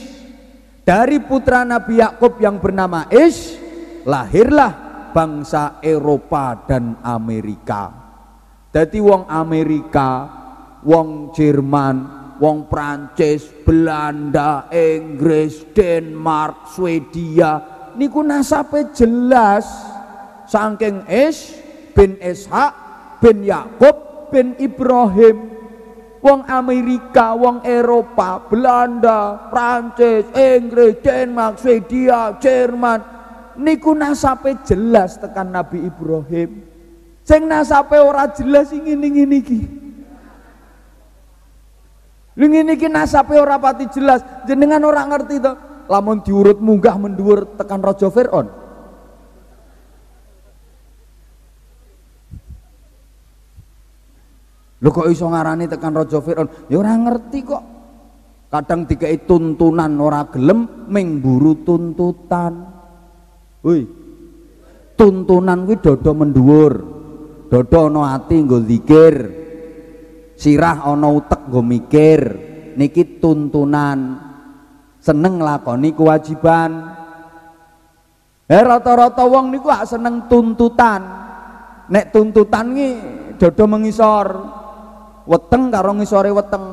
Dari 0.88 1.20
putra 1.20 1.68
Nabi 1.68 2.00
Yakub 2.00 2.40
yang 2.40 2.62
bernama 2.64 3.10
Ish 3.12 3.60
lahirlah 4.08 4.72
bangsa 5.12 5.84
Eropa 5.84 6.64
dan 6.64 6.96
Amerika. 7.04 8.07
Jadi 8.72 9.00
wong 9.00 9.26
Amerika, 9.32 10.28
wong 10.84 11.32
Jerman, 11.34 11.98
wong 12.38 12.70
Prancis, 12.70 13.48
Belanda, 13.66 14.70
Inggris, 14.70 15.74
Denmark, 15.74 16.72
Swedia 16.76 17.78
niku 17.98 18.22
nasabe 18.22 18.94
jelas. 18.94 19.66
Saking 20.48 21.04
Is 21.12 21.60
bin 21.92 22.16
Ishak 22.24 22.72
bin 23.20 23.44
Yakub 23.44 24.30
bin 24.32 24.56
Ibrahim. 24.56 25.60
Wong 26.18 26.50
Amerika, 26.50 27.38
wong 27.38 27.62
Eropa, 27.62 28.42
Belanda, 28.50 29.48
Prancis, 29.54 30.26
Inggris, 30.34 30.98
Denmark, 31.04 31.62
Swedia, 31.62 32.36
Jerman 32.42 33.00
niku 33.58 33.94
nasabe 33.94 34.58
jelas 34.66 35.18
tekan 35.22 35.54
Nabi 35.54 35.86
Ibrahim 35.86 36.67
Sing 37.28 37.44
nasape 37.44 38.00
ora 38.00 38.32
jelas 38.32 38.72
sing 38.72 38.88
ngene-ngene 38.88 39.36
iki. 39.44 39.60
Lha 42.40 42.46
ngene 42.48 42.80
iki 42.80 42.88
nasape 42.88 43.36
ora 43.36 43.60
pati 43.60 43.92
jelas, 43.92 44.24
jenengan 44.48 44.80
ora 44.88 45.04
ngerti 45.04 45.36
to. 45.44 45.52
Lamun 45.92 46.24
diurut 46.24 46.64
munggah 46.64 46.96
mendhuwur 46.96 47.60
tekan 47.60 47.84
Raja 47.84 48.08
Firaun. 48.08 48.48
Lho 54.80 54.90
kok 54.96 55.12
iso 55.12 55.28
ngarani 55.28 55.68
tekan 55.68 56.00
Raja 56.00 56.24
Firaun? 56.24 56.48
Ya 56.72 56.80
ora 56.80 56.96
ngerti 56.96 57.40
kok. 57.44 57.64
Kadang 58.48 58.88
dikai 58.88 59.28
tuntunan 59.28 60.00
ora 60.00 60.24
gelem 60.32 60.88
ming 60.88 61.20
buru 61.20 61.60
tuntutan. 61.68 62.72
Woi. 63.68 63.84
Tuntunan 64.96 65.68
kuwi 65.68 65.76
dodo. 65.84 66.16
Dodo 67.48 67.88
ana 67.88 68.20
ati 68.20 68.44
nggo 68.44 68.60
zikir. 68.68 69.16
Sirah 70.38 70.84
ana 70.84 71.08
utek 71.12 71.48
nggo 71.48 71.62
mikir. 71.64 72.22
Niki 72.76 73.24
tuntunan. 73.24 74.20
Seneng 75.00 75.40
lakoni 75.40 75.96
kewajiban. 75.96 76.72
Eh 78.48 78.64
rata-rata 78.64 79.24
wong 79.28 79.52
niku 79.52 79.68
gak 79.68 79.88
seneng 79.88 80.28
tuntutan. 80.28 81.02
Nek 81.88 82.12
tuntutan 82.12 82.76
ki 82.76 82.88
dodo 83.40 83.64
mengisor. 83.68 84.28
Weteng 85.28 85.72
karo 85.72 85.92
ngisore 85.96 86.32
weteng. 86.32 86.66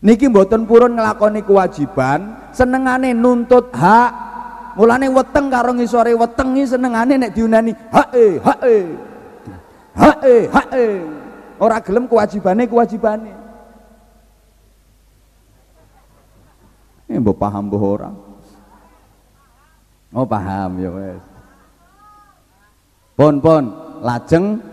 Niki 0.00 0.32
mboten 0.32 0.64
purun 0.64 0.96
nglakoni 0.96 1.44
kewajiban, 1.44 2.48
senengane 2.56 3.12
nuntut 3.12 3.68
hak 3.76 4.29
Mulane 4.80 5.12
weteng 5.12 5.52
karo 5.52 5.76
ngisore 5.76 6.16
weteng 6.16 6.56
iki 6.56 6.72
senengane 6.72 7.20
nek 7.20 7.36
diunani 7.36 7.76
hae 7.92 8.40
hae. 8.40 8.76
Hae 9.92 10.36
hae. 10.48 10.86
Ora 11.60 11.84
gelem 11.84 12.08
kewajibane 12.08 12.64
kewajibane. 12.64 13.28
Eh 17.12 17.20
mbok 17.20 17.36
paham 17.36 17.68
mbok 17.68 17.82
ora? 17.84 18.08
Oh 20.16 20.24
paham 20.24 20.80
ya 20.80 20.88
wes. 20.88 21.20
Pon 23.20 23.36
pon 23.36 23.64
lajeng 24.00 24.64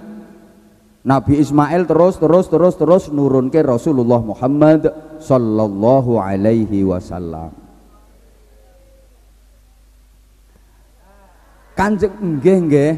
Nabi 1.04 1.43
Ismail 1.43 1.84
terus 1.84 2.15
terus 2.15 2.48
terus 2.48 2.80
terus 2.80 3.04
nurunke 3.12 3.60
Rasulullah 3.60 4.24
Muhammad 4.24 4.88
sallallahu 5.20 6.15
alaihi 6.15 6.88
wasallam. 6.88 7.66
Kanjeng 11.78 12.42
nggih. 12.42 12.92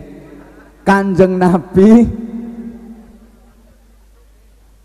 Kanjeng 0.88 1.36
Nabi 1.38 2.08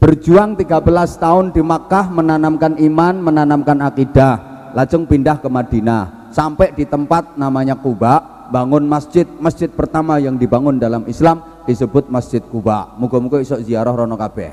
berjuang 0.03 0.53
13 0.53 0.85
tahun 1.17 1.57
di 1.57 1.65
Makkah 1.65 2.13
menanamkan 2.13 2.77
iman, 2.77 3.15
menanamkan 3.25 3.81
akidah, 3.81 4.35
lajeng 4.77 5.09
pindah 5.09 5.41
ke 5.41 5.49
Madinah 5.49 6.29
sampai 6.29 6.77
di 6.77 6.85
tempat 6.85 7.41
namanya 7.41 7.73
Kuba, 7.79 8.47
bangun 8.53 8.85
masjid, 8.85 9.25
masjid 9.41 9.73
pertama 9.73 10.21
yang 10.21 10.37
dibangun 10.37 10.77
dalam 10.77 11.09
Islam 11.09 11.65
disebut 11.65 12.13
Masjid 12.13 12.45
Kuba. 12.45 12.93
Muga-muga 13.01 13.41
iso 13.41 13.57
ziarah 13.65 13.97
rono 13.97 14.19
kabeh. 14.19 14.53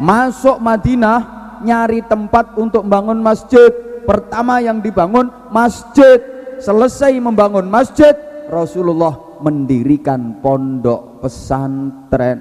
Masuk 0.00 0.62
Madinah 0.62 1.20
nyari 1.60 2.06
tempat 2.06 2.56
untuk 2.56 2.86
bangun 2.86 3.18
masjid. 3.20 3.68
Pertama 4.08 4.64
yang 4.64 4.80
dibangun 4.80 5.28
masjid. 5.52 6.22
Selesai 6.58 7.14
membangun 7.22 7.70
masjid, 7.70 8.16
Rasulullah 8.48 9.38
mendirikan 9.44 10.40
pondok 10.40 11.22
pesantren. 11.22 12.38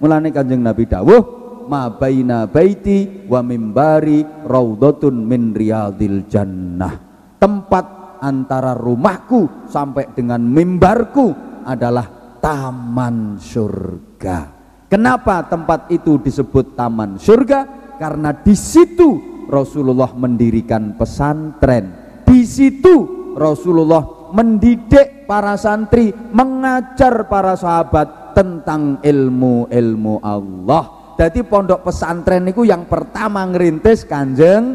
Mulane 0.00 0.32
kanjeng 0.32 0.64
Nabi 0.64 0.88
dawuh 0.88 1.22
ma 1.68 1.92
baina 1.92 2.48
baiti 2.48 3.28
wa 3.28 3.44
mimbari 3.44 4.24
raudhatun 4.24 5.14
min 5.22 5.52
riyadil 5.52 6.26
jannah. 6.26 6.94
Tempat 7.38 8.18
antara 8.24 8.74
rumahku 8.74 9.68
sampai 9.68 10.12
dengan 10.16 10.40
mimbarku 10.40 11.32
adalah 11.64 12.36
taman 12.40 13.36
surga. 13.38 14.58
Kenapa 14.90 15.46
tempat 15.46 15.86
itu 15.92 16.18
disebut 16.18 16.74
taman 16.74 17.20
surga? 17.20 17.94
Karena 18.00 18.34
di 18.34 18.56
situ 18.56 19.44
Rasulullah 19.46 20.10
mendirikan 20.16 20.98
pesantren. 20.98 22.18
Di 22.26 22.42
situ 22.42 23.20
Rasulullah 23.38 24.19
mendidik 24.32 25.26
para 25.30 25.54
santri 25.54 26.10
mengajar 26.34 27.30
para 27.30 27.54
sahabat 27.54 28.34
tentang 28.34 28.98
ilmu-ilmu 29.02 30.22
Allah. 30.22 31.14
Jadi 31.20 31.44
pondok 31.44 31.84
pesantren 31.84 32.48
itu 32.48 32.64
yang 32.64 32.88
pertama 32.88 33.44
ngerintis 33.44 34.08
kanjeng. 34.08 34.74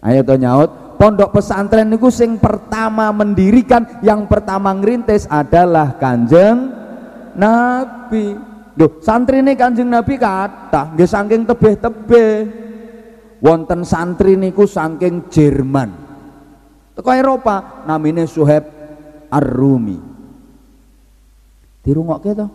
Ayo 0.00 0.22
to 0.22 0.38
nyaut. 0.38 0.70
Pondok 0.96 1.34
pesantren 1.36 1.92
itu 1.92 2.08
sing 2.08 2.40
pertama 2.40 3.12
mendirikan 3.12 4.00
Yang 4.00 4.32
pertama 4.32 4.72
ngerintis 4.72 5.28
adalah 5.28 6.00
kanjeng 6.00 6.72
Nabi. 7.36 8.32
Duh, 8.72 9.04
santri 9.04 9.44
ini 9.44 9.52
kanjeng 9.52 9.92
Nabi 9.92 10.16
kata 10.16 10.96
Nggih 10.96 11.04
saking 11.04 11.44
tebeh-tebeh 11.44 12.32
Wonten 13.44 13.84
santri 13.84 14.40
niku 14.40 14.64
saking 14.64 15.28
Jerman 15.28 16.05
Teko 16.96 17.12
Eropa 17.12 17.84
namine 17.84 18.24
Suheb 18.24 18.64
Ar-Rumi. 19.28 20.00
Dirungokke 21.84 22.32
to? 22.32 22.48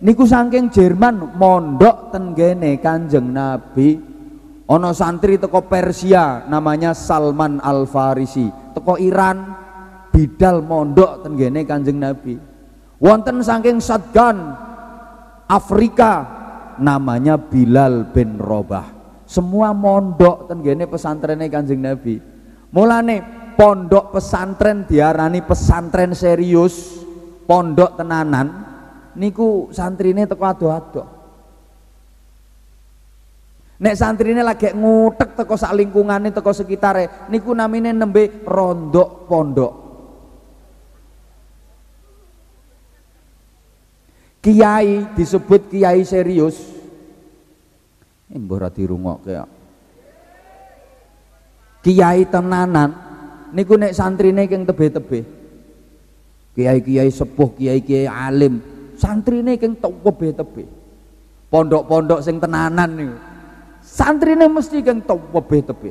Niku 0.00 0.24
saking 0.24 0.72
Jerman 0.72 1.34
mondok 1.36 2.14
ten 2.14 2.32
Kanjeng 2.78 3.34
Nabi. 3.34 4.00
Ana 4.70 4.94
santri 4.94 5.34
teko 5.34 5.66
Persia 5.66 6.46
namanya 6.46 6.94
Salman 6.94 7.58
Al-Farisi, 7.58 8.46
teko 8.70 8.94
Iran 9.02 9.50
bidal 10.14 10.62
mondok 10.62 11.26
ten 11.26 11.34
Kanjeng 11.66 11.98
Nabi. 11.98 12.38
Wonten 13.02 13.42
saking 13.42 13.82
Sadgan 13.82 14.54
Afrika 15.50 16.38
namanya 16.78 17.34
Bilal 17.34 18.14
bin 18.14 18.38
Robah. 18.38 18.86
Semua 19.26 19.74
mondok 19.74 20.46
ten 20.46 20.62
pesantren 20.86 21.42
Kanjeng 21.50 21.82
Nabi. 21.82 22.22
Mulane 22.70 23.39
pondok 23.60 24.16
pesantren 24.16 24.88
diarani 24.88 25.44
pesantren 25.44 26.16
serius 26.16 27.04
pondok 27.44 28.00
tenanan 28.00 28.48
niku 29.20 29.68
santrine 29.68 30.24
teko 30.24 30.44
ado-ado. 30.48 31.02
Nek 33.84 33.96
santrine 34.00 34.40
lagi 34.40 34.72
ngutek 34.72 35.36
teko 35.36 35.60
sak 35.60 35.76
lingkungane 35.76 36.32
teko 36.32 36.56
sekitare 36.56 37.28
niku 37.28 37.52
namine 37.52 37.92
nembe 37.92 38.48
rondok 38.48 39.28
pondok. 39.28 39.74
Kiai 44.40 45.12
disebut 45.12 45.68
kiai 45.68 46.00
serius. 46.00 46.56
Ini 48.32 48.40
mbah 48.40 48.72
dirungokke. 48.72 49.36
Kiai 51.84 52.24
tenanan 52.24 53.09
niku 53.52 53.74
nek 53.78 53.94
santrine 53.94 54.46
keng 54.46 54.66
tebe-tebe. 54.66 55.22
Kiai-kiai 56.50 57.08
sepuh, 57.08 57.54
kiai-kiai 57.54 58.10
alim, 58.10 58.58
santrine 58.98 59.54
keng 59.56 59.78
tebe-tebe. 59.78 60.64
Pondok-pondok 61.50 62.22
sing 62.22 62.38
tenanan 62.38 62.90
niku. 62.94 63.16
Santrine 63.82 64.46
mesti 64.46 64.78
keng 64.86 65.02
tebe-tebe. 65.02 65.90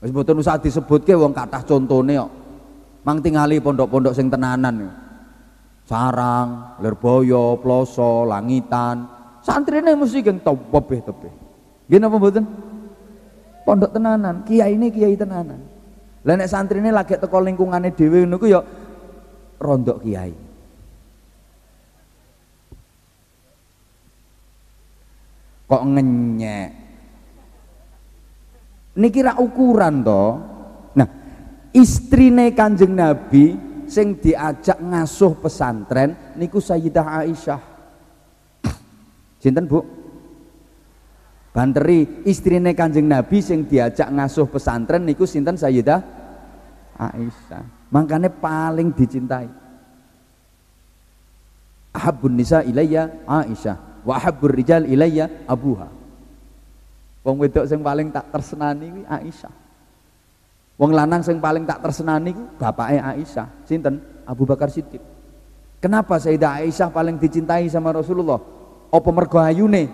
Wis 0.00 0.12
mboten 0.12 0.40
usah 0.40 0.60
disebutke 0.60 1.12
wong 1.16 1.32
kathah 1.32 1.64
contone 1.64 2.16
kok. 2.16 2.32
Mang 3.04 3.20
tingali 3.20 3.60
pondok-pondok 3.60 4.16
sing 4.16 4.32
tenanan 4.32 4.74
niku. 4.76 4.92
Sarang, 5.86 6.78
Lirboyo, 6.82 7.62
Ploso, 7.62 8.26
Langitan. 8.26 9.06
Santrine 9.44 9.94
mesti 9.94 10.24
keng 10.24 10.40
tebe-tebe. 10.42 11.30
Nggih 11.86 11.98
napa 12.02 12.16
mboten? 12.18 12.44
Pondok 13.66 13.90
tenanan, 13.94 14.46
kiai 14.46 14.78
ini 14.78 14.90
kiai 14.94 15.18
tenanan. 15.18 15.75
Lah 16.26 16.34
nek 16.34 16.50
santrine 16.50 16.90
lagi 16.90 17.14
teko 17.14 17.38
lingkungane 17.38 17.94
dhewe 17.94 18.26
ngono 18.26 18.36
ku 18.42 18.50
ya 18.50 18.58
rondok 19.62 20.02
kiai. 20.02 20.34
Kok 25.66 25.82
ngenyek. 25.86 26.70
Niki 28.98 29.20
ra 29.22 29.38
ukuran 29.38 30.02
to. 30.02 30.24
Nah, 30.98 31.08
istrine 31.70 32.50
Kanjeng 32.54 32.94
Nabi 32.94 33.54
sing 33.86 34.18
diajak 34.18 34.82
ngasuh 34.82 35.38
pesantren 35.38 36.34
niku 36.34 36.58
Sayyidah 36.58 37.22
Aisyah. 37.22 37.62
Sinten, 39.38 39.66
Bu? 39.70 39.78
Banteri 41.54 42.24
istrine 42.28 42.74
Kanjeng 42.76 43.08
Nabi 43.08 43.40
sing 43.40 43.64
diajak 43.64 44.10
ngasuh 44.10 44.44
pesantren 44.48 45.08
niku 45.08 45.24
sinten 45.24 45.56
Sayyidah 45.56 46.15
Aisyah. 46.96 47.92
Makanya 47.92 48.32
paling 48.32 48.90
dicintai. 48.90 49.48
Ahabun 51.96 52.36
nisa 52.36 52.60
ilayya 52.60 53.08
Aisyah 53.24 54.04
wa 54.04 54.14
ahabbur 54.16 54.52
rijal 54.52 54.84
ilayya 54.84 55.28
abuha. 55.48 55.88
Wong 57.26 57.36
wedok 57.42 57.66
sing 57.66 57.82
paling 57.82 58.12
tak 58.14 58.30
tersenani 58.30 58.86
kuwi 58.92 59.04
Aisyah. 59.08 59.54
Wong 60.76 60.92
lanang 60.92 61.24
sing 61.24 61.40
paling 61.40 61.64
tak 61.64 61.82
tersenani 61.82 62.36
ku 62.36 62.44
bapaknya 62.60 63.16
Aisyah. 63.16 63.48
Sinten? 63.64 63.98
Abu 64.26 64.42
Bakar 64.42 64.70
Siddiq. 64.70 65.00
Kenapa 65.78 66.18
Sayyidah 66.18 66.62
Aisyah 66.62 66.90
paling 66.90 67.16
dicintai 67.16 67.70
sama 67.70 67.94
Rasulullah? 67.94 68.42
Apa 68.90 69.10
mergo 69.14 69.38
ayune? 69.38 69.86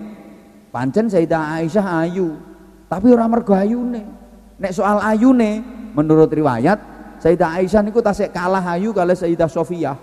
Pancen 0.72 1.12
Sayyidah 1.12 1.60
Aisyah 1.60 1.86
ayu, 2.08 2.32
tapi 2.88 3.12
ora 3.12 3.28
mergo 3.28 3.52
ayune. 3.52 4.08
Nek 4.56 4.72
soal 4.72 5.04
ayune, 5.04 5.60
menurut 5.92 6.28
riwayat 6.32 6.92
Sayyidah 7.22 7.62
Aisyah 7.62 7.86
niku 7.86 8.02
tasik 8.02 8.34
kalah 8.34 8.66
ayu 8.74 8.90
kali 8.90 9.14
Sayyidah 9.14 9.46
Sofiyah. 9.46 9.94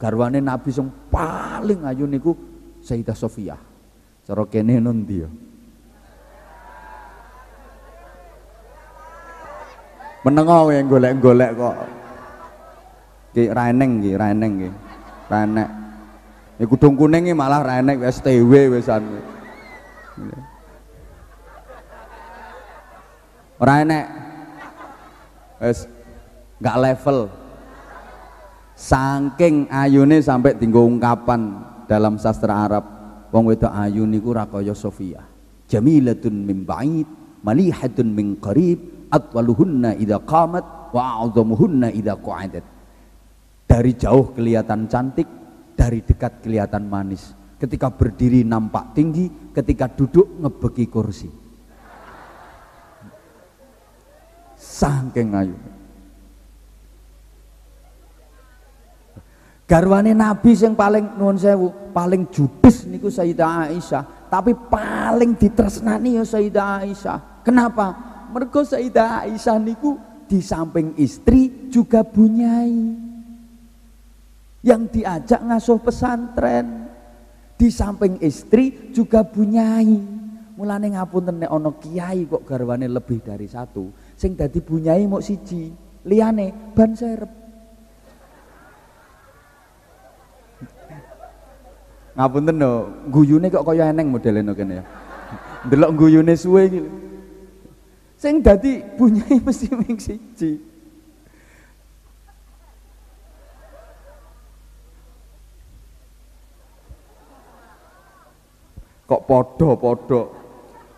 Garwane 0.00 0.40
Nabi 0.40 0.72
sing 0.72 0.88
paling 1.12 1.84
ayu 1.84 2.08
niku 2.08 2.32
Sayyidah 2.80 3.12
Sofiyah. 3.12 3.60
Cara 4.24 4.48
kene 4.48 4.80
nun 4.80 5.04
dia. 5.04 5.28
Menengo 10.24 10.72
yang 10.72 10.88
golek-golek 10.88 11.52
kok. 11.52 11.76
Ki 13.36 13.52
raeneng 13.52 14.00
ki, 14.00 14.10
raeneng 14.16 14.52
ki. 14.56 14.68
Raenek. 15.28 15.68
Ya 16.56 16.64
kudung 16.64 16.96
kuning 16.96 17.28
malah 17.36 17.60
raenek 17.60 18.00
wis 18.00 18.24
TW 18.24 18.72
wisan. 18.72 19.04
Ora. 23.60 23.84
Wis 25.58 25.90
enggak 26.62 26.76
level. 26.78 27.18
Saking 28.78 29.66
ayune 29.74 30.22
sampai 30.22 30.54
tinggal 30.54 30.86
ungkapan 30.86 31.66
dalam 31.90 32.14
sastra 32.14 32.54
Arab. 32.54 32.84
Wong 33.34 33.50
wedok 33.50 33.74
ayu 33.74 34.06
niku 34.06 34.30
ra 34.32 34.46
kaya 34.46 34.72
Sofia. 34.72 35.20
Jamilatun 35.68 36.46
min 36.46 36.64
ba'id, 36.64 37.04
malihatun 37.44 38.08
min 38.08 38.38
qarib, 38.40 39.10
atwaluhunna 39.12 39.98
idza 40.00 40.16
qamat 40.22 40.94
wa 40.94 41.26
a'zamuhunna 41.26 41.92
idza 41.92 42.16
qa'adat. 42.16 42.64
Dari 43.68 43.92
jauh 44.00 44.32
kelihatan 44.32 44.88
cantik, 44.88 45.28
dari 45.76 46.00
dekat 46.00 46.40
kelihatan 46.40 46.88
manis. 46.88 47.36
Ketika 47.58 47.92
berdiri 47.92 48.46
nampak 48.46 48.96
tinggi, 48.96 49.28
ketika 49.52 49.90
duduk 49.90 50.40
ngebeki 50.40 50.86
kursi. 50.88 51.28
Sangking 54.78 55.34
ayu. 55.34 55.56
Garwane 59.68 60.16
Nabi 60.16 60.56
yang 60.56 60.72
paling 60.72 61.18
nuwun 61.18 61.36
sewu, 61.36 61.92
paling 61.92 62.24
judes 62.32 62.88
niku 62.88 63.12
Sayyidah 63.12 63.68
Aisyah, 63.68 64.30
tapi 64.32 64.56
paling 64.56 65.36
ditresnani 65.36 66.16
ya 66.16 66.24
Sayyidah 66.24 66.88
Aisyah. 66.88 67.18
Kenapa? 67.44 67.92
Mergo 68.32 68.64
Sayyidah 68.64 69.28
Aisyah 69.28 69.60
niku 69.60 70.00
di 70.24 70.40
samping 70.40 70.96
istri 70.96 71.68
juga 71.68 72.00
bunyai 72.00 73.08
yang 74.64 74.88
diajak 74.88 75.40
ngasuh 75.40 75.80
pesantren 75.84 76.88
di 77.56 77.68
samping 77.68 78.20
istri 78.24 78.92
juga 78.92 79.24
bunyai 79.24 80.18
mulane 80.58 80.86
ngapunten 80.90 81.38
nek 81.38 81.52
ana 81.54 81.70
kiai 81.78 82.26
kok 82.26 82.42
garwane 82.42 82.90
lebih 82.90 83.22
dari 83.22 83.46
satu 83.46 83.88
sing 84.18 84.34
dadi 84.34 84.58
bunyai 84.58 85.06
mok 85.06 85.22
siji. 85.22 85.70
Liyane 86.02 86.50
ban 86.74 86.90
serep. 86.98 87.30
Ngapunten 92.18 92.56
no. 92.58 92.70
Guyune 93.14 93.46
kok 93.46 93.62
kaya 93.62 93.94
eneng 93.94 94.10
modelene 94.10 94.50
kene 94.58 94.82
ya? 94.82 94.84
Ndelok 95.70 95.94
guyune 95.94 96.34
suwe 96.34 96.66
iki. 96.66 96.80
Sing 98.18 98.42
dadi 98.42 98.82
bunyai 98.98 99.38
mesti 99.46 99.70
ming 99.70 99.94
siji. 100.02 100.58
Kok 109.08 109.24
podo-podo 109.24 110.37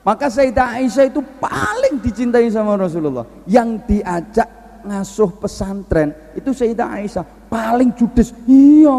maka 0.01 0.33
Sayyidah 0.33 0.81
Aisyah 0.81 1.13
itu 1.13 1.21
paling 1.37 2.01
dicintai 2.01 2.49
sama 2.49 2.81
Rasulullah. 2.81 3.29
Yang 3.45 3.85
diajak 3.85 4.49
ngasuh 4.81 5.31
pesantren 5.37 6.17
itu 6.33 6.57
Sayyidah 6.57 6.89
Aisyah. 6.89 7.25
Paling 7.53 7.93
judes. 7.93 8.33
Iya. 8.49 8.97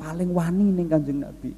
Paling 0.00 0.32
wani 0.32 0.72
nih 0.72 0.86
kanjeng 0.88 1.20
Nabi. 1.20 1.52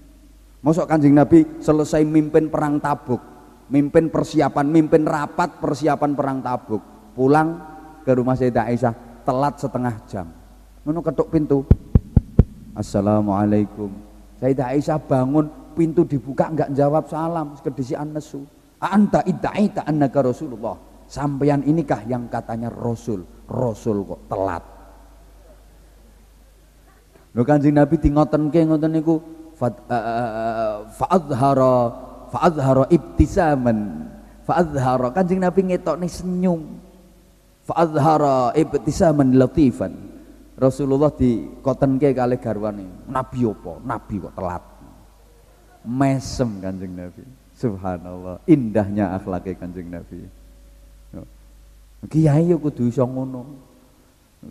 Masuk 0.67 0.87
kanjeng 0.91 1.14
Nabi 1.14 1.47
selesai 1.62 2.03
mimpin 2.03 2.51
perang 2.51 2.83
tabuk. 2.83 3.23
Mimpin 3.71 4.11
persiapan 4.11 4.67
mimpin 4.67 5.07
rapat 5.07 5.62
persiapan 5.62 6.19
perang 6.19 6.39
tabuk. 6.43 6.83
Pulang 7.14 7.62
ke 8.03 8.11
rumah 8.19 8.35
Sayyidah 8.35 8.67
Aisyah 8.67 8.95
telat 9.23 9.62
setengah 9.62 9.95
jam. 10.11 10.27
Nono 10.83 11.07
ketuk 11.07 11.31
pintu. 11.31 11.62
Assalamualaikum. 12.75 13.95
Sayyidah 14.43 14.75
Aisyah 14.75 14.99
bangun 14.99 15.47
pintu 15.79 16.03
dibuka 16.03 16.51
enggak 16.51 16.75
jawab 16.75 17.07
salam. 17.07 17.55
Kedisian 17.62 18.11
nesu 18.11 18.56
anta 18.81 19.24
idda'ita 19.24 19.85
annaka 19.89 20.20
rasulullah. 20.24 20.77
Sampeyan 21.07 21.62
inikah 21.62 22.03
yang 22.11 22.27
katanya 22.27 22.66
rasul? 22.66 23.22
Rasul 23.47 24.03
kok 24.03 24.27
telat. 24.27 24.64
Lho 27.37 27.45
kanjeng 27.47 27.77
nabi 27.79 28.01
di 28.01 28.11
ngoten 28.11 28.51
ke 28.51 28.64
ngoten 28.66 28.91
niku 28.91 29.20
fa'adhara 30.99 31.77
fa'adhara 32.33 32.91
ibtisaman 32.91 33.79
fa'adhara. 34.43 35.14
Kanjeng 35.14 35.45
nabi 35.45 35.70
ngetokne 35.70 36.11
senyum. 36.11 36.81
Fa'adhara 37.68 38.57
ibtisaman 38.59 39.39
latifan. 39.39 39.95
Rasulullah 40.57 41.12
di 41.12 41.45
koten 41.61 42.01
ke 42.01 42.16
kali 42.16 42.41
garwane 42.41 43.05
nabi 43.12 43.45
apa? 43.45 43.72
Nabi 43.85 44.14
kok 44.16 44.33
telat. 44.33 44.64
Mesem 45.87 46.59
kanjeng 46.59 46.99
Nabi. 46.99 47.22
Subhanallah, 47.57 48.45
indahnya 48.45 49.17
akhlaknya 49.17 49.57
kanjeng 49.57 49.89
Nabi. 49.89 50.29
Kiai 52.13 52.53
yo 52.53 52.61
kudu 52.61 52.93
iso 52.93 53.03
ngono. 53.09 53.65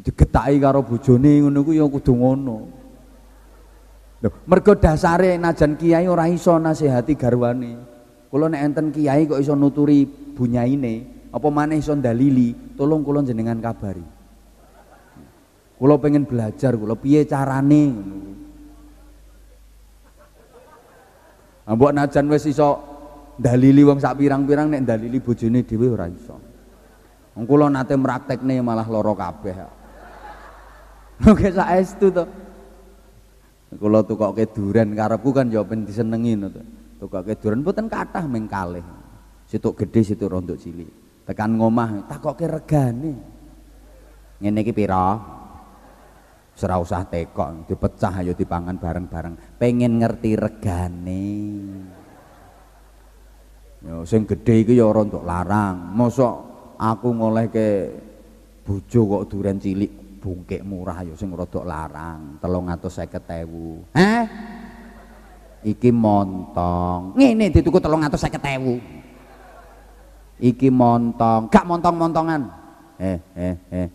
Digetaki 0.02 0.58
karo 0.58 0.82
bojone 0.82 1.46
ngono 1.46 1.62
ku 1.62 1.72
yo 1.72 1.86
kudu 1.86 2.18
ngono. 2.18 2.58
Mergo 4.50 4.74
dasare 4.74 5.38
najan 5.38 5.78
kiai 5.78 6.10
ora 6.10 6.26
iso 6.26 6.58
nasihati 6.58 7.14
garwane. 7.14 7.78
Kula 8.34 8.50
nek 8.50 8.62
enten 8.66 8.90
kiai 8.90 9.30
kok 9.30 9.38
iso 9.38 9.54
nuturi 9.54 10.10
bunyaine, 10.10 11.06
apa 11.30 11.48
maneh 11.54 11.78
iso 11.78 11.94
dalili, 11.94 12.74
tolong 12.74 13.06
kula 13.06 13.22
jenengan 13.22 13.62
kabari. 13.62 14.02
Kula 15.78 16.02
pengen 16.02 16.26
belajar, 16.26 16.74
kula 16.74 16.98
piye 16.98 17.22
carane 17.30 17.84
ngono. 17.94 18.18
Najan 21.94 22.26
wis 22.34 22.50
iso 22.50 22.95
dalili 23.36 23.84
wong 23.84 24.00
sak 24.00 24.20
pirang-pirang 24.20 24.72
nek 24.72 24.84
dalili 24.88 25.20
bojone 25.20 25.64
dhewe 25.64 25.88
ora 25.92 26.08
iso. 26.08 26.36
Wong 27.36 27.44
kula 27.44 27.68
nate 27.68 27.96
mraktekne 28.00 28.64
malah 28.64 28.88
lara 28.88 29.14
kabeh. 29.14 29.58
Oke 31.28 31.48
saestu 31.52 32.12
to. 32.12 32.24
Kula 33.76 34.08
tukoke 34.08 34.48
duren 34.56 34.96
karepku 34.96 35.36
kan 35.36 35.52
ya 35.52 35.64
ben 35.68 35.84
disenengi 35.84 36.40
to. 36.48 36.62
Tukoke 37.04 37.36
duren 37.36 37.60
mboten 37.60 37.92
kathah 37.92 38.24
ming 38.24 38.48
kalih. 38.48 38.84
Situk 39.46 39.76
gedhe 39.78 40.02
situk 40.02 40.32
rondok 40.32 40.56
cilik. 40.56 40.90
Tekan 41.28 41.60
ngomah 41.60 42.08
takoke 42.08 42.48
regane. 42.48 43.14
Ngene 44.40 44.60
iki 44.64 44.72
pira? 44.76 45.16
Ora 46.56 46.80
usah 46.80 47.04
tekok, 47.04 47.68
dipecah 47.68 48.24
ayo 48.24 48.32
dipangan 48.32 48.80
bareng-bareng. 48.80 49.60
Pengen 49.60 50.00
ngerti 50.00 50.40
regane. 50.40 51.24
Ya 53.86 54.02
sing 54.02 54.26
gedhe 54.26 54.66
iki 54.66 54.74
ya 54.74 54.90
ora 54.90 55.06
untuk 55.06 55.22
larang. 55.22 55.94
Mosok 55.94 56.34
aku 56.82 57.14
ngolehke 57.14 57.94
bojo 58.66 59.00
kok 59.06 59.30
duren 59.30 59.62
cilik 59.62 60.18
bungkek 60.18 60.66
murah 60.66 61.06
ya 61.06 61.14
sing 61.14 61.30
rada 61.38 61.62
larang 61.62 62.42
350.000 62.42 63.94
heh? 63.94 64.26
Iki 65.66 65.90
montong. 65.94 67.14
Ngene 67.14 67.54
dituku 67.54 67.78
350.000 67.78 70.42
iki 70.42 70.74
montong. 70.74 71.54
Gak 71.54 71.70
montong-montongan. 71.70 72.42
Eh 72.98 73.22
eh 73.38 73.56
eh. 73.70 73.90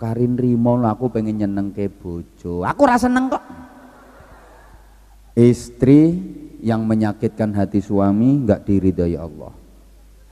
Karin 0.00 0.36
Rimo 0.36 0.80
aku 0.80 1.12
pengen 1.12 1.44
nyenengke 1.44 1.92
bojo. 1.92 2.64
Aku 2.64 2.82
rasa 2.88 3.08
seneng 3.08 3.28
kok. 3.28 3.44
Istri 5.36 6.00
yang 6.64 6.88
menyakitkan 6.88 7.52
hati 7.52 7.84
suami 7.84 8.48
nggak 8.48 8.64
diridhoi 8.64 9.20
Allah. 9.20 9.52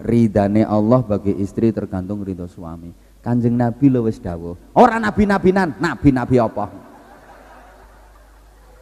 Ridane 0.01 0.65
Allah 0.65 1.05
bagi 1.05 1.37
istri 1.39 1.69
tergantung 1.71 2.25
ridho 2.25 2.49
suami. 2.49 2.89
Kanjeng 3.23 3.55
nabi 3.55 3.87
lo 3.87 4.03
wis 4.09 4.19
dawuh 4.19 4.75
ora 4.75 4.99
nabi-nabinan 4.99 5.79
nabi-nabi 5.79 6.43
apa? 6.43 6.67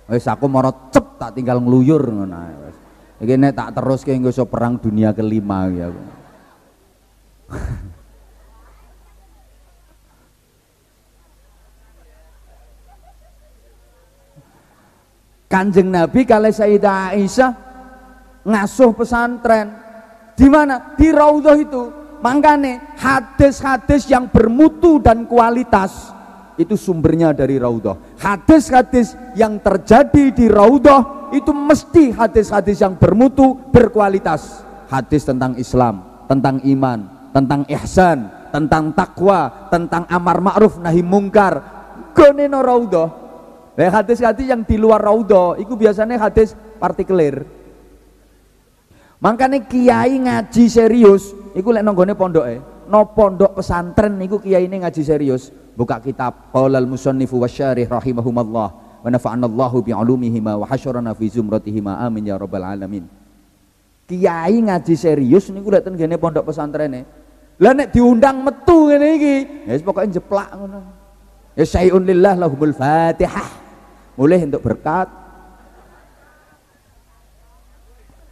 Wis 0.09 0.25
aku 0.25 0.47
moro 0.49 0.89
cep 0.95 1.19
tak 1.21 1.37
tinggal 1.37 1.61
ngluyur 1.61 2.01
ngono 2.09 2.39
wis. 2.71 2.79
Iki 3.21 3.35
nek 3.37 3.53
tak 3.53 3.77
terus 3.77 4.01
iso 4.07 4.49
perang 4.49 4.81
dunia 4.81 5.13
kelima 5.13 5.69
ya 5.69 5.93
Kanjeng 15.51 15.91
Nabi 15.91 16.23
kali 16.23 16.55
Sayyidah 16.55 17.11
Aisyah 17.11 17.53
ngasuh 18.47 18.95
pesantren 18.95 19.75
di 20.39 20.47
mana? 20.47 20.95
Di 20.95 21.11
raudhah 21.11 21.59
itu. 21.59 21.91
Makanya 22.23 22.97
hadis-hadis 23.01 24.07
yang 24.07 24.31
bermutu 24.31 25.03
dan 25.03 25.27
kualitas 25.27 26.15
itu 26.55 26.77
sumbernya 26.77 27.33
dari 27.35 27.59
raudhah. 27.59 27.99
Hadis-hadis 28.21 29.17
yang 29.35 29.59
terjadi 29.59 30.31
di 30.31 30.47
raudhah 30.47 31.33
itu 31.33 31.51
mesti 31.51 32.13
hadis-hadis 32.13 32.81
yang 32.85 32.95
bermutu, 32.95 33.57
berkualitas. 33.73 34.63
Hadis 34.87 35.25
tentang 35.25 35.57
Islam, 35.57 36.25
tentang 36.29 36.61
iman, 36.63 36.99
tentang 37.33 37.65
ihsan, 37.81 38.29
tentang 38.53 38.93
takwa, 38.93 39.69
tentang 39.73 40.05
amar 40.07 40.39
ma'ruf 40.45 40.79
nahi 40.79 41.01
mungkar. 41.01 41.59
Goneno 42.13 42.61
raudhah. 42.61 43.09
Hadis-hadis 43.77 44.47
yang 44.51 44.67
di 44.67 44.77
luar 44.81 44.99
raudhah 45.03 45.61
itu 45.61 45.75
biasanya 45.79 46.19
hadis 46.19 46.57
partikelir 46.83 47.47
Makanya 49.21 49.61
kiai 49.69 50.17
ngaji 50.17 50.65
serius, 50.65 51.37
iku 51.53 51.77
lek 51.77 51.85
nanggone 51.85 52.17
pondoke, 52.17 52.57
no 52.89 53.05
pondok 53.13 53.61
pesantren 53.61 54.17
niku 54.17 54.41
kiai 54.41 54.65
ini 54.65 54.81
ngaji 54.81 55.03
serius, 55.05 55.53
buka 55.77 56.01
kitab 56.01 56.49
Qaulal 56.49 56.89
musannifu 56.89 57.37
wasyarih 57.37 57.85
rahimahumallah 57.85 58.69
wa 59.05 59.81
bi 59.85 59.93
ulumihima 59.93 60.57
wa 60.57 60.65
hasyarana 60.65 61.13
fi 61.13 61.29
zumratihima 61.29 62.01
amin 62.01 62.33
ya 62.33 62.41
rabbal 62.41 62.65
alamin. 62.65 63.05
Kiai 64.09 64.57
ngaji 64.57 64.95
serius 64.97 65.53
niku 65.53 65.69
lek 65.69 65.85
ten 65.85 66.01
pondok 66.17 66.49
pesantrene. 66.49 67.05
Lah 67.61 67.77
nek 67.77 67.93
diundang 67.93 68.41
metu 68.41 68.89
ngene 68.89 69.21
iki, 69.21 69.37
ya 69.69 69.77
pokoke 69.85 70.09
jeplak 70.09 70.49
ngono. 70.57 70.81
Ya 71.61 71.69
syai'un 71.69 72.01
lillah 72.09 72.41
lahumul 72.41 72.73
Fatihah. 72.73 73.61
Mulai 74.17 74.49
untuk 74.49 74.65
berkat, 74.65 75.13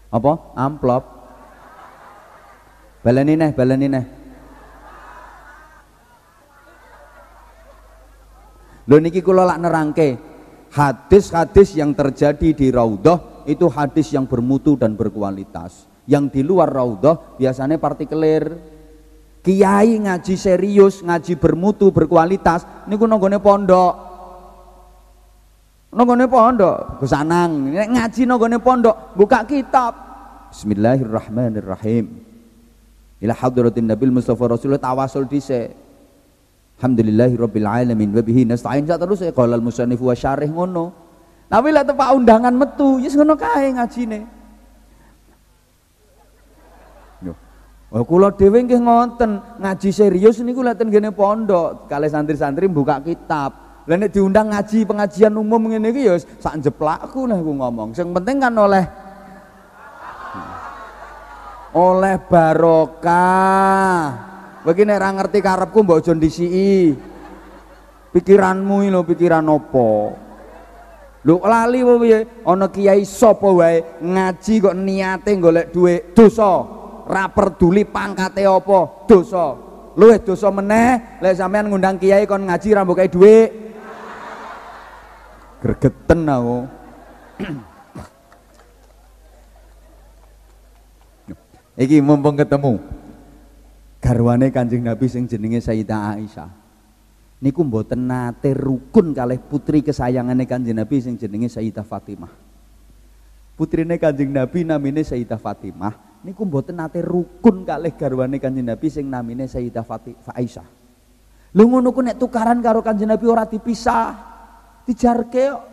apa? 0.09 0.33
Amplop. 0.57 1.05
Baleni 3.05 3.37
neh 3.37 3.51
baleni 3.53 3.87
neh. 3.89 4.05
Lho 8.89 8.97
niki 8.97 9.21
kula 9.21 9.45
lak 9.45 9.61
nerangke. 9.61 10.09
Hadis-hadis 10.73 11.77
yang 11.77 11.93
terjadi 11.93 12.57
di 12.57 12.69
raudhah 12.73 13.45
itu 13.45 13.69
hadis 13.69 14.13
yang 14.13 14.25
bermutu 14.25 14.77
dan 14.77 14.97
berkualitas. 14.97 15.85
Yang 16.09 16.41
di 16.41 16.43
luar 16.45 16.73
raudhah 16.73 17.37
biasanya 17.37 17.77
partikelir 17.77 18.57
kiai 19.49 19.97
ngaji 19.97 20.35
serius 20.37 21.01
ngaji 21.01 21.41
bermutu 21.41 21.89
berkualitas 21.89 22.69
niku 22.85 23.09
nanggone 23.09 23.41
pondok 23.41 24.09
Nonggone 25.89 26.29
pondok, 26.29 27.01
Gusanang. 27.01 27.73
Nek 27.73 27.89
ngaji 27.89 28.29
nonggone 28.29 28.61
pondok, 28.61 29.17
buka 29.17 29.41
kitab. 29.49 29.97
Bismillahirrahmanirrahim. 30.53 32.13
Ila 33.25 33.33
hadratin 33.33 33.89
Nabil 33.89 34.13
Mustafa 34.13 34.53
Rasulullah 34.53 34.85
tawasul 34.85 35.25
dhisik. 35.25 35.73
Alhamdulillahi 36.77 37.35
rabbil 37.41 37.65
alamin 37.65 38.13
wa 38.13 38.21
bihi 38.21 38.45
nasta'in 38.45 38.85
sak 38.85 39.01
terus 39.01 39.25
ya 39.25 39.33
qala 39.33 39.57
al 39.57 39.65
musannif 39.65 39.99
wa 39.99 40.13
syarih 40.13 40.53
ngono. 40.53 40.93
Tapi 41.49 41.73
lek 41.73 41.89
tepak 41.89 42.09
undangan 42.15 42.53
metu, 42.53 43.01
yes 43.01 43.17
ngono 43.17 43.35
kae 43.35 43.73
ngajine. 43.73 44.38
Oh 47.89 48.05
kula 48.05 48.37
dhewe 48.37 48.69
nggih 48.69 48.85
ngoten, 48.85 49.41
ngaji 49.65 49.89
serius 49.89 50.45
niku 50.45 50.61
lek 50.61 50.77
ten 50.77 50.93
pondok, 51.09 51.89
kali 51.89 52.05
santri-santri 52.13 52.69
buka 52.69 53.01
kitab. 53.01 53.69
Lah 53.89 53.97
nek 53.97 54.13
diundang 54.13 54.53
ngaji 54.53 54.85
pengajian 54.85 55.33
umum 55.33 55.73
ngene 55.73 55.89
iki 55.89 56.13
ya 56.13 56.21
sak 56.21 56.61
jeplakku 56.61 57.25
lah 57.25 57.41
aku 57.41 57.53
ngomong. 57.57 57.97
Sing 57.97 58.13
penting 58.13 58.37
kan 58.37 58.53
oleh 58.53 58.85
oleh 61.73 62.21
barokah. 62.29 63.97
Begini 64.69 64.93
nek 64.93 65.01
ra 65.01 65.09
ngerti 65.09 65.41
karepku 65.41 65.81
mbok 65.81 66.05
aja 66.05 66.13
ndisiki. 66.13 66.93
Pikiranmu 68.13 68.85
lho 68.93 69.01
pikiran 69.09 69.49
opo? 69.49 70.13
Lho 71.25 71.41
lali 71.41 71.81
apa 71.81 71.95
piye? 71.97 72.19
Ana 72.45 72.69
kiai 72.69 73.09
sapa 73.09 73.49
wae 73.49 73.81
ngaji 74.05 74.55
kok 74.61 74.77
niate 74.77 75.33
golek 75.41 75.73
dhuwit 75.73 76.13
dosa. 76.13 76.78
Ra 77.09 77.25
peduli 77.33 77.89
pangkate 77.89 78.45
apa, 78.45 79.09
dosa. 79.09 79.57
Luwih 79.97 80.21
dosa 80.21 80.53
meneh 80.53 81.17
lek 81.25 81.41
sampean 81.41 81.73
ngundang 81.73 81.97
kiai 81.97 82.29
kon 82.29 82.45
ngaji 82.45 82.69
ra 82.77 82.85
mbok 82.85 83.01
dhuwit. 83.09 83.49
Gregeten 85.65 86.29
aku. 86.29 86.69
Iki 91.83 92.05
mumpung 92.05 92.37
ketemu. 92.37 92.77
Garwane 93.99 94.55
Kanjeng 94.55 94.87
Nabi 94.87 95.11
sing 95.11 95.27
jenenge 95.27 95.59
Sayyidah 95.59 96.15
Aisyah. 96.15 96.47
Niku 97.43 97.67
mboten 97.67 98.07
nate 98.07 98.55
rukun 98.55 99.11
kalih 99.11 99.43
putri 99.43 99.83
kesayangane 99.83 100.47
Kanjeng 100.47 100.79
Nabi 100.79 101.03
sing 101.03 101.19
jenenge 101.19 101.51
Sayyidah 101.51 101.83
Fatimah. 101.83 102.31
Putrine 103.59 103.99
Kanjeng 103.99 104.31
Nabi 104.31 104.63
namine 104.63 105.03
Sayyidah 105.03 105.43
Fatimah 105.43 106.08
niku 106.27 106.43
mboten 106.47 106.79
nate 106.79 107.05
rukun 107.05 107.63
kalih 107.63 107.95
garwane 107.95 108.43
Kanjeng 108.43 108.67
Nabi 108.67 108.89
sing 108.91 109.07
namine 109.07 109.47
Sayyidah 109.47 109.87
Aisyah 110.35 110.69
lho 111.55 111.65
ngono 111.65 111.95
ku 111.95 112.01
nek 112.05 112.19
tukaran 112.19 112.59
karo 112.61 112.83
Kanjeng 112.85 113.09
Nabi 113.09 113.25
ora 113.25 113.49
dipisah 113.49 114.29
dijarke 114.89 115.45
kok. 115.53 115.65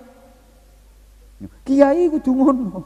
Kiai 1.64 2.12
kudu 2.12 2.32
ngono. 2.36 2.80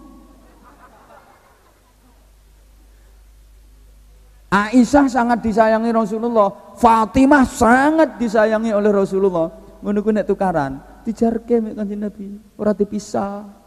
Aisyah 4.49 5.05
sangat 5.05 5.45
disayangi 5.45 5.93
Rasulullah, 5.93 6.73
Fatimah 6.73 7.45
sangat 7.45 8.17
disayangi 8.17 8.73
oleh 8.73 8.89
Rasulullah. 8.89 9.45
Ngono 9.81 10.01
nek 10.01 10.25
tukaran, 10.25 11.05
dijarke 11.05 11.61
mek 11.61 11.77
Kanjeng 11.77 12.01
Nabi, 12.01 12.25
ora 12.57 12.73
dipisah. 12.73 13.57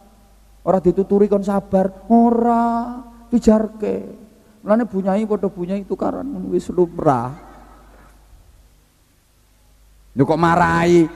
Ora 0.62 0.78
dituturi 0.78 1.26
kon 1.26 1.42
sabar, 1.42 2.06
ora 2.06 2.94
dijarke. 3.32 3.94
Mulane 4.62 4.84
bunyai 4.84 5.24
padha 5.24 5.48
bunyai 5.48 5.82
tukaran 5.88 6.28
wis 6.52 6.68
lumrah. 6.68 7.32
Lho 10.12 10.22
kok 10.28 10.36
marahi? 10.36 11.08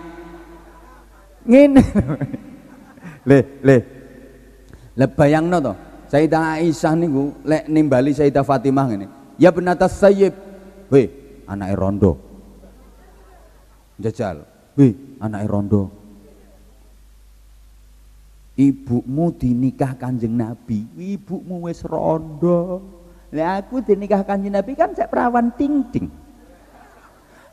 Ngene. 1.45 1.83
le, 3.29 3.39
le. 3.61 3.77
Lah 4.97 5.13
bayangno 5.13 5.61
to, 5.61 5.73
Sayyidah 6.09 6.57
Aisyah 6.57 6.95
niku 6.97 7.37
lek 7.45 7.69
nimbali 7.69 8.17
Sayyidah 8.17 8.41
Fatimah 8.41 8.87
ngene. 8.89 9.07
Ya 9.37 9.53
benatas 9.53 10.01
sayyib. 10.01 10.33
Weh, 10.89 11.13
anake 11.45 11.77
rondo. 11.77 12.17
Jajal. 14.01 14.49
Weh, 14.81 15.21
anake 15.21 15.45
rondo. 15.45 16.06
Ibumu 18.57 19.37
dinikah 19.37 19.93
Kanjeng 20.01 20.33
Nabi, 20.33 20.89
ibumu 20.97 21.69
wis 21.69 21.85
rondo. 21.85 22.81
Lah 23.29 23.61
aku 23.61 23.85
dinikah 23.85 24.25
Kanjeng 24.25 24.57
Nabi 24.57 24.73
kan 24.73 24.97
cek 24.97 25.13
perawan 25.13 25.53
ting-ting. 25.61 26.09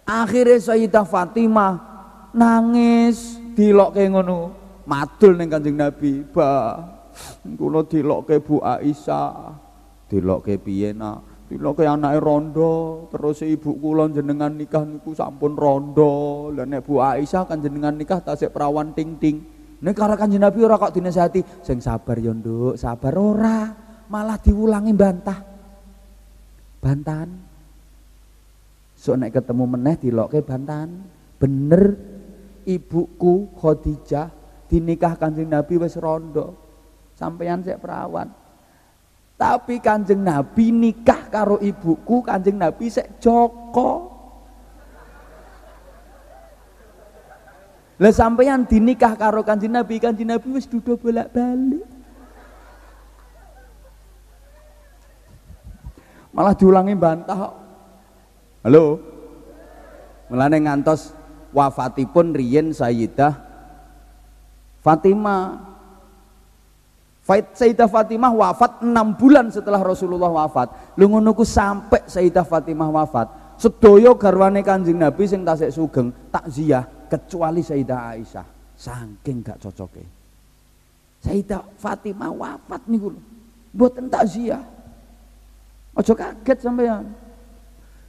Akhirnya 0.08 0.64
Sayyidah 0.64 1.04
Fatimah 1.04 1.76
nangis 2.32 3.36
dilokke 3.52 4.08
ngono. 4.08 4.56
Madul 4.88 5.36
ning 5.36 5.52
Kanjeng 5.52 5.76
Nabi, 5.76 6.24
"Bah, 6.24 7.04
kula 7.60 7.84
dilokke 7.84 8.40
Bu 8.40 8.64
Aisyah." 8.64 9.60
Dilokke 10.08 10.56
piye 10.56 10.96
nak? 10.96 11.52
Dilokke 11.52 11.84
anake 11.84 12.20
rondo, 12.24 13.06
terus 13.12 13.44
ibu 13.44 13.76
kula 13.76 14.08
jenengan 14.08 14.56
nikah 14.56 14.88
niku 14.88 15.12
sampun 15.12 15.60
rondo. 15.60 16.48
Lah 16.56 16.64
Bu 16.80 17.04
Aisyah 17.04 17.44
kan 17.44 17.60
jenengan 17.60 17.92
nikah 17.92 18.24
tasik 18.24 18.56
perawan 18.56 18.96
ting-ting. 18.96 19.53
Nek 19.84 19.96
karo 20.00 20.16
Kanjeng 20.16 20.40
Nabi 20.40 20.64
ora 20.64 20.80
kok 20.80 20.96
dinasihati, 20.96 21.60
sing 21.60 21.84
sabar 21.84 22.16
ya 22.16 22.32
Nduk, 22.32 22.80
sabar 22.80 23.20
ora, 23.20 23.68
malah 24.08 24.40
diulangi 24.40 24.96
bantah. 24.96 25.40
Bantahan. 26.80 27.30
So 28.96 29.20
nek 29.20 29.36
ketemu 29.36 29.64
meneh 29.68 30.00
dilokke 30.00 30.40
bantahan. 30.40 30.88
Bener 31.36 32.00
ibuku 32.64 33.52
Khadijah 33.60 34.32
dinikah 34.72 35.20
Kanjeng 35.20 35.52
Nabi 35.52 35.76
wis 35.76 36.00
rondo. 36.00 36.56
Sampeyan 37.20 37.60
sik 37.68 37.84
perawan. 37.84 38.32
Tapi 39.36 39.84
Kanjeng 39.84 40.24
Nabi 40.24 40.72
nikah 40.72 41.28
karo 41.28 41.60
ibuku, 41.60 42.24
Kanjeng 42.24 42.56
Nabi 42.56 42.88
sik 42.88 43.20
Joko. 43.20 44.13
Lah 48.02 48.10
sampeyan 48.10 48.66
dinikah 48.66 49.14
karo 49.14 49.46
Kanjeng 49.46 49.78
Nabi, 49.78 50.02
Kanjeng 50.02 50.34
Nabi 50.34 50.48
wis 50.58 50.66
dudo 50.66 50.98
bolak-balik. 50.98 51.86
Malah 56.34 56.58
diulangi 56.58 56.98
bantah. 56.98 57.54
Halo. 58.66 58.98
Mulane 60.34 60.58
ngantos 60.66 61.14
wafatipun 61.54 62.34
riyen 62.34 62.74
Sayyidah 62.74 63.38
Fatimah. 64.82 65.62
Sayyidah 67.30 67.86
Fatimah 67.86 68.34
wafat 68.34 68.82
6 68.82 68.90
bulan 69.22 69.54
setelah 69.54 69.86
Rasulullah 69.86 70.34
wafat. 70.34 70.98
Lu 70.98 71.14
ngono 71.14 71.38
ku 71.38 71.46
sampai 71.46 72.10
Sayyidah 72.10 72.42
Fatimah 72.42 72.90
wafat. 72.90 73.30
Sedoyo 73.62 74.18
garwane 74.18 74.66
Kanjeng 74.66 74.98
Nabi 74.98 75.30
sing 75.30 75.46
tasik 75.46 75.70
sugeng 75.70 76.10
takziah 76.34 76.90
kecuali 77.14 77.62
Sayyidah 77.62 78.00
Aisyah. 78.18 78.48
Saking 78.74 79.46
gak 79.46 79.62
cocoke. 79.62 80.02
Sayyidah 81.22 81.62
Fatimah 81.78 82.34
wafat 82.34 82.82
niku 82.90 83.14
lho. 83.14 83.22
Mboten 83.78 84.10
takziah. 84.10 84.66
Ojo 85.94 86.14
kaget 86.18 86.58
sampean. 86.66 87.06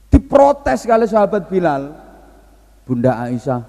Diprotes 0.09 0.88
kali 0.88 1.05
sahabat 1.05 1.52
Bilal. 1.52 1.92
Bunda 2.88 3.28
Aisyah. 3.28 3.61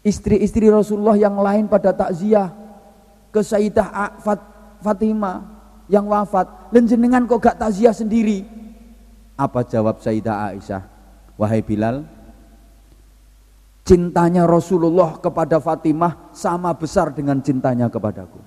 Istri-istri 0.00 0.72
Rasulullah 0.72 1.18
yang 1.20 1.36
lain 1.36 1.68
pada 1.68 1.92
takziah 1.92 2.48
ke 3.28 3.44
Sayyidah 3.44 4.16
Fat 4.24 4.40
Fatimah 4.80 5.44
yang 5.92 6.08
wafat. 6.08 6.72
Dan 6.72 6.88
jenengan 6.88 7.28
kok 7.28 7.44
gak 7.44 7.60
takziah 7.60 7.92
sendiri? 7.92 8.48
Apa 9.36 9.60
jawab 9.60 10.00
Sayyidah 10.00 10.56
Aisyah? 10.56 10.82
Wahai 11.36 11.60
Bilal, 11.60 12.15
cintanya 13.86 14.44
Rasulullah 14.50 15.16
kepada 15.22 15.62
Fatimah 15.62 16.34
sama 16.34 16.74
besar 16.74 17.14
dengan 17.14 17.38
cintanya 17.38 17.86
kepadaku. 17.86 18.42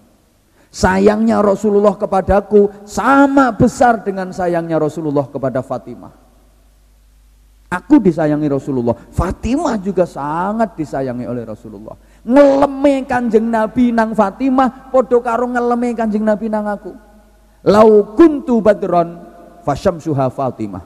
Sayangnya 0.70 1.42
Rasulullah 1.42 1.98
kepadaku 1.98 2.86
sama 2.86 3.50
besar 3.56 4.06
dengan 4.06 4.30
sayangnya 4.30 4.78
Rasulullah 4.78 5.26
kepada 5.26 5.66
Fatimah. 5.66 6.30
Aku 7.70 8.02
disayangi 8.02 8.50
Rasulullah, 8.50 8.98
Fatimah 8.98 9.78
juga 9.78 10.02
sangat 10.10 10.74
disayangi 10.74 11.30
oleh 11.30 11.46
Rasulullah. 11.46 11.94
Ngeleme 12.26 13.06
Kanjeng 13.06 13.46
Nabi 13.46 13.94
nang 13.94 14.18
Fatimah 14.18 14.90
padha 14.90 15.22
karo 15.22 15.46
ngeleme 15.46 15.94
Kanjeng 15.94 16.26
Nabi 16.26 16.50
nang 16.50 16.66
aku. 16.66 16.90
Lau 17.70 18.18
kuntu 18.18 18.58
badron 18.58 19.22
fasyamsuha 19.62 20.34
Fatimah. 20.34 20.82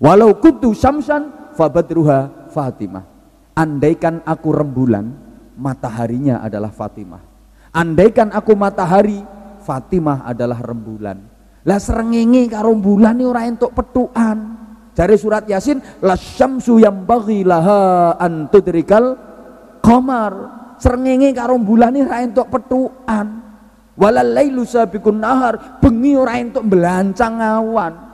Walau 0.00 0.32
kuntu 0.40 0.72
syamsan 0.72 1.52
fabadruha 1.52 2.48
Fatimah. 2.48 3.19
Andaikan 3.60 4.24
aku 4.24 4.56
rembulan, 4.56 5.12
mataharinya 5.60 6.40
adalah 6.40 6.72
Fatimah. 6.72 7.20
Andaikan 7.76 8.32
aku 8.32 8.56
matahari, 8.56 9.20
Fatimah 9.60 10.24
adalah 10.24 10.64
rembulan. 10.64 11.20
Lah 11.68 11.76
srengenge 11.76 12.48
karo 12.48 12.72
bulan 12.72 13.20
ini 13.20 13.28
ora 13.28 13.44
entuk 13.44 13.76
petukan. 13.76 14.56
Dari 14.96 15.12
surat 15.20 15.44
Yasin, 15.44 16.00
lasyamsu 16.00 16.80
yang 16.80 17.04
bagi 17.04 17.44
laha 17.44 18.16
antudrikal 18.16 19.20
qamar. 19.84 20.32
Srengenge 20.80 21.36
karo 21.36 21.60
bulan 21.60 21.92
ini 21.92 22.08
ora 22.08 22.24
entuk 22.24 22.48
petukan. 22.48 23.26
Walal 24.00 24.40
lailu 24.40 24.64
sabiqun 24.64 25.20
nahar, 25.20 25.76
bengi 25.84 26.16
ora 26.16 26.40
entuk 26.40 26.64
belancang 26.64 27.36
awan. 27.36 28.09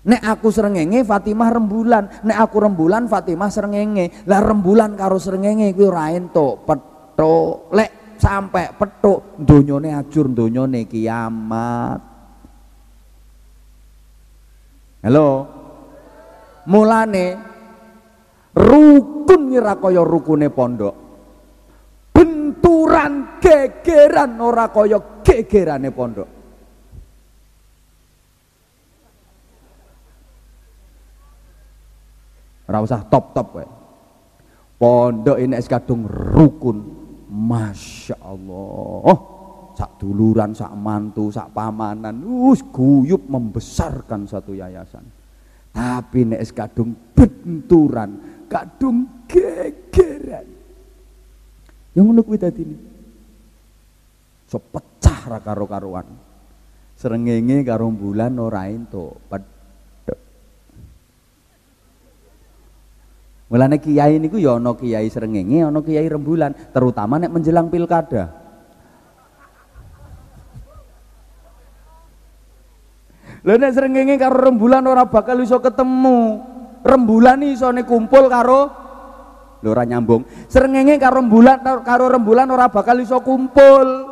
Nek 0.00 0.22
aku 0.24 0.48
serengenge 0.48 1.04
Fatimah 1.04 1.52
rembulan, 1.52 2.24
nek 2.24 2.38
aku 2.40 2.56
rembulan 2.64 3.04
Fatimah 3.04 3.52
serengenge. 3.52 4.24
Lah 4.24 4.40
rembulan 4.40 4.96
karo 4.96 5.20
serengenge 5.20 5.76
kuwi 5.76 5.92
ora 5.92 6.08
entuk 6.16 6.64
petuk. 6.64 7.68
Lek 7.76 8.16
sampai 8.16 8.72
petuk 8.72 9.36
donyane 9.36 9.92
ajur 9.92 10.32
donyane 10.32 10.88
kiamat. 10.88 12.00
Halo. 15.04 15.28
Mulane 16.64 17.26
rukun 18.56 19.42
ora 19.52 19.76
kaya 19.76 20.00
rukune 20.00 20.48
pondok. 20.48 20.94
Benturan 22.16 23.36
gegeran 23.36 24.40
ora 24.40 24.72
kaya 24.72 25.20
gegerane 25.20 25.92
pondok. 25.92 26.39
Ora 32.70 32.86
usah 32.86 33.02
top-top 33.02 33.46
kowe. 33.50 33.66
Pondok 34.78 35.42
ini 35.42 35.58
es 35.58 35.66
kadung 35.66 36.06
rukun. 36.06 37.02
Masya 37.30 38.22
Allah. 38.22 39.10
Oh, 39.10 39.20
sak 39.74 39.98
duluran, 39.98 40.54
sak 40.54 40.70
mantu, 40.78 41.34
sak 41.34 41.50
pamanan, 41.50 42.22
us 42.22 42.62
guyup 42.62 43.26
membesarkan 43.26 44.30
satu 44.30 44.54
yayasan. 44.54 45.02
Tapi 45.70 46.26
nek 46.30 46.42
es 46.42 46.54
kadung 46.54 46.94
benturan, 47.14 48.44
kadung 48.46 49.26
gegeran. 49.26 50.46
Yang 51.94 52.04
ngono 52.06 52.20
kuwi 52.22 52.38
dadi 52.38 52.62
ini. 52.62 52.76
So 54.46 54.62
pecah 54.62 55.30
ra 55.30 55.38
karo-karuan. 55.42 56.06
Srengenge 56.98 57.62
karo 57.66 57.90
bulan 57.90 58.38
ora 58.38 58.66
entuk. 58.70 59.18
Mulane 63.50 63.82
kiai 63.82 64.22
niku 64.22 64.38
ya 64.38 64.54
ana 64.62 64.78
kiai 64.78 65.10
srengenge, 65.10 65.66
ana 65.66 65.82
kiai 65.82 66.06
rembulan, 66.06 66.54
terutama 66.70 67.18
nek 67.18 67.34
menjelang 67.34 67.66
pilkada. 67.66 68.30
Lha 73.42 73.54
nek 73.58 73.72
srengenge 73.74 74.14
karo 74.22 74.38
rembulan 74.38 74.86
ora 74.86 75.10
bakal 75.10 75.42
iso 75.42 75.58
ketemu. 75.58 76.46
Rembulan 76.80 77.42
isone 77.44 77.84
kumpul 77.84 78.30
karo 78.30 78.60
lho 79.60 79.68
ora 79.68 79.84
nyambung. 79.84 80.24
Srengenge 80.46 80.96
karo 81.02 81.18
rembulan 81.18 81.58
karo 81.60 82.06
rembulan 82.06 82.48
ora 82.54 82.70
bakal 82.70 83.02
iso 83.02 83.18
kumpul. 83.18 84.06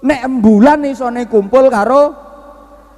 Nek 0.00 0.20
rembulan 0.24 0.80
isone 0.88 1.28
kumpul 1.28 1.68
karo 1.68 2.29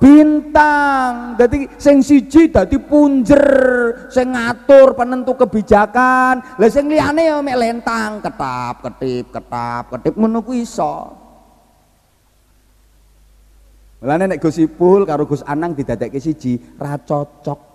bintang 0.03 1.38
dadi 1.38 1.70
sing 1.78 2.03
siji 2.03 2.50
dadi 2.50 2.74
punjer 2.74 3.46
sing 4.11 4.34
ngatur 4.34 4.98
penentu 4.98 5.38
kebijakan 5.38 6.59
lah 6.59 6.66
sing 6.66 6.90
liyane 6.90 7.30
ya 7.30 7.38
mek 7.38 7.55
lentang 7.55 8.18
ketap 8.18 8.82
ketip 8.82 9.30
ketap 9.30 9.84
ketip 9.94 10.14
ngono 10.18 10.42
ku 10.42 10.50
iso 10.59 11.22
Mulane 14.03 14.34
nek 14.34 14.42
Gus 14.42 14.59
Ipul 14.59 15.07
karo 15.07 15.30
Gus 15.30 15.46
Anang 15.46 15.78
didadekke 15.78 16.18
siji 16.18 16.59
ra 16.74 16.98
cocok 16.98 17.70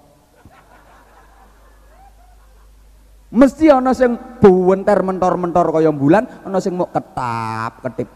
Mesti 3.28 3.72
ana 3.72 3.92
sing 3.92 4.16
buwenter 4.40 5.04
mentor-mentor 5.04 5.76
kaya 5.76 5.92
bulan, 5.92 6.48
ana 6.48 6.64
sing 6.64 6.80
mau 6.80 6.88
ketap, 6.88 7.84
ketip. 7.84 8.08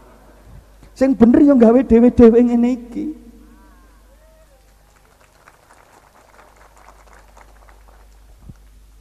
Sing 0.96 1.12
bener 1.12 1.44
yang 1.44 1.60
gawe 1.60 1.76
dhewe-dhewe 1.84 2.40
ngene 2.40 2.68
iki. 2.72 3.21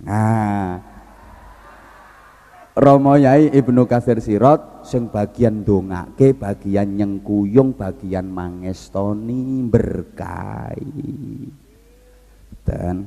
Nah, 0.02 0.82
Romo 2.74 3.14
Yai 3.20 3.54
Ibnu 3.54 3.86
Katsir 3.86 4.18
Sirot 4.18 4.82
sing 4.82 5.12
bagian 5.14 5.62
dongake, 5.62 6.34
bagian 6.34 6.98
nyengkuyung, 6.98 7.78
bagian 7.78 8.26
mangestoni 8.26 9.62
berkahi. 9.70 11.14
Dan 12.66 13.06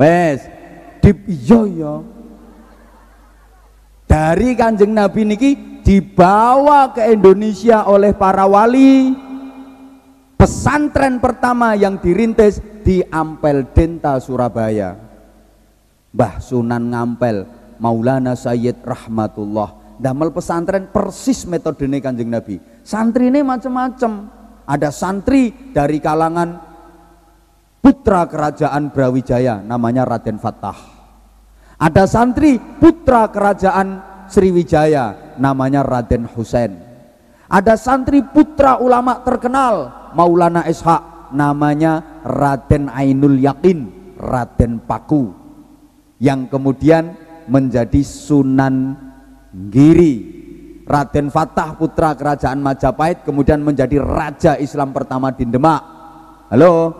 Wes, 0.00 0.48
dip 1.04 1.28
iya 1.28 1.60
ya. 1.68 1.94
Dari 4.08 4.56
Kanjeng 4.56 4.96
Nabi 4.96 5.28
niki 5.28 5.50
dibawa 5.84 6.88
ke 6.96 7.04
Indonesia 7.12 7.84
oleh 7.84 8.16
para 8.16 8.48
wali. 8.48 9.12
Pesantren 10.40 11.20
pertama 11.20 11.76
yang 11.76 12.00
dirintis 12.00 12.64
di 12.80 13.04
Ampel 13.12 13.76
Denta 13.76 14.16
Surabaya. 14.16 14.96
Mbah 16.16 16.40
Sunan 16.40 16.88
Ngampel, 16.88 17.44
Maulana 17.76 18.32
Sayyid 18.32 18.80
Rahmatullah. 18.80 20.00
Damel 20.00 20.32
pesantren 20.32 20.88
persis 20.88 21.44
metode 21.44 21.84
Kanjeng 22.00 22.32
Nabi. 22.32 22.56
Santri 22.80 23.28
ini 23.28 23.44
macam-macam. 23.44 24.32
Ada 24.64 24.88
santri 24.88 25.52
dari 25.76 26.00
kalangan 26.00 26.56
putra 27.84 28.24
kerajaan 28.24 28.96
Brawijaya 28.96 29.60
namanya 29.60 30.08
Raden 30.08 30.40
Fatah. 30.40 30.80
Ada 31.76 32.08
santri 32.08 32.56
putra 32.56 33.28
kerajaan 33.28 34.00
Sriwijaya 34.24 35.36
namanya 35.36 35.84
Raden 35.84 36.24
Husain. 36.32 36.89
Ada 37.50 37.74
santri 37.74 38.22
putra 38.22 38.78
ulama 38.78 39.26
terkenal 39.26 39.90
Maulana 40.14 40.70
Ishak 40.70 41.34
namanya 41.34 42.22
Raden 42.22 42.86
Ainul 42.86 43.42
Yakin, 43.42 43.90
Raden 44.22 44.78
Paku 44.86 45.34
yang 46.22 46.46
kemudian 46.46 47.18
menjadi 47.50 48.06
Sunan 48.06 48.94
Giri. 49.66 50.38
Raden 50.86 51.26
Fatah 51.30 51.74
putra 51.74 52.14
kerajaan 52.14 52.62
Majapahit 52.62 53.26
kemudian 53.26 53.58
menjadi 53.66 53.98
raja 53.98 54.54
Islam 54.54 54.94
pertama 54.94 55.34
di 55.34 55.42
Demak. 55.42 55.82
Halo, 56.54 56.94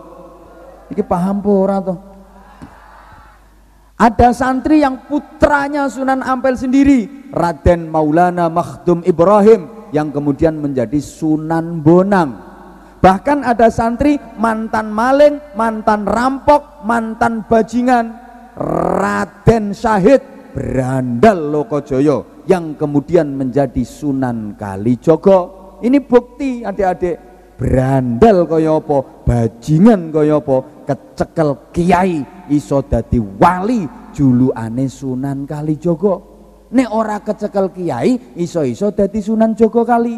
Iki 0.91 1.03
paham 1.07 1.39
pura 1.39 1.79
tuh? 1.79 1.95
Ada 3.95 4.35
santri 4.35 4.83
yang 4.83 5.07
putranya 5.07 5.87
Sunan 5.87 6.19
Ampel 6.19 6.59
sendiri, 6.59 7.31
Raden 7.31 7.87
Maulana 7.87 8.51
Makhdum 8.51 8.99
Ibrahim 9.07 9.80
yang 9.91 10.11
kemudian 10.11 10.59
menjadi 10.59 10.97
Sunan 10.99 11.83
Bonang. 11.83 12.51
Bahkan 13.01 13.47
ada 13.47 13.67
santri 13.73 14.19
mantan 14.37 14.93
maling, 14.93 15.39
mantan 15.57 16.05
rampok, 16.05 16.85
mantan 16.85 17.43
bajingan, 17.49 18.13
Raden 18.55 19.73
Syahid 19.73 20.21
Berandal 20.51 21.49
Lokojoyo 21.49 22.43
yang 22.45 22.75
kemudian 22.75 23.33
menjadi 23.33 23.81
Sunan 23.87 24.59
Kalijogo. 24.59 25.61
Ini 25.81 25.97
bukti 26.03 26.61
adik-adik 26.61 27.31
berandal 27.61 28.49
kaya 28.49 28.81
apa, 28.81 28.97
bajingan 29.21 30.09
apa, 30.09 30.57
kecekel 30.89 31.69
kiai 31.69 32.25
iso 32.49 32.81
dadi 32.81 33.21
wali 33.21 33.85
julukane 34.09 34.89
Sunan 34.89 35.45
Kalijaga. 35.45 36.30
Nek 36.71 36.89
ora 36.95 37.19
kecekel 37.19 37.67
kiai 37.75 38.39
iso-iso 38.39 38.95
dadi 38.95 39.19
Sunan 39.19 39.51
Jogo 39.59 39.83
Kali. 39.83 40.15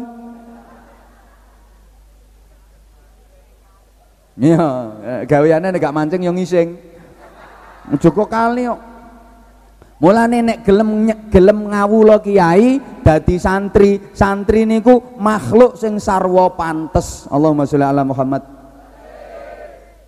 Iya, 4.34 4.66
eh, 5.02 5.20
gaweane 5.30 5.70
nek 5.70 5.82
gak 5.82 5.94
mancing 5.94 6.22
yo 6.22 6.30
ngising. 6.30 6.78
Jogo 7.98 8.30
Kali 8.30 8.70
kok. 8.70 8.80
Mulane 10.02 10.38
nek 10.42 10.58
gelem 10.66 11.06
gelem 11.30 11.58
ngawula 11.70 12.18
kiai 12.18 12.82
dadi 13.02 13.38
santri, 13.38 13.98
santri 14.10 14.66
niku 14.66 15.18
makhluk 15.18 15.78
sing 15.78 16.02
sarwa 16.02 16.50
pantes. 16.54 17.30
Allahumma 17.30 17.66
sholli 17.66 17.86
ala 17.86 18.02
Muhammad. 18.02 18.42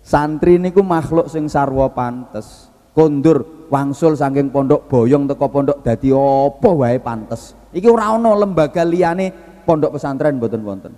Santri 0.03 0.59
niku 0.59 0.79
makhluk 0.79 1.27
sing 1.31 1.47
sarwa 1.51 1.91
pantes. 1.91 2.66
Kondur 2.97 3.69
wangsul 3.69 4.17
saking 4.17 4.49
pondok 4.49 4.89
boyong 4.89 5.29
teko 5.29 5.45
pondok 5.53 5.85
dadi 5.85 6.09
apa 6.09 6.69
wae 6.73 6.97
pantes. 6.97 7.53
Iki 7.69 7.85
ora 7.93 8.17
ana 8.17 8.33
lembaga 8.33 8.81
liyane 8.81 9.29
pondok 9.69 10.01
pesantren 10.01 10.41
mboten 10.41 10.65
wonten. 10.65 10.97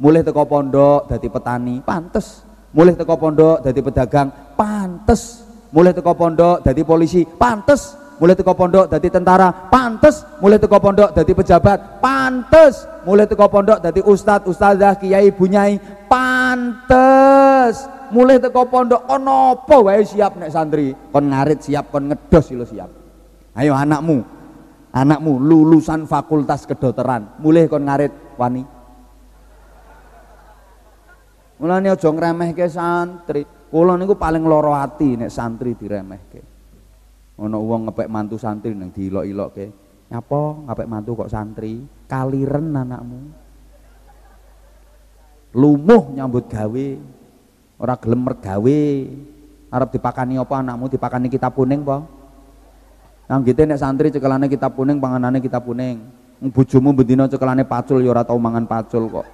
Mulih 0.00 0.24
teko 0.24 0.48
pondok 0.48 1.04
dadi 1.04 1.28
petani 1.28 1.84
pantes. 1.84 2.48
Mulih 2.72 2.96
teko 2.96 3.20
pondok 3.20 3.60
dadi 3.60 3.84
pedagang 3.84 4.32
pantes. 4.56 5.44
Mulih 5.68 5.92
teko 5.92 6.16
pondok 6.16 6.64
dadi 6.64 6.80
polisi 6.80 7.28
pantes 7.28 8.00
mulai 8.18 8.38
teko 8.38 8.54
pondok 8.54 8.86
dadi 8.86 9.08
tentara 9.10 9.50
pantes 9.50 10.22
mulai 10.38 10.58
teko 10.62 10.78
pondok 10.78 11.10
dadi 11.10 11.32
pejabat 11.34 11.98
pantes 11.98 12.86
mulai 13.02 13.26
teko 13.26 13.46
pondok 13.50 13.82
dadi 13.82 14.00
ustad 14.06 14.46
ustazah 14.46 14.94
kiai 14.94 15.34
bunyai 15.34 15.82
pantes 16.06 17.90
mulai 18.14 18.38
teko 18.38 18.70
pondok 18.70 19.10
ono 19.10 19.58
apa 19.58 19.76
wae 19.82 20.06
siap 20.06 20.38
nek 20.38 20.54
santri? 20.54 20.94
Kon 21.10 21.26
ngarit 21.34 21.58
siap 21.58 21.90
kon 21.90 22.06
ngedos 22.06 22.46
lo 22.54 22.62
siap. 22.62 22.90
Ayo 23.58 23.74
anakmu 23.74 24.22
anakmu 24.94 25.42
lulusan 25.42 26.06
fakultas 26.06 26.62
kedokteran 26.70 27.42
mulai 27.42 27.66
kon 27.66 27.82
ngarit 27.82 28.38
wani. 28.38 28.62
Mulane 31.58 31.90
aja 31.90 32.08
ngremehke 32.10 32.66
santri. 32.70 33.42
Kula 33.74 33.98
niku 33.98 34.14
paling 34.14 34.46
loro 34.46 34.70
ati 34.78 35.18
nek 35.18 35.34
santri 35.34 35.74
diremehke. 35.74 36.40
Ono 37.42 37.58
wong 37.58 37.90
ngepek 37.90 38.06
mantu 38.06 38.38
santri 38.38 38.70
nang 38.70 38.94
diilok-ilokke. 38.94 39.66
Nyapa 40.14 40.70
ngepek 40.70 40.86
mantu 40.86 41.10
kok 41.18 41.30
santri? 41.30 41.82
Kaliren 42.06 42.70
anakmu. 42.70 43.20
Lumuh 45.58 46.14
nyambut 46.14 46.46
gawe 46.50 46.86
ora 47.78 47.94
gelem 47.98 48.20
mergawe. 48.24 48.80
Arep 49.74 49.88
dipakani 49.90 50.38
apa 50.38 50.54
anakmu? 50.62 50.86
Dipakani 50.86 51.26
kitab 51.26 51.58
kuning 51.58 51.82
apa? 51.82 52.06
Nang 53.24 53.40
gitu 53.42 53.64
nek 53.64 53.80
santri 53.80 54.12
cekelane 54.12 54.46
kitab 54.46 54.76
kuning 54.78 55.02
panganane 55.02 55.42
kitab 55.42 55.66
kuning. 55.66 55.98
Bojomu 56.52 56.92
bendina 56.92 57.24
cekelane 57.26 57.64
pacul 57.64 58.04
ya 58.04 58.12
ora 58.12 58.22
tau 58.22 58.38
mangan 58.38 58.68
pacul 58.68 59.08
kok. 59.10 59.26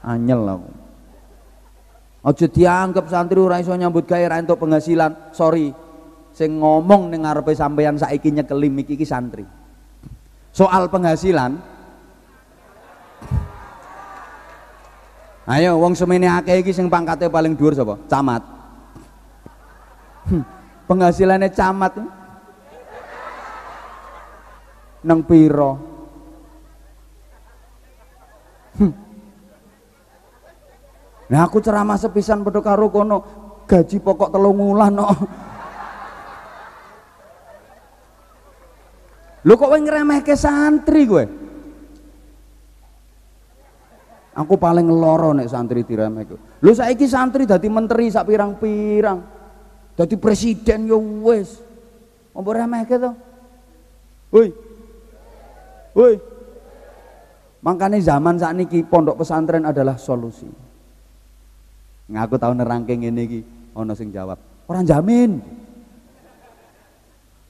Anyel 0.00 0.46
aku. 0.46 0.70
Aja 2.24 2.46
dianggap 2.46 3.04
santri 3.10 3.38
ora 3.42 3.58
iso 3.58 3.74
nyambut 3.74 4.06
gawe 4.06 4.24
ra 4.30 4.40
entuk 4.40 4.62
penghasilan. 4.62 5.34
Sorry. 5.34 5.74
Sing 6.32 6.62
ngomong 6.62 7.10
ning 7.10 7.26
ngarepe 7.26 7.50
sampeyan 7.50 7.98
saiki 7.98 8.30
nyekelim 8.30 8.78
iki 8.80 8.94
iki 8.94 9.04
santri. 9.04 9.42
Soal 10.54 10.86
penghasilan 10.86 11.58
Ayo 15.48 15.80
wong 15.80 15.96
semene 15.96 16.28
akeh 16.28 16.60
iki 16.60 16.76
sing 16.76 16.92
pangkate 16.92 17.32
paling 17.32 17.56
dhuwur 17.56 17.72
sapa? 17.72 17.96
Camat. 18.04 18.44
Hmm, 20.28 20.44
penghasilannya 20.92 21.48
camat 21.56 21.96
nang 25.00 25.24
piro? 25.24 25.72
Hmm. 28.78 28.94
Nah 31.34 31.42
aku 31.42 31.58
ceramah 31.58 31.98
sepisan 31.98 32.46
padha 32.46 32.62
karo 32.62 32.94
kono 32.94 33.18
gaji 33.66 33.98
pokok 33.98 34.30
telung 34.30 34.62
wulan 34.62 34.94
no. 34.94 35.10
Lu 39.50 39.58
kok 39.58 39.74
ngremehke 39.74 40.38
santri 40.38 41.10
gue? 41.10 41.47
Aku 44.38 44.54
paling 44.54 44.86
loro 44.86 45.34
nek 45.34 45.50
santri 45.50 45.82
diremehke. 45.82 46.62
Lu 46.62 46.70
saiki 46.70 47.10
santri 47.10 47.42
dadi 47.42 47.66
menteri 47.66 48.06
sak 48.06 48.30
pirang-pirang. 48.30 49.18
Dadi 49.98 50.14
presiden 50.14 50.86
yo 50.86 51.02
wis. 51.26 51.58
Apa 52.30 52.46
remehke 52.54 53.02
to? 53.02 53.10
Woi. 54.30 54.48
Woi. 55.98 56.14
Makanya 57.66 57.98
zaman 57.98 58.38
saat 58.38 58.54
ini 58.54 58.86
pondok 58.86 59.18
pesantren 59.18 59.66
adalah 59.66 59.98
solusi. 59.98 60.46
Ngaku 62.08 62.38
tahu 62.38 62.54
nerangke 62.54 62.94
ngene 62.94 63.22
iki, 63.26 63.40
ana 63.74 63.92
sing 63.98 64.14
jawab, 64.14 64.38
orang 64.70 64.86
jamin. 64.86 65.42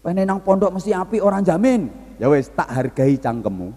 Pengen 0.01 0.25
nang 0.25 0.41
pondok 0.41 0.73
mesti 0.73 0.97
api 0.97 1.21
orang 1.21 1.45
jamin. 1.45 1.93
Ya 2.17 2.33
wes 2.33 2.49
tak 2.51 2.73
hargai 2.73 3.21
cangkemmu. 3.21 3.71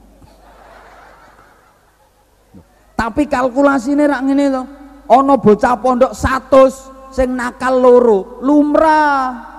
Tapi 3.02 3.26
kalkulasine 3.26 4.06
rak 4.06 4.22
ngene 4.30 4.46
to. 4.54 4.64
Ana 5.10 5.34
bocah 5.34 5.74
pondok 5.82 6.14
100 6.14 7.18
sing 7.18 7.34
nakal 7.34 7.82
loro, 7.82 8.38
lumrah. 8.46 9.50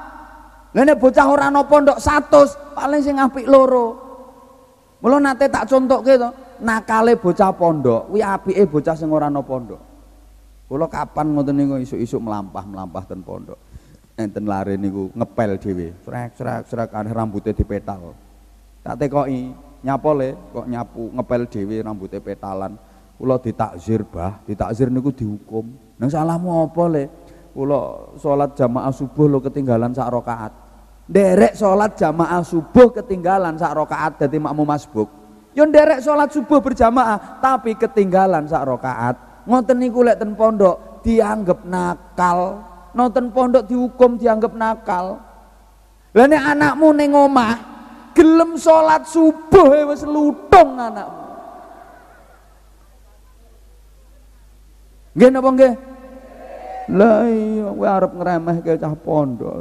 Lah 0.70 0.95
bocah 0.95 1.26
ora 1.26 1.51
ana 1.51 1.66
pondok 1.66 1.99
100, 1.99 2.78
paling 2.78 3.03
sing 3.03 3.18
apik 3.18 3.51
loro. 3.51 3.99
Mula 5.03 5.18
nate 5.18 5.51
tak 5.51 5.66
contokke 5.66 6.14
to, 6.14 6.30
nakale 6.62 7.18
bocah 7.18 7.51
pondok 7.51 8.14
kuwi 8.14 8.22
apike 8.22 8.62
bocah 8.70 8.95
sing 8.95 9.11
ora 9.11 9.26
ana 9.26 9.43
pondok. 9.43 9.82
Kula 10.70 10.86
kapan 10.86 11.34
ngoten 11.34 11.59
niku 11.59 11.82
isuk-isuk 11.82 12.22
melampah-melampah 12.22 13.05
ten 13.11 13.26
pondok. 13.26 13.59
Enten 14.14 14.47
lare 14.47 14.78
niku 14.78 15.11
ngepel 15.18 15.59
dhewe. 15.59 15.90
Srek-srek-srek 16.07 16.95
aneh 16.95 17.11
rambutnya 17.11 17.51
dipetal. 17.51 18.14
Tak 18.86 19.03
tekoki, 19.03 19.51
nyapole 19.82 20.38
kok 20.55 20.66
nyapu 20.70 21.11
ngepel 21.11 21.43
dhewe 21.51 21.76
rambutnya 21.82 22.22
petalan. 22.22 22.91
Kula 23.22 23.38
ditakzir, 23.38 24.02
Bah. 24.02 24.42
Ditakzir 24.42 24.90
niku 24.90 25.14
dihukum. 25.14 25.70
Nang 25.94 26.10
salahmu 26.10 26.66
apa 26.66 26.82
le? 26.90 27.04
Kula 27.54 28.10
salat 28.18 28.58
jamaah 28.58 28.90
subuh 28.90 29.30
lo 29.30 29.38
ketinggalan 29.38 29.94
sak 29.94 30.10
rakaat. 30.10 30.50
Derek 31.06 31.54
salat 31.54 31.94
jamaah 31.94 32.42
subuh 32.42 32.90
ketinggalan 32.90 33.54
sak 33.54 33.78
rakaat 33.78 34.26
dadi 34.26 34.42
makmum 34.42 34.66
masbuk. 34.66 35.06
Yo 35.54 35.62
derek 35.70 36.02
salat 36.02 36.34
subuh 36.34 36.58
berjamaah 36.58 37.38
tapi 37.38 37.78
ketinggalan 37.78 38.50
sak 38.50 38.66
rakaat. 38.66 39.46
Ngoten 39.46 39.78
niku 39.78 40.02
lek 40.02 40.18
ten 40.18 40.34
pondok 40.34 41.06
dianggap 41.06 41.62
nakal. 41.62 42.58
Nonton 42.90 43.30
pondok 43.30 43.70
dihukum 43.70 44.18
dianggap 44.18 44.50
nakal. 44.58 45.22
Lah 46.10 46.26
anakmu 46.26 46.90
ning 46.90 47.14
omah 47.14 47.54
gelem 48.18 48.58
salat 48.58 49.06
subuh 49.06 49.94
wis 49.94 50.02
lutung 50.02 50.74
anakmu. 50.74 51.21
Nggih 55.12 55.28
napa 55.28 55.48
nggih? 55.52 55.74
Lah 56.92 57.24
iya 57.28 57.68
kowe 57.70 57.86
arep 57.88 58.12
ngremehke 58.16 58.72
cah 58.80 58.94
pondok. 58.96 59.56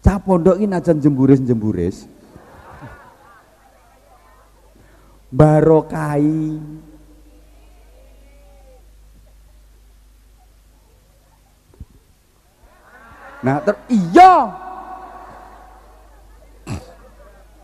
Cah 0.00 0.18
pondok 0.20 0.56
iki 0.60 0.68
najan 0.68 1.00
jemburis-jemburis. 1.00 2.08
Barokai. 5.30 6.58
Nah, 13.40 13.56
ter 13.64 13.76
iya. 13.88 14.68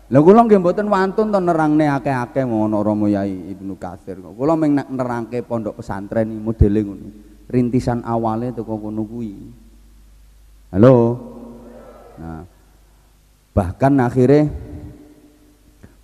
Lah 0.07 0.23
kula 0.23 0.47
nggih 0.47 0.63
mboten 0.63 0.87
wantun 0.87 1.35
to 1.35 1.39
nerangne 1.43 1.91
akeh-akeh 1.91 2.47
ngono 2.47 2.79
Romo 2.79 3.11
Yai 3.11 3.51
Ibnu 3.51 3.75
Katsir. 3.75 4.15
Kula 4.23 4.55
meng 4.55 4.79
nerangke 4.79 5.43
pondok 5.43 5.83
pesantren 5.83 6.31
iki 6.31 6.39
modele 6.39 6.79
ngono. 6.79 7.07
Rintisan 7.51 8.07
awale 8.07 8.55
teko 8.55 8.79
kono 8.79 9.03
kuwi. 9.03 9.35
Halo. 10.71 10.95
Nah, 12.17 12.43
bahkan 13.51 13.93
akhirnya 13.99 14.49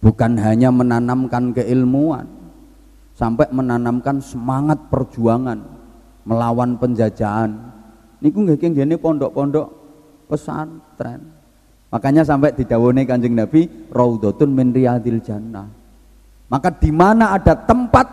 bukan 0.04 0.36
hanya 0.36 0.70
menanamkan 0.70 1.56
keilmuan, 1.56 2.28
sampai 3.16 3.50
menanamkan 3.50 4.20
semangat 4.20 4.78
perjuangan 4.92 5.64
melawan 6.28 6.76
penjajahan. 6.76 7.56
Niku 8.20 8.46
nggih 8.46 8.60
gini 8.60 8.96
pondok-pondok 9.00 9.68
pesantren. 10.28 11.33
Makanya 11.94 12.26
sampai 12.26 12.58
didawone 12.58 13.06
Kanjeng 13.06 13.38
Nabi, 13.38 13.70
raudhatun 13.94 14.50
min 14.50 14.74
riyadil 14.74 15.22
jannah. 15.22 15.70
Maka 16.50 16.74
di 16.74 16.90
mana 16.90 17.38
ada 17.38 17.54
tempat 17.54 18.10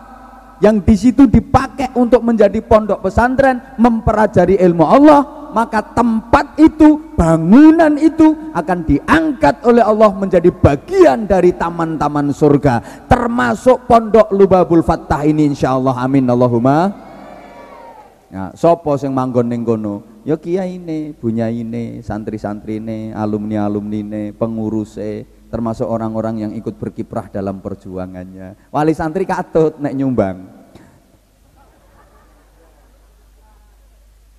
yang 0.61 0.77
di 0.85 0.93
situ 0.93 1.25
dipakai 1.25 1.89
untuk 1.97 2.21
menjadi 2.21 2.61
pondok 2.61 3.01
pesantren, 3.01 3.57
mempelajari 3.81 4.61
ilmu 4.61 4.85
Allah, 4.85 5.49
maka 5.49 5.81
tempat 5.81 6.61
itu, 6.61 7.17
bangunan 7.17 7.97
itu 7.97 8.53
akan 8.53 8.85
diangkat 8.85 9.65
oleh 9.65 9.81
Allah 9.81 10.13
menjadi 10.13 10.53
bagian 10.53 11.25
dari 11.25 11.49
taman-taman 11.57 12.29
surga, 12.29 13.09
termasuk 13.09 13.89
pondok 13.89 14.29
Lubabul 14.29 14.85
Fattah 14.85 15.25
ini 15.25 15.49
insyaallah 15.49 15.97
amin 15.97 16.29
Allahumma. 16.29 16.93
Ya, 18.29 18.53
sopo 18.53 18.93
sing 18.95 19.09
manggon 19.11 19.49
ning 19.49 19.65
kono? 19.65 20.10
Ya 20.21 20.37
kiai 20.37 20.77
ini, 20.77 21.17
bunyai 21.17 21.65
ini, 21.65 22.05
santri-santri 22.05 22.77
ini, 22.77 23.09
alumni-alumni 23.09 23.97
ini, 24.05 24.23
pengurus 24.29 25.01
termasuk 25.49 25.83
orang-orang 25.83 26.47
yang 26.47 26.51
ikut 26.55 26.77
berkiprah 26.77 27.27
dalam 27.27 27.59
perjuangannya. 27.59 28.69
Wali 28.69 28.93
santri 28.95 29.25
katut 29.25 29.81
nek 29.81 29.97
nyumbang. 29.97 30.37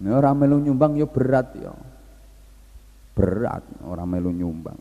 Nah, 0.02 0.18
orang 0.18 0.34
melu 0.34 0.58
nyumbang 0.58 0.98
ya 0.98 1.06
berat 1.06 1.52
ya. 1.54 1.74
Berat 3.12 3.62
orang 3.86 4.08
melu 4.08 4.30
nyumbang. 4.32 4.78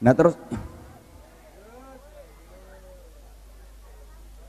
Nah 0.00 0.12
terus 0.14 0.36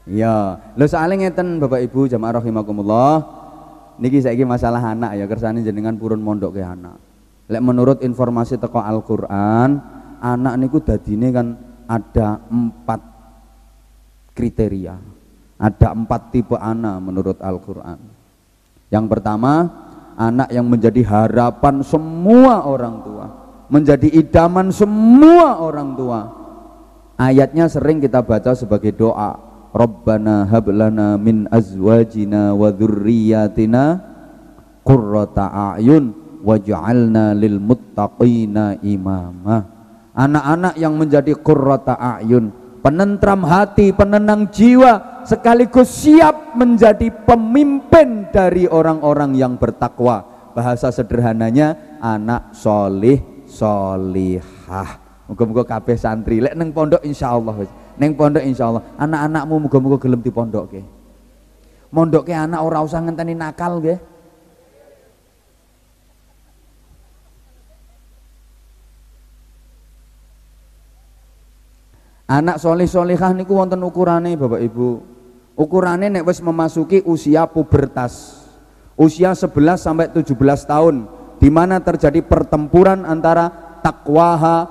Ya, 0.09 0.57
lo 0.75 0.89
soalnya 0.89 1.29
ngeten 1.29 1.61
Bapak 1.61 1.77
Ibu 1.87 2.09
jamaah 2.09 2.41
rahimakumullah. 2.41 3.40
Niki 4.01 4.17
saiki 4.17 4.41
masalah 4.41 4.81
anak 4.81 5.13
ya 5.13 5.29
kersane 5.29 5.61
jenengan 5.61 5.93
purun 5.93 6.17
mondok 6.17 6.57
ke 6.57 6.65
anak. 6.65 6.97
Lek 7.45 7.61
menurut 7.61 8.01
informasi 8.01 8.57
teko 8.57 8.81
Al-Qur'an, 8.81 9.77
anak 10.17 10.53
niku 10.57 10.81
dadine 10.81 11.29
kan 11.29 11.53
ada 11.85 12.41
empat 12.49 13.01
kriteria. 14.33 14.97
Ada 15.61 15.93
empat 15.93 16.33
tipe 16.33 16.57
anak 16.57 16.97
menurut 16.97 17.37
Al-Qur'an. 17.37 18.01
Yang 18.89 19.05
pertama, 19.05 19.69
anak 20.17 20.49
yang 20.49 20.65
menjadi 20.65 21.05
harapan 21.05 21.85
semua 21.85 22.65
orang 22.65 23.05
tua, 23.05 23.25
menjadi 23.69 24.09
idaman 24.17 24.73
semua 24.73 25.61
orang 25.61 25.93
tua. 25.93 26.19
Ayatnya 27.21 27.69
sering 27.69 28.01
kita 28.01 28.25
baca 28.25 28.57
sebagai 28.57 28.97
doa. 28.97 29.50
Rabbana 29.71 30.51
hablana 30.51 31.15
min 31.15 31.47
azwajina 31.47 32.51
wa 32.51 32.67
dzurriyyatina 32.75 33.83
qurrata 34.83 35.47
a'yun 35.47 36.11
waj'alna 36.43 37.31
lil 37.31 37.55
muttaqina 37.57 38.83
imama. 38.83 39.63
Anak-anak 40.11 40.75
yang 40.75 40.99
menjadi 40.99 41.31
qurrata 41.39 41.95
a'yun, 41.95 42.51
penentram 42.83 43.47
hati, 43.47 43.95
penenang 43.95 44.51
jiwa, 44.51 45.23
sekaligus 45.23 46.03
siap 46.03 46.59
menjadi 46.59 47.07
pemimpin 47.23 48.27
dari 48.27 48.67
orang-orang 48.67 49.39
yang 49.39 49.55
bertakwa. 49.55 50.51
Bahasa 50.51 50.91
sederhananya 50.91 51.97
anak 52.03 52.51
solih 52.51 53.23
solihah. 53.47 54.99
Muga-muga 55.31 55.63
kabeh 55.63 55.95
santri 55.95 56.43
lek 56.43 56.59
neng 56.59 56.75
pondok 56.75 56.99
insyaallah. 57.07 57.80
Neng 58.01 58.17
pondok 58.17 58.41
insyaallah 58.41 58.97
anak-anakmu 58.97 59.69
muga-muga 59.69 60.01
gelem 60.01 60.25
dipondokke. 60.25 60.81
Mondokke 61.93 62.33
anak 62.33 62.65
ora 62.65 62.81
usah 62.81 62.97
ngenteni 62.97 63.37
nakal 63.37 63.77
nggih. 63.77 64.01
Anak 72.25 72.57
soleh 72.57 72.89
solehah 72.89 73.37
niku 73.37 73.53
wonten 73.59 73.85
ukurane 73.85 74.33
Bapak 74.33 74.65
Ibu. 74.65 74.89
Ukurane 75.53 76.09
nek 76.09 76.25
wis 76.25 76.41
memasuki 76.41 77.05
usia 77.05 77.45
pubertas. 77.45 78.41
Usia 78.97 79.37
11 79.37 79.77
sampai 79.77 80.09
17 80.09 80.33
tahun 80.65 81.05
di 81.37 81.53
mana 81.53 81.77
terjadi 81.77 82.25
pertempuran 82.25 83.05
antara 83.05 83.51
takwaha 83.85 84.65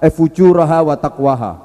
eh 0.00 0.08
fujuraha 0.08 0.80
wa 0.80 0.96
takwaha. 0.96 1.63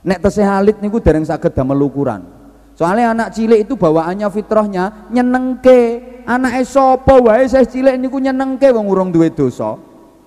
Nek 0.00 0.18
tesih 0.24 0.48
alit 0.48 0.80
niku 0.80 0.96
dereng 0.96 1.28
saged 1.28 1.52
damel 1.52 1.84
ukuran. 1.84 2.24
Soalnya 2.72 3.12
anak 3.12 3.36
cilik 3.36 3.68
itu 3.68 3.76
bawaannya 3.76 4.24
fitrahnya 4.32 5.12
nyenengke. 5.12 6.08
Anak 6.24 6.64
sapa? 6.64 7.20
Wae 7.20 7.44
saya 7.44 7.68
cilik 7.68 8.00
niku 8.00 8.16
nyenengke 8.16 8.72
wong 8.72 8.88
urung 8.88 9.12
duwe 9.12 9.28
dosa. 9.28 9.76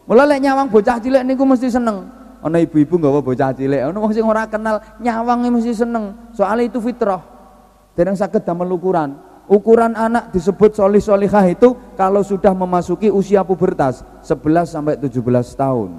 Mula 0.06 0.30
lek 0.30 0.46
nyawang 0.46 0.70
bocah 0.70 1.02
cilik 1.02 1.26
niku 1.26 1.42
mesti 1.42 1.74
seneng. 1.74 2.06
Ana 2.44 2.62
ibu-ibu 2.62 3.02
nggawa 3.02 3.26
bocah 3.26 3.56
cilik 3.56 3.82
ana 3.82 3.98
wong 3.98 4.14
sing 4.14 4.22
ora 4.22 4.46
kenal 4.46 4.78
nyawange 5.02 5.50
mesti 5.50 5.74
seneng. 5.74 6.14
Soalnya 6.38 6.70
itu 6.70 6.78
fitrah. 6.78 7.24
Dereng 7.98 8.14
saged 8.14 8.46
damel 8.46 8.70
ukuran. 8.70 9.18
Ukuran 9.50 9.98
anak 9.98 10.30
disebut 10.30 10.78
solih 10.78 11.02
solihah 11.02 11.44
itu 11.50 11.74
kalau 11.98 12.22
sudah 12.22 12.54
memasuki 12.54 13.10
usia 13.10 13.42
pubertas 13.42 14.06
11 14.22 14.70
sampai 14.70 14.96
17 15.02 15.20
tahun. 15.58 15.90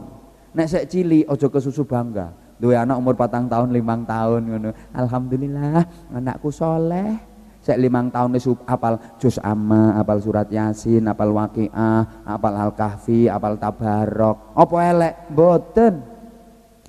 Nek 0.54 0.66
sek 0.70 0.86
cili 0.86 1.26
ojo 1.26 1.50
kesusu 1.50 1.82
bangga 1.82 2.43
dua 2.58 2.86
anak 2.86 2.96
umur 2.98 3.14
patang 3.18 3.50
tahun 3.50 3.74
limang 3.74 4.06
tahun 4.06 4.42
ngono. 4.46 4.70
Alhamdulillah 4.94 6.10
anakku 6.14 6.48
soleh. 6.54 7.34
Sek 7.64 7.80
limang 7.80 8.12
tahun 8.12 8.36
wis 8.36 8.44
apal 8.68 9.00
juz 9.16 9.40
amma 9.40 9.96
apal 9.96 10.20
surat 10.20 10.44
yasin 10.52 11.08
apal 11.08 11.32
waqiah 11.32 12.28
apal 12.28 12.52
al 12.52 12.76
kahfi 12.76 13.24
apal 13.24 13.56
tabarok 13.56 14.52
apa 14.52 14.76
elek? 14.92 15.14
Boten 15.32 15.94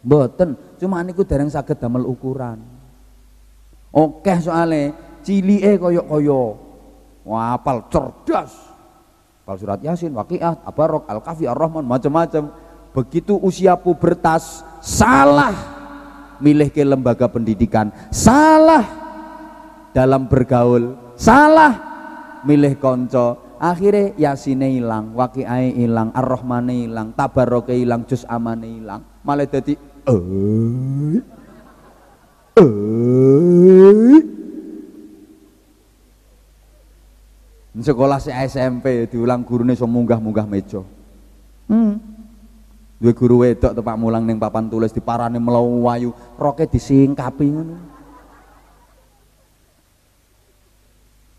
boten 0.04 0.60
cuma 0.76 1.00
niku 1.00 1.24
dereng 1.24 1.48
saged 1.48 1.80
damel 1.80 2.04
ukuran. 2.04 2.60
Oke 3.96 4.36
soalnya 4.44 4.92
cilike 5.24 5.80
koyok-koyok. 5.80 6.54
Apal 7.24 7.88
cerdas. 7.88 8.52
Apal 9.48 9.56
surat 9.56 9.80
yasin 9.80 10.12
waqiah 10.12 10.60
tabarok 10.60 11.08
al 11.08 11.24
kahfi 11.24 11.48
ar 11.48 11.56
rahman 11.56 11.88
macam-macam 11.88 12.52
begitu 12.96 13.36
usia 13.44 13.76
pubertas 13.76 14.64
salah 14.80 15.52
milih 16.40 16.72
ke 16.72 16.80
lembaga 16.88 17.28
pendidikan 17.28 17.92
salah 18.08 18.88
dalam 19.92 20.32
bergaul 20.32 20.96
salah 21.20 21.76
milih 22.48 22.80
konco 22.80 23.60
akhirnya 23.60 24.16
yasine 24.16 24.80
hilang 24.80 25.12
wakiai 25.12 25.76
hilang 25.76 26.16
ar-rahmane 26.16 26.88
hilang 26.88 27.12
tabaroke 27.12 27.76
hilang 27.76 28.08
jus 28.08 28.24
amane 28.32 28.80
hilang 28.80 29.04
malah 29.28 29.44
jadi 29.44 29.76
eh 30.08 31.20
eh 32.64 33.16
sekolah 37.76 38.24
si 38.24 38.32
SMP 38.32 39.04
diulang 39.12 39.44
gurunya 39.44 39.76
so 39.76 39.84
munggah-munggah 39.84 40.48
meja. 40.48 40.80
Hmm. 41.68 42.15
Dua 43.06 43.14
guru 43.14 43.46
wedok 43.46 43.78
tepak 43.78 44.02
mulang 44.02 44.26
neng 44.26 44.42
papan 44.42 44.66
tulis 44.66 44.90
diparani 44.90 45.38
melayu 45.38 46.10
roke 46.42 46.66
disingkapi 46.66 47.46
ngono. 47.54 47.78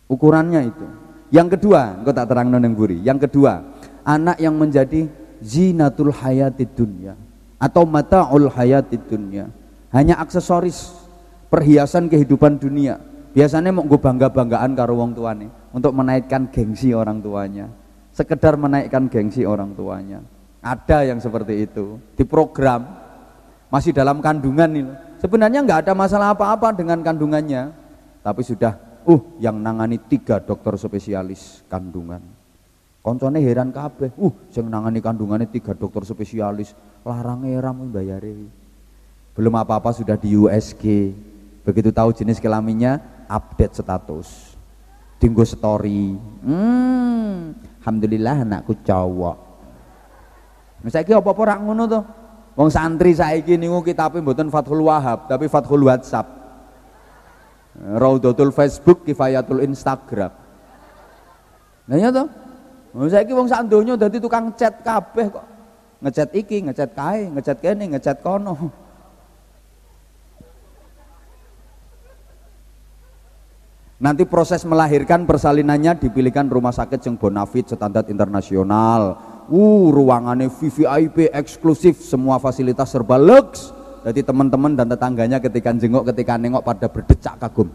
Ukurannya 0.06 0.62
itu. 0.62 0.86
Yang 1.34 1.58
kedua, 1.58 1.98
engkau 1.98 2.14
tak 2.14 2.30
terang 2.30 2.54
neng 2.54 2.70
buri. 2.70 3.02
Yang 3.02 3.26
kedua, 3.26 3.66
anak 4.06 4.38
yang 4.38 4.54
menjadi 4.54 5.10
zinatul 5.42 6.14
hayati 6.14 6.70
dunia 6.70 7.18
atau 7.58 7.82
mataul 7.82 8.46
hayati 8.46 9.02
dunia. 9.02 9.50
Hanya 9.90 10.22
aksesoris 10.22 10.94
perhiasan 11.50 12.06
kehidupan 12.06 12.62
dunia. 12.62 13.02
Biasanya 13.34 13.74
mau 13.74 13.82
gue 13.82 13.98
bangga-banggaan 13.98 14.70
karo 14.78 15.02
wong 15.02 15.18
tuane 15.18 15.50
untuk 15.74 15.90
menaikkan 15.98 16.46
gengsi 16.46 16.94
orang 16.94 17.18
tuanya. 17.18 17.66
Sekedar 18.14 18.54
menaikkan 18.54 19.10
gengsi 19.10 19.42
orang 19.42 19.74
tuanya 19.74 20.35
ada 20.66 21.06
yang 21.06 21.22
seperti 21.22 21.70
itu. 21.70 22.02
Di 22.18 22.26
program 22.26 22.82
masih 23.70 23.94
dalam 23.94 24.18
kandungan 24.18 24.70
ini. 24.74 24.92
Sebenarnya 25.22 25.62
nggak 25.62 25.86
ada 25.86 25.92
masalah 25.94 26.34
apa-apa 26.34 26.74
dengan 26.74 27.00
kandungannya, 27.00 27.72
tapi 28.20 28.42
sudah, 28.42 28.76
uh, 29.06 29.20
yang 29.38 29.56
nangani 29.56 29.96
tiga 30.02 30.42
dokter 30.42 30.74
spesialis 30.76 31.62
kandungan. 31.70 32.20
Koncone 33.00 33.38
heran 33.38 33.70
kabeh, 33.70 34.10
uh, 34.18 34.34
yang 34.52 34.66
nangani 34.66 34.98
kandungannya 34.98 35.48
tiga 35.48 35.72
dokter 35.72 36.02
spesialis, 36.04 36.74
larang 37.06 37.46
eram 37.46 37.86
bayari. 37.88 38.50
Belum 39.32 39.54
apa-apa 39.56 39.94
sudah 39.94 40.18
di 40.18 40.34
USG. 40.34 41.14
Begitu 41.64 41.90
tahu 41.90 42.12
jenis 42.14 42.42
kelaminnya, 42.42 43.00
update 43.26 43.78
status. 43.78 44.54
Tinggu 45.16 45.48
story. 45.48 46.12
Hmm, 46.44 47.56
alhamdulillah 47.80 48.44
anakku 48.44 48.76
cowok 48.84 49.45
Saiki 50.84 51.16
apa-apa 51.16 51.56
rak 51.56 51.60
ngono 51.64 51.84
to. 51.88 52.00
Wong 52.56 52.68
santri 52.72 53.12
saiki 53.12 53.56
niku 53.60 53.84
kitabe 53.84 54.20
mboten 54.20 54.48
Fathul 54.48 54.84
Wahab, 54.84 55.28
tapi 55.28 55.48
Fathul 55.48 55.84
WhatsApp. 55.88 56.24
Raudatul 57.76 58.52
Facebook, 58.52 59.04
Kifayatul 59.04 59.60
Instagram. 59.64 60.32
Nah 61.86 61.96
ya 62.00 62.08
toh. 62.08 62.28
Wong 62.96 63.12
saiki 63.12 63.36
wong 63.36 63.44
sak 63.44 63.68
donya 63.68 63.92
dadi 64.00 64.16
tukang 64.16 64.56
chat 64.56 64.80
kabeh 64.80 65.28
kok. 65.28 65.46
Ngechat 66.00 66.30
iki, 66.32 66.64
ngechat 66.64 66.90
kae, 66.96 67.28
ngechat 67.28 67.58
kene, 67.60 67.84
ngechat 67.92 68.20
kono. 68.24 68.72
Nanti 73.96 74.28
proses 74.28 74.60
melahirkan 74.68 75.24
persalinannya 75.24 75.96
dipilihkan 75.96 76.52
rumah 76.52 76.72
sakit 76.72 77.00
yang 77.00 77.16
bonafit 77.16 77.64
standar 77.72 78.04
internasional 78.12 79.35
uh 79.50 79.84
ruangannya 79.90 80.50
VVIP 80.50 81.30
eksklusif 81.30 82.02
semua 82.02 82.38
fasilitas 82.42 82.90
serba 82.90 83.18
lux 83.18 83.72
jadi 84.06 84.22
teman-teman 84.22 84.78
dan 84.78 84.86
tetangganya 84.86 85.42
ketika 85.42 85.74
jenguk 85.74 86.06
ketika 86.14 86.38
nengok 86.38 86.62
pada 86.62 86.86
berdecak 86.86 87.34
kagum. 87.42 87.70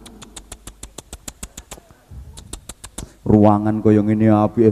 Ruangan 3.21 3.83
koyong 3.83 4.09
ini 4.15 4.31
api. 4.31 4.71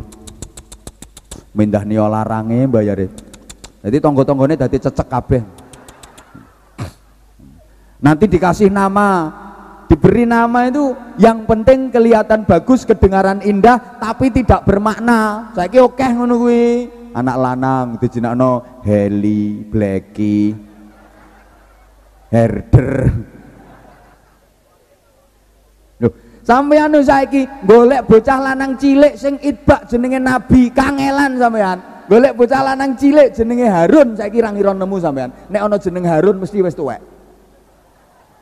Mindah 1.54 1.84
nih 1.84 2.00
larangnya 2.00 2.70
bayar 2.70 2.98
jadi 3.80 3.98
tonggo-tonggonya 4.04 4.68
jadi 4.68 4.78
cecek 4.92 5.08
kabeh. 5.08 5.42
Nanti 8.00 8.26
dikasih 8.28 8.72
nama 8.72 9.32
diberi 9.90 10.24
nama 10.30 10.70
itu 10.70 10.94
yang 11.18 11.50
penting 11.50 11.90
kelihatan 11.90 12.46
bagus 12.46 12.86
kedengaran 12.86 13.42
indah 13.42 13.98
tapi 13.98 14.30
tidak 14.30 14.62
bermakna. 14.64 15.50
Saya 15.58 15.82
oke 15.82 15.98
okay, 15.98 16.14
anak 17.18 17.38
lanang 17.42 17.88
dijenakno 17.98 18.82
Heli 18.86 19.66
Blacky 19.66 20.54
Herder. 22.30 23.10
Loh, 26.00 26.14
sampean 26.46 26.94
saiki 27.02 27.50
golek 27.66 28.06
bocah 28.06 28.40
lanang 28.54 28.78
cilik 28.78 29.18
sing 29.18 29.42
itbak 29.42 29.90
jenenge 29.90 30.22
Nabi 30.22 30.70
kangelan 30.70 31.42
sampean 31.42 31.78
golek 32.06 32.38
bocah 32.38 32.62
lanang 32.72 32.94
cilik 32.94 33.34
jenenge 33.34 33.68
Harun 33.68 34.14
saiki 34.14 34.40
ra 34.40 34.54
ngira 34.54 34.72
nemu 34.78 34.98
sampean 35.02 35.34
nek 35.50 35.62
ana 35.66 35.78
jeneng 35.82 36.06
Harun 36.06 36.38
mesti 36.40 36.62
wis 36.62 36.78
tuwek 36.78 37.02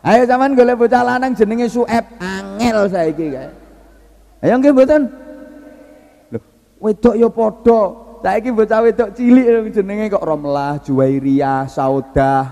Ayo 0.06 0.24
zaman 0.30 0.54
golek 0.54 0.78
bocah 0.78 1.04
lanang 1.04 1.34
jenenge 1.34 1.68
Sueb, 1.68 2.06
angel 2.22 2.88
saiki 2.89 3.34
kae. 3.34 3.50
Ayo 4.45 4.54
nggih 4.62 4.72
mboten? 4.74 5.02
Lho, 6.32 6.39
wedok 6.82 7.16
ya 7.18 7.28
padha. 7.34 7.82
Saiki 8.22 8.50
bocah 8.54 8.80
wedok 8.86 9.10
cilik 9.18 9.74
jenenge 9.74 10.14
kok 10.14 10.26
Romlah, 10.26 10.80
Juwairiyah, 10.86 11.66
Saudah. 11.66 12.45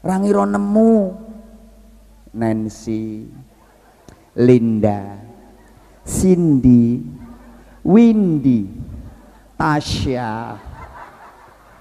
Ra 0.00 0.14
ngira 0.20 0.44
nemu. 0.46 1.28
Nancy, 2.30 3.26
Linda, 4.38 5.18
Cindy, 6.06 7.02
Windy, 7.82 8.70
Tasya, 9.58 10.54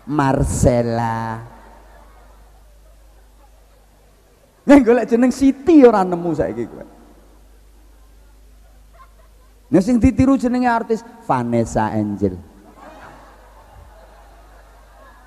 Marcella, 0.10 1.46
Nek 4.70 4.86
golek 4.86 5.10
jeneng 5.10 5.34
Siti 5.34 5.82
ora 5.82 6.06
nemu 6.06 6.30
saiki 6.38 6.64
kowe. 6.70 6.86
Nek 9.74 9.82
sing 9.82 9.98
ditiru 9.98 10.38
jenenge 10.38 10.70
artis 10.70 11.02
Vanessa 11.26 11.90
Angel. 11.90 12.38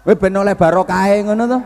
Kowe 0.07 0.15
ben 0.15 0.39
oleh 0.39 0.55
barokahe 0.55 1.27
ngono 1.27 1.45
to? 1.51 1.59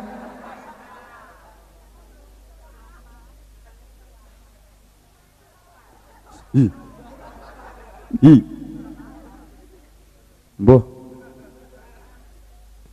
Hi. 6.56 6.64
Hi. 8.24 8.34
Mbah. 10.56 10.82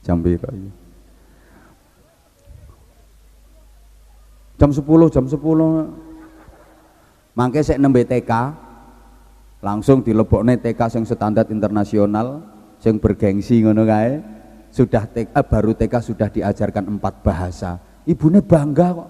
Jam 0.03 0.19
iki? 0.27 0.82
Jam 4.63 4.71
10 4.71 5.11
jam 5.11 5.25
10 5.27 7.35
mangke 7.35 7.59
sik 7.59 7.83
nembe 7.83 8.07
TK 8.07 8.31
langsung 9.59 9.99
dilebokne 9.99 10.55
TK 10.55 10.79
sing 10.87 11.03
standar 11.03 11.51
internasional 11.51 12.47
sing 12.79 12.95
bergengsi 12.95 13.59
ngono 13.59 13.83
kae. 13.83 14.23
Sudah 14.71 15.05
TK 15.05 15.35
eh, 15.35 15.45
baru 15.45 15.71
TK 15.75 15.93
sudah 15.99 16.31
diajarkan 16.31 16.97
empat 16.97 17.21
bahasa. 17.21 17.77
Ibunya 18.07 18.39
bangga 18.39 19.03
kok. 19.03 19.09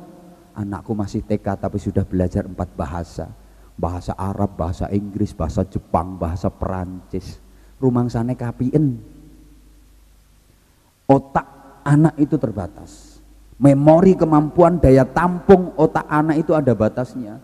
Anakku 0.53 0.93
masih 0.93 1.25
TK 1.25 1.57
tapi 1.57 1.77
sudah 1.77 2.05
belajar 2.05 2.49
empat 2.49 2.73
bahasa. 2.73 3.29
Bahasa 3.73 4.13
Arab, 4.13 4.53
bahasa 4.53 4.85
Inggris, 4.93 5.33
bahasa 5.33 5.65
Jepang, 5.65 6.17
bahasa 6.17 6.49
Perancis. 6.49 7.41
Rumang 7.81 8.09
sana 8.09 8.37
kapien 8.37 9.01
otak 11.09 11.45
anak 11.85 12.13
itu 12.21 12.37
terbatas 12.37 13.12
memori 13.63 14.19
kemampuan 14.19 14.83
daya 14.83 15.07
tampung 15.07 15.71
otak 15.79 16.03
anak 16.11 16.43
itu 16.43 16.51
ada 16.51 16.75
batasnya 16.75 17.39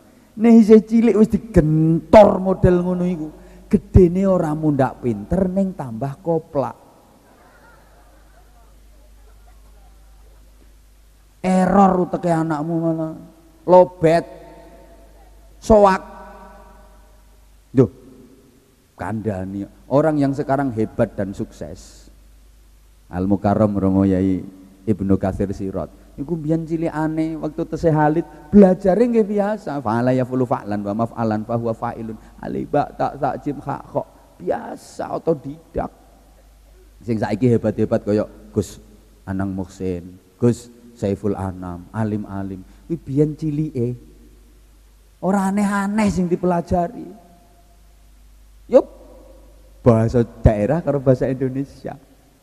isih 0.48 0.80
cilik 0.80 1.20
wis 1.20 1.28
digentor 1.28 2.40
model 2.40 2.80
ngono 2.80 3.04
iku. 3.04 3.28
Gedene 3.68 4.24
ora 4.24 4.56
mundak 4.56 5.04
pinter 5.04 5.52
ning 5.52 5.76
tambah 5.76 6.24
koplak. 6.24 6.78
Error 11.44 11.92
uteke 12.08 12.32
anakmu 12.32 12.76
malah. 12.80 13.14
Lobet. 13.68 14.26
Soak. 15.60 16.02
Duh. 17.76 17.92
Kandani 18.96 19.68
orang 19.92 20.16
yang 20.18 20.32
sekarang 20.32 20.72
hebat 20.72 21.14
dan 21.14 21.36
sukses. 21.36 22.08
Al 23.12 23.28
Mukarram 23.28 23.76
Romo 23.76 24.04
Yai 24.08 24.42
Ibnu 24.88 25.16
Katsir 25.20 25.52
Sirot. 25.52 25.99
Iku 26.20 26.36
biyen 26.36 26.68
cilikane 26.68 27.40
waktu 27.40 27.64
tesih 27.64 27.96
Halid 27.96 28.28
belajare 28.52 29.08
nggih 29.08 29.24
biasa. 29.24 29.80
Fa'ala 29.80 30.12
yafulu 30.12 30.44
fa'lan 30.44 30.84
wa 30.84 31.08
maf'alan 31.08 31.48
fa 31.48 31.56
huwa 31.56 31.72
fa'ilun. 31.72 32.20
Aliba 32.44 32.92
tak 33.00 33.24
tak 33.24 33.40
jim 33.40 33.56
kha 33.64 33.80
kok 33.88 34.36
biasa 34.36 35.16
otodidak. 35.16 35.88
Sing 37.00 37.16
saiki 37.16 37.48
hebat-hebat 37.48 38.04
kaya 38.04 38.28
Gus 38.52 38.84
Anang 39.24 39.56
Muksin, 39.56 40.20
Gus 40.36 40.68
Saiful 41.00 41.40
Anam, 41.40 41.88
alim-alim. 41.96 42.60
Kuwi 42.92 43.00
biyen 43.00 43.32
cilike. 43.40 43.96
Ora 45.24 45.48
aneh-aneh 45.48 46.12
sing 46.12 46.28
dipelajari. 46.28 47.08
Yup. 48.68 48.84
Bahasa 49.80 50.28
daerah 50.44 50.84
karo 50.84 51.00
bahasa 51.00 51.32
Indonesia. 51.32 51.96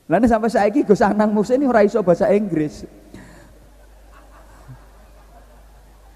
Lah 0.09 0.25
sampai 0.25 0.49
saiki 0.49 0.89
Gus 0.89 1.05
Anang 1.05 1.37
Muksin 1.37 1.61
ora 1.69 1.85
iso 1.85 2.01
bahasa 2.01 2.33
Inggris. 2.33 2.89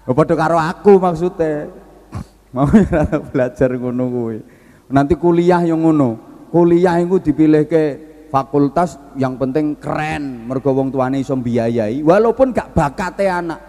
padha 0.13 0.35
karo 0.35 0.57
aku 0.57 0.97
maksudnya. 0.97 1.69
Mau 2.55 2.67
belajar 3.31 3.69
ngono 3.75 4.03
kuwi. 4.11 4.37
Nanti 4.91 5.15
kuliah 5.15 5.63
yang 5.63 5.81
ngono. 5.81 6.19
Kuliah 6.51 6.99
itu 6.99 7.15
dipilih 7.31 7.63
ke 7.63 7.83
fakultas 8.27 8.99
yang 9.15 9.35
penting 9.39 9.75
keren 9.79 10.47
mergo 10.47 10.71
wong 10.71 10.91
tuane 10.91 11.19
iso 11.19 11.35
biayai 11.35 12.03
walaupun 12.03 12.51
gak 12.51 12.75
bakate 12.75 13.27
anak. 13.27 13.59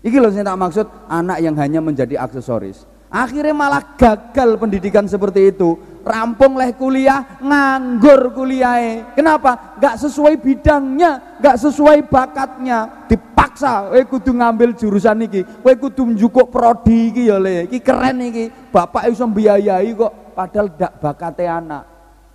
Iki 0.00 0.16
loh 0.20 0.32
saya 0.32 0.52
tak 0.52 0.60
maksud 0.60 0.86
anak 1.08 1.38
yang 1.44 1.56
hanya 1.60 1.80
menjadi 1.84 2.20
aksesoris. 2.20 2.95
Akhirnya 3.06 3.54
malah 3.54 3.94
gagal 3.94 4.58
pendidikan 4.58 5.06
seperti 5.06 5.54
itu. 5.54 5.78
Rampung 6.06 6.54
leh 6.54 6.74
kuliah, 6.74 7.38
nganggur 7.42 8.30
kuliah. 8.34 9.02
Kenapa? 9.14 9.78
Gak 9.78 9.98
sesuai 10.06 10.38
bidangnya, 10.38 11.38
gak 11.42 11.58
sesuai 11.58 12.06
bakatnya. 12.06 13.06
Dipaksa, 13.10 13.90
kowe 13.90 14.02
kudu 14.06 14.30
ngambil 14.34 14.74
jurusan 14.78 15.26
iki, 15.26 15.42
kowe 15.42 15.74
kudu 15.74 16.14
njukuk 16.14 16.50
prodi 16.50 17.10
iki 17.10 17.22
ya 17.30 17.38
le. 17.42 17.66
Iki 17.70 17.78
keren 17.82 18.22
iki. 18.22 18.50
Bapak 18.70 19.10
iso 19.10 19.26
biayai 19.26 19.90
kok 19.94 20.34
padahal 20.34 20.66
gak 20.74 20.92
bakate 21.02 21.46
anak. 21.46 21.82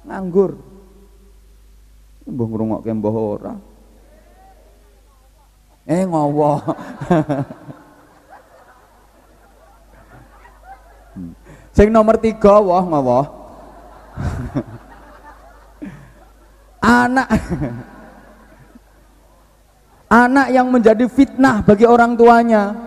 Nganggur. 0.07 0.51
Mbah 2.27 2.47
ngrungokke 2.47 2.91
mbah 2.91 3.15
ora. 3.15 3.53
Eh 5.87 6.03
ngowo. 6.07 6.51
Sing 11.81 11.89
nomor 11.89 12.13
tiga 12.21 12.61
wah 12.61 12.85
ngowo. 12.85 13.25
anak. 16.77 17.25
Anak 20.05 20.47
yang 20.53 20.69
menjadi 20.69 21.09
fitnah 21.09 21.65
bagi 21.65 21.89
orang 21.89 22.13
tuanya. 22.13 22.77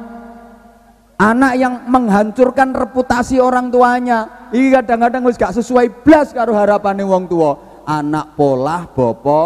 Anak 1.19 1.59
yang 1.59 1.91
menghancurkan 1.91 2.71
reputasi 2.71 3.43
orang 3.43 3.67
tuanya. 3.75 4.47
Ini 4.55 4.79
kadang-kadang 4.79 5.27
gak 5.27 5.59
sesuai 5.59 6.07
blas 6.07 6.31
karo 6.31 6.55
harapane 6.55 7.03
wong 7.03 7.27
tua 7.27 7.83
anak 7.91 8.39
polah 8.39 8.87
bopo. 8.95 9.43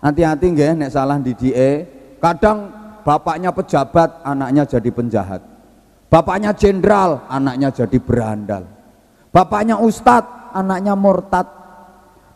Hati-hati 0.00 0.48
nggih 0.48 0.80
nek 0.80 0.88
salah 0.88 1.20
didike 1.20 1.84
kadang 2.24 2.72
bapaknya 3.04 3.52
pejabat 3.52 4.24
anaknya 4.24 4.64
jadi 4.64 4.88
penjahat 4.88 5.53
bapaknya 6.14 6.54
jenderal 6.54 7.26
anaknya 7.26 7.74
jadi 7.74 7.98
berandal. 7.98 8.62
Bapaknya 9.34 9.82
ustadz 9.82 10.54
anaknya 10.54 10.94
murtad. 10.94 11.50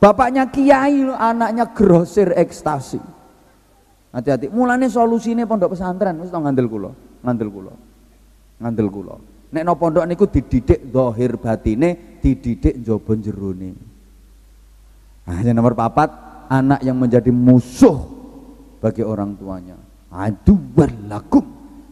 Bapaknya 0.03 0.51
kiai 0.51 1.07
anaknya 1.15 1.71
grosir 1.71 2.35
ekstasi. 2.35 2.99
Hati-hati. 4.11 4.51
Mulane 4.51 4.91
solusinya 4.91 5.47
pondok 5.47 5.79
pesantren. 5.79 6.19
Wis 6.19 6.35
ngandel 6.35 6.67
kula? 6.67 6.91
Ngandel 7.23 7.49
kula. 7.55 7.75
Ngandel 8.59 8.89
kula. 8.91 9.15
Nek 9.55 9.63
no 9.63 9.79
pondok 9.79 10.05
niku 10.11 10.27
dididik 10.27 10.91
zahir 10.91 11.39
batine 11.39 12.19
dididik 12.21 12.85
njaba 12.85 13.17
jerone 13.17 13.71
nah 15.29 15.45
yang 15.45 15.61
nomor 15.61 15.77
papat 15.77 16.09
anak 16.49 16.81
yang 16.81 16.97
menjadi 16.97 17.29
musuh 17.29 18.01
bagi 18.81 19.05
orang 19.05 19.37
tuanya. 19.37 19.77
Aduwar 20.09 20.89
lakum 21.05 21.45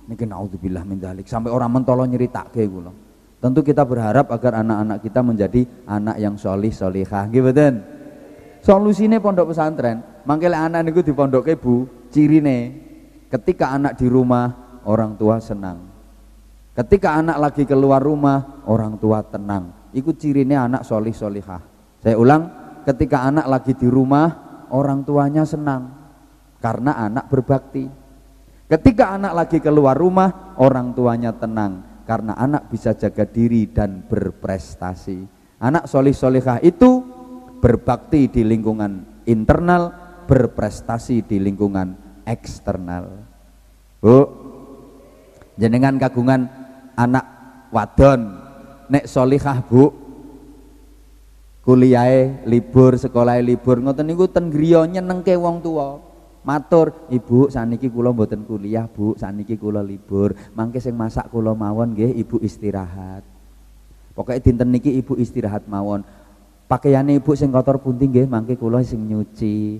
niki 0.07 0.25
naudzubillah 0.25 0.83
min 0.87 1.03
dzalik 1.03 1.27
sampai 1.27 1.51
orang 1.51 1.71
mentolo 1.71 2.07
nyeritake 2.07 2.63
kula 2.67 3.07
tentu 3.47 3.61
kita 3.63 3.85
berharap 3.85 4.33
agar 4.33 4.65
anak-anak 4.65 4.99
kita 5.05 5.21
menjadi 5.21 5.63
anak 5.87 6.17
yang 6.19 6.35
solih 6.35 6.73
solihah. 6.73 7.29
Gitu 7.31 7.51
solusinya 8.65 9.23
pondok 9.23 9.55
pesantren. 9.55 10.03
Mangkel 10.27 10.51
anak 10.51 10.83
niku 10.83 11.07
di 11.07 11.13
pondok 11.15 11.47
bu 11.61 11.87
cirine. 12.11 12.85
Ketika 13.31 13.75
anak 13.75 13.99
di 13.99 14.07
rumah 14.11 14.81
orang 14.87 15.15
tua 15.15 15.39
senang. 15.43 15.95
Ketika 16.75 17.19
anak 17.19 17.37
lagi 17.39 17.63
keluar 17.63 18.03
rumah 18.03 18.67
orang 18.67 18.99
tua 18.99 19.23
tenang. 19.23 19.95
Itu 19.95 20.13
cirine 20.19 20.59
anak 20.59 20.83
solih 20.83 21.15
solihah. 21.15 21.63
Saya 22.03 22.19
ulang 22.19 22.43
ketika 22.83 23.25
anak 23.27 23.47
lagi 23.47 23.73
di 23.79 23.87
rumah 23.87 24.29
orang 24.75 25.07
tuanya 25.07 25.47
senang. 25.47 25.95
Karena 26.59 26.99
anak 26.99 27.31
berbakti 27.31 27.87
ketika 28.67 29.15
anak 29.15 29.33
lagi 29.33 29.59
keluar 29.63 29.95
rumah 29.95 30.55
orang 30.59 30.95
tuanya 30.95 31.35
tenang 31.35 32.03
karena 32.07 32.35
anak 32.39 32.71
bisa 32.71 32.95
jaga 32.95 33.27
diri 33.27 33.71
dan 33.71 34.07
berprestasi 34.07 35.37
anak 35.61 35.89
solih 35.89 36.13
solihah 36.13 36.61
itu 36.61 37.03
berbakti 37.61 38.29
di 38.31 38.43
lingkungan 38.45 39.25
internal, 39.27 39.93
berprestasi 40.31 41.25
di 41.27 41.43
lingkungan 41.43 42.23
eksternal. 42.23 43.27
Bu, 43.99 44.19
jenengan 45.59 45.99
kagungan 45.99 46.47
anak 46.95 47.25
wadon, 47.75 48.39
nek 48.87 49.11
solihah 49.11 49.67
bu, 49.67 49.91
kuliah 51.67 52.45
libur, 52.47 52.95
sekolah 52.95 53.41
libur, 53.43 53.83
ngoten 53.83 54.07
niku 54.07 54.31
ten 54.31 54.53
nyenengke 54.53 55.35
wong 55.35 55.59
tua. 55.65 56.06
Matur, 56.47 57.11
Ibu 57.11 57.51
saniki 57.51 57.91
kula 57.91 58.15
mboten 58.15 58.47
kuliah, 58.47 58.87
Bu, 58.87 59.19
saniki 59.19 59.59
kula 59.59 59.83
libur. 59.83 60.31
Mangke 60.55 60.79
sing 60.79 60.95
masak 60.95 61.27
kula 61.35 61.59
mawon 61.59 61.99
nggih 61.99 62.15
Ibu 62.23 62.39
istirahat. 62.39 63.27
Pokoknya 64.15 64.39
dinten 64.39 64.71
niki 64.71 64.95
Ibu 64.95 65.19
istirahat 65.19 65.67
mawon 65.67 66.07
pakaiane 66.67 67.19
ibu 67.19 67.33
sing 67.39 67.55
kotor 67.55 67.79
punting 67.79 68.11
nggih 68.11 68.27
mangke 68.27 68.59
kula 68.59 68.83
sing 68.83 69.07
nyuci 69.07 69.79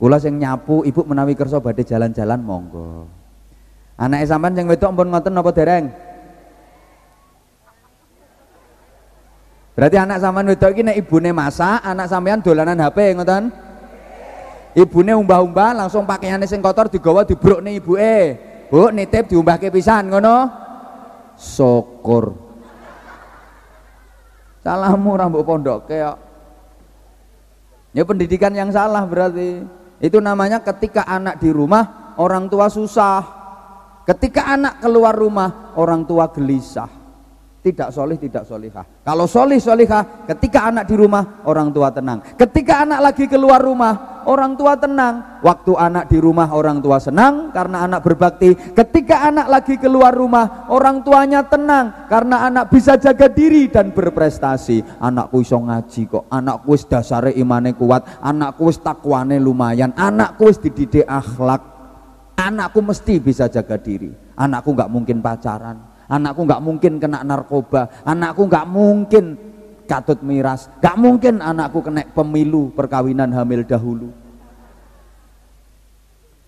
kula 0.00 0.16
sing 0.16 0.40
nyapu 0.40 0.80
ibu 0.88 1.04
menawi 1.04 1.36
kersa 1.36 1.60
badhe 1.60 1.84
jalan-jalan 1.84 2.40
monggo 2.40 3.04
anake 4.00 4.24
sampean 4.24 4.56
sing 4.56 4.64
wedok 4.64 4.90
ampun 4.96 5.08
ngoten 5.12 5.32
napa 5.32 5.52
dereng 5.52 5.86
Berarti 9.70 9.96
anak 9.96 10.20
sampean 10.20 10.50
wedok 10.50 10.76
iki 10.76 10.82
nek 10.84 10.98
ibune 10.98 11.32
masak, 11.32 11.80
anak 11.80 12.04
sampean 12.04 12.44
dolanan 12.44 12.76
HP 12.84 13.16
ngoten? 13.16 13.48
Ibune 14.74 15.12
umbah-umbah 15.18 15.84
langsung 15.84 16.06
pakaiane 16.06 16.46
sing 16.46 16.62
kotor 16.62 16.86
digawa 16.86 17.26
dibrukne 17.26 17.74
ibuke. 17.74 18.38
Bu, 18.70 18.94
nitip 18.94 19.26
diumbahke 19.26 19.70
pisan 19.74 20.10
ngono. 20.14 20.46
Syukur. 21.34 22.36
Salahmu 24.60 25.16
rambut 25.16 25.42
pondok 25.42 25.88
kayak 25.88 26.30
Ya 27.90 28.06
pendidikan 28.06 28.54
yang 28.54 28.70
salah 28.70 29.02
berarti. 29.02 29.66
Itu 29.98 30.22
namanya 30.22 30.62
ketika 30.62 31.04
anak 31.04 31.42
di 31.42 31.50
rumah 31.50 32.14
orang 32.16 32.46
tua 32.46 32.70
susah. 32.70 33.22
Ketika 34.06 34.54
anak 34.54 34.78
keluar 34.78 35.14
rumah 35.14 35.74
orang 35.74 36.06
tua 36.06 36.30
gelisah. 36.30 36.99
Tidak 37.60 37.92
solih, 37.92 38.16
tidak 38.16 38.48
solihah. 38.48 39.04
Kalau 39.04 39.28
solih, 39.28 39.60
solihah, 39.60 40.24
ketika 40.24 40.72
anak 40.72 40.88
di 40.88 40.96
rumah 40.96 41.44
orang 41.44 41.68
tua 41.68 41.92
tenang. 41.92 42.24
Ketika 42.32 42.88
anak 42.88 43.12
lagi 43.12 43.28
keluar 43.28 43.60
rumah 43.60 44.24
orang 44.24 44.56
tua 44.56 44.80
tenang. 44.80 45.44
Waktu 45.44 45.76
anak 45.76 46.08
di 46.08 46.16
rumah 46.24 46.48
orang 46.56 46.80
tua 46.80 46.96
senang 46.96 47.52
karena 47.52 47.84
anak 47.84 48.00
berbakti. 48.00 48.56
Ketika 48.72 49.28
anak 49.28 49.52
lagi 49.52 49.76
keluar 49.76 50.16
rumah 50.16 50.72
orang 50.72 51.04
tuanya 51.04 51.44
tenang 51.44 52.08
karena 52.08 52.48
anak 52.48 52.72
bisa 52.72 52.96
jaga 52.96 53.28
diri 53.28 53.68
dan 53.68 53.92
berprestasi. 53.92 54.96
Anakku 54.96 55.44
iso 55.44 55.60
ngaji 55.60 56.08
kok, 56.08 56.32
anakku 56.32 56.72
wis 56.72 56.88
dasare 56.88 57.36
imane 57.36 57.76
kuat, 57.76 58.24
anakku 58.24 58.72
wis 58.72 58.80
takwane 58.80 59.36
lumayan, 59.36 59.92
anakku 60.00 60.48
wis 60.48 60.56
dididik 60.56 61.04
akhlak. 61.04 61.60
Anakku 62.40 62.80
mesti 62.80 63.20
bisa 63.20 63.52
jaga 63.52 63.76
diri. 63.76 64.08
Anakku 64.32 64.72
nggak 64.72 64.88
mungkin 64.88 65.20
pacaran. 65.20 65.89
Anakku 66.10 66.42
nggak 66.44 66.60
mungkin 66.60 66.92
kena 66.98 67.22
narkoba. 67.22 68.02
Anakku 68.02 68.44
nggak 68.50 68.66
mungkin 68.66 69.24
katut 69.86 70.20
miras. 70.26 70.66
Nggak 70.82 70.96
mungkin 70.98 71.34
anakku 71.38 71.80
kena 71.80 72.04
pemilu 72.10 72.74
perkawinan 72.74 73.30
hamil 73.30 73.62
dahulu. 73.64 74.10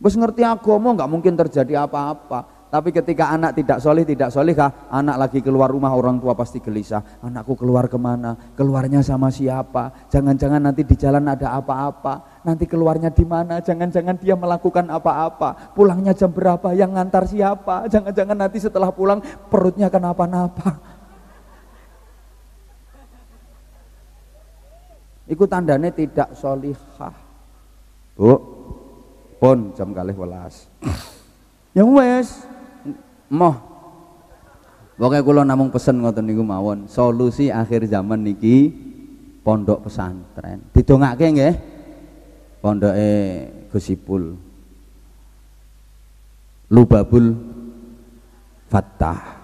Bos 0.03 0.19
ngerti 0.19 0.43
agama 0.43 0.99
nggak 0.99 1.11
mungkin 1.11 1.39
terjadi 1.39 1.87
apa-apa 1.87 2.52
tapi 2.73 2.89
ketika 2.89 3.29
anak 3.29 3.53
tidak 3.53 3.85
solih, 3.85 4.01
tidak 4.01 4.33
solihkah, 4.33 4.89
anak 4.89 5.21
lagi 5.21 5.45
keluar 5.45 5.69
rumah 5.69 5.93
orang 5.93 6.17
tua 6.17 6.33
pasti 6.33 6.57
gelisah. 6.57 7.21
Anakku 7.21 7.53
keluar 7.53 7.85
ke 7.85 8.01
mana? 8.01 8.33
Keluarnya 8.57 9.05
sama 9.05 9.29
siapa? 9.29 10.09
Jangan-jangan 10.09 10.57
nanti 10.57 10.81
di 10.81 10.97
jalan 10.97 11.29
ada 11.29 11.53
apa-apa. 11.53 12.41
Nanti 12.49 12.65
keluarnya 12.65 13.13
di 13.13 13.29
mana? 13.29 13.61
Jangan-jangan 13.61 14.17
dia 14.17 14.41
melakukan 14.41 14.89
apa-apa. 14.89 15.77
Pulangnya 15.77 16.17
jam 16.17 16.33
berapa? 16.33 16.73
Yang 16.73 16.97
ngantar 16.97 17.25
siapa? 17.29 17.93
Jangan-jangan 17.93 18.37
nanti 18.41 18.57
setelah 18.57 18.89
pulang 18.89 19.21
perutnya 19.53 19.93
kenapa-napa. 19.93 20.81
Itu 25.29 25.45
tandanya 25.45 25.93
tidak 25.93 26.33
solihah. 26.41 27.13
Bu, 28.17 28.33
pun 29.37 29.77
jam 29.77 29.93
kali 29.93 30.17
welas. 30.17 30.73
Ya 31.77 31.85
wes, 31.89 32.45
moh. 33.33 33.57
Pokoknya 35.01 35.25
kula 35.25 35.43
namung 35.43 35.73
pesen 35.73 35.99
ngoten 35.99 36.29
niku 36.29 36.45
mawon 36.47 36.87
solusi 36.87 37.51
akhir 37.51 37.89
zaman 37.91 38.23
niki 38.23 38.71
pondok 39.43 39.89
pesantren. 39.89 40.63
Didongake 40.71 41.27
nggih 41.33 41.55
pondoke 42.63 43.11
Gusipul 43.73 44.39
Lubabul 46.71 47.35
Fattah. 48.71 49.43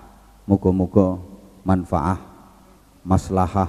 Muga-muga 0.49 1.21
manfaah 1.61 2.17
maslahah 3.05 3.69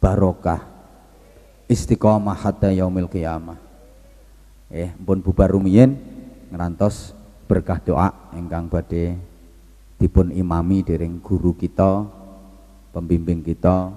barokah 0.00 0.64
istiqomah 1.68 2.32
hatta 2.32 2.72
yaumil 2.72 3.10
qiyamah. 3.10 3.60
Eh 4.72 4.94
pun 5.04 5.20
bubar 5.20 5.52
rumiyin 5.52 6.00
ngerantos 6.48 7.12
berkah 7.50 7.82
doa 7.82 8.30
ingkang 8.38 8.70
badhe 8.70 9.18
dipun 9.98 10.30
imami 10.30 10.86
dereng 10.86 11.18
guru 11.18 11.50
kita 11.58 12.06
pembimbing 12.94 13.42
kita 13.42 13.90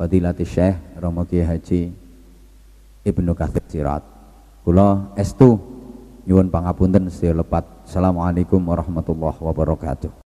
Fadilati 0.00 0.48
Syekh 0.48 0.96
Romo 0.96 1.28
Kiai 1.28 1.44
Haji 1.44 1.92
Ibnu 3.04 3.36
Katsir 3.36 3.64
Sirat. 3.68 4.00
Kula 4.64 5.12
estu 5.20 5.60
nyuwun 6.24 6.48
pangapunten 6.48 7.12
sedaya 7.12 7.44
lepat 7.44 7.84
Assalamualaikum 7.84 8.60
warahmatullahi 8.60 9.36
wabarakatuh 9.36 10.24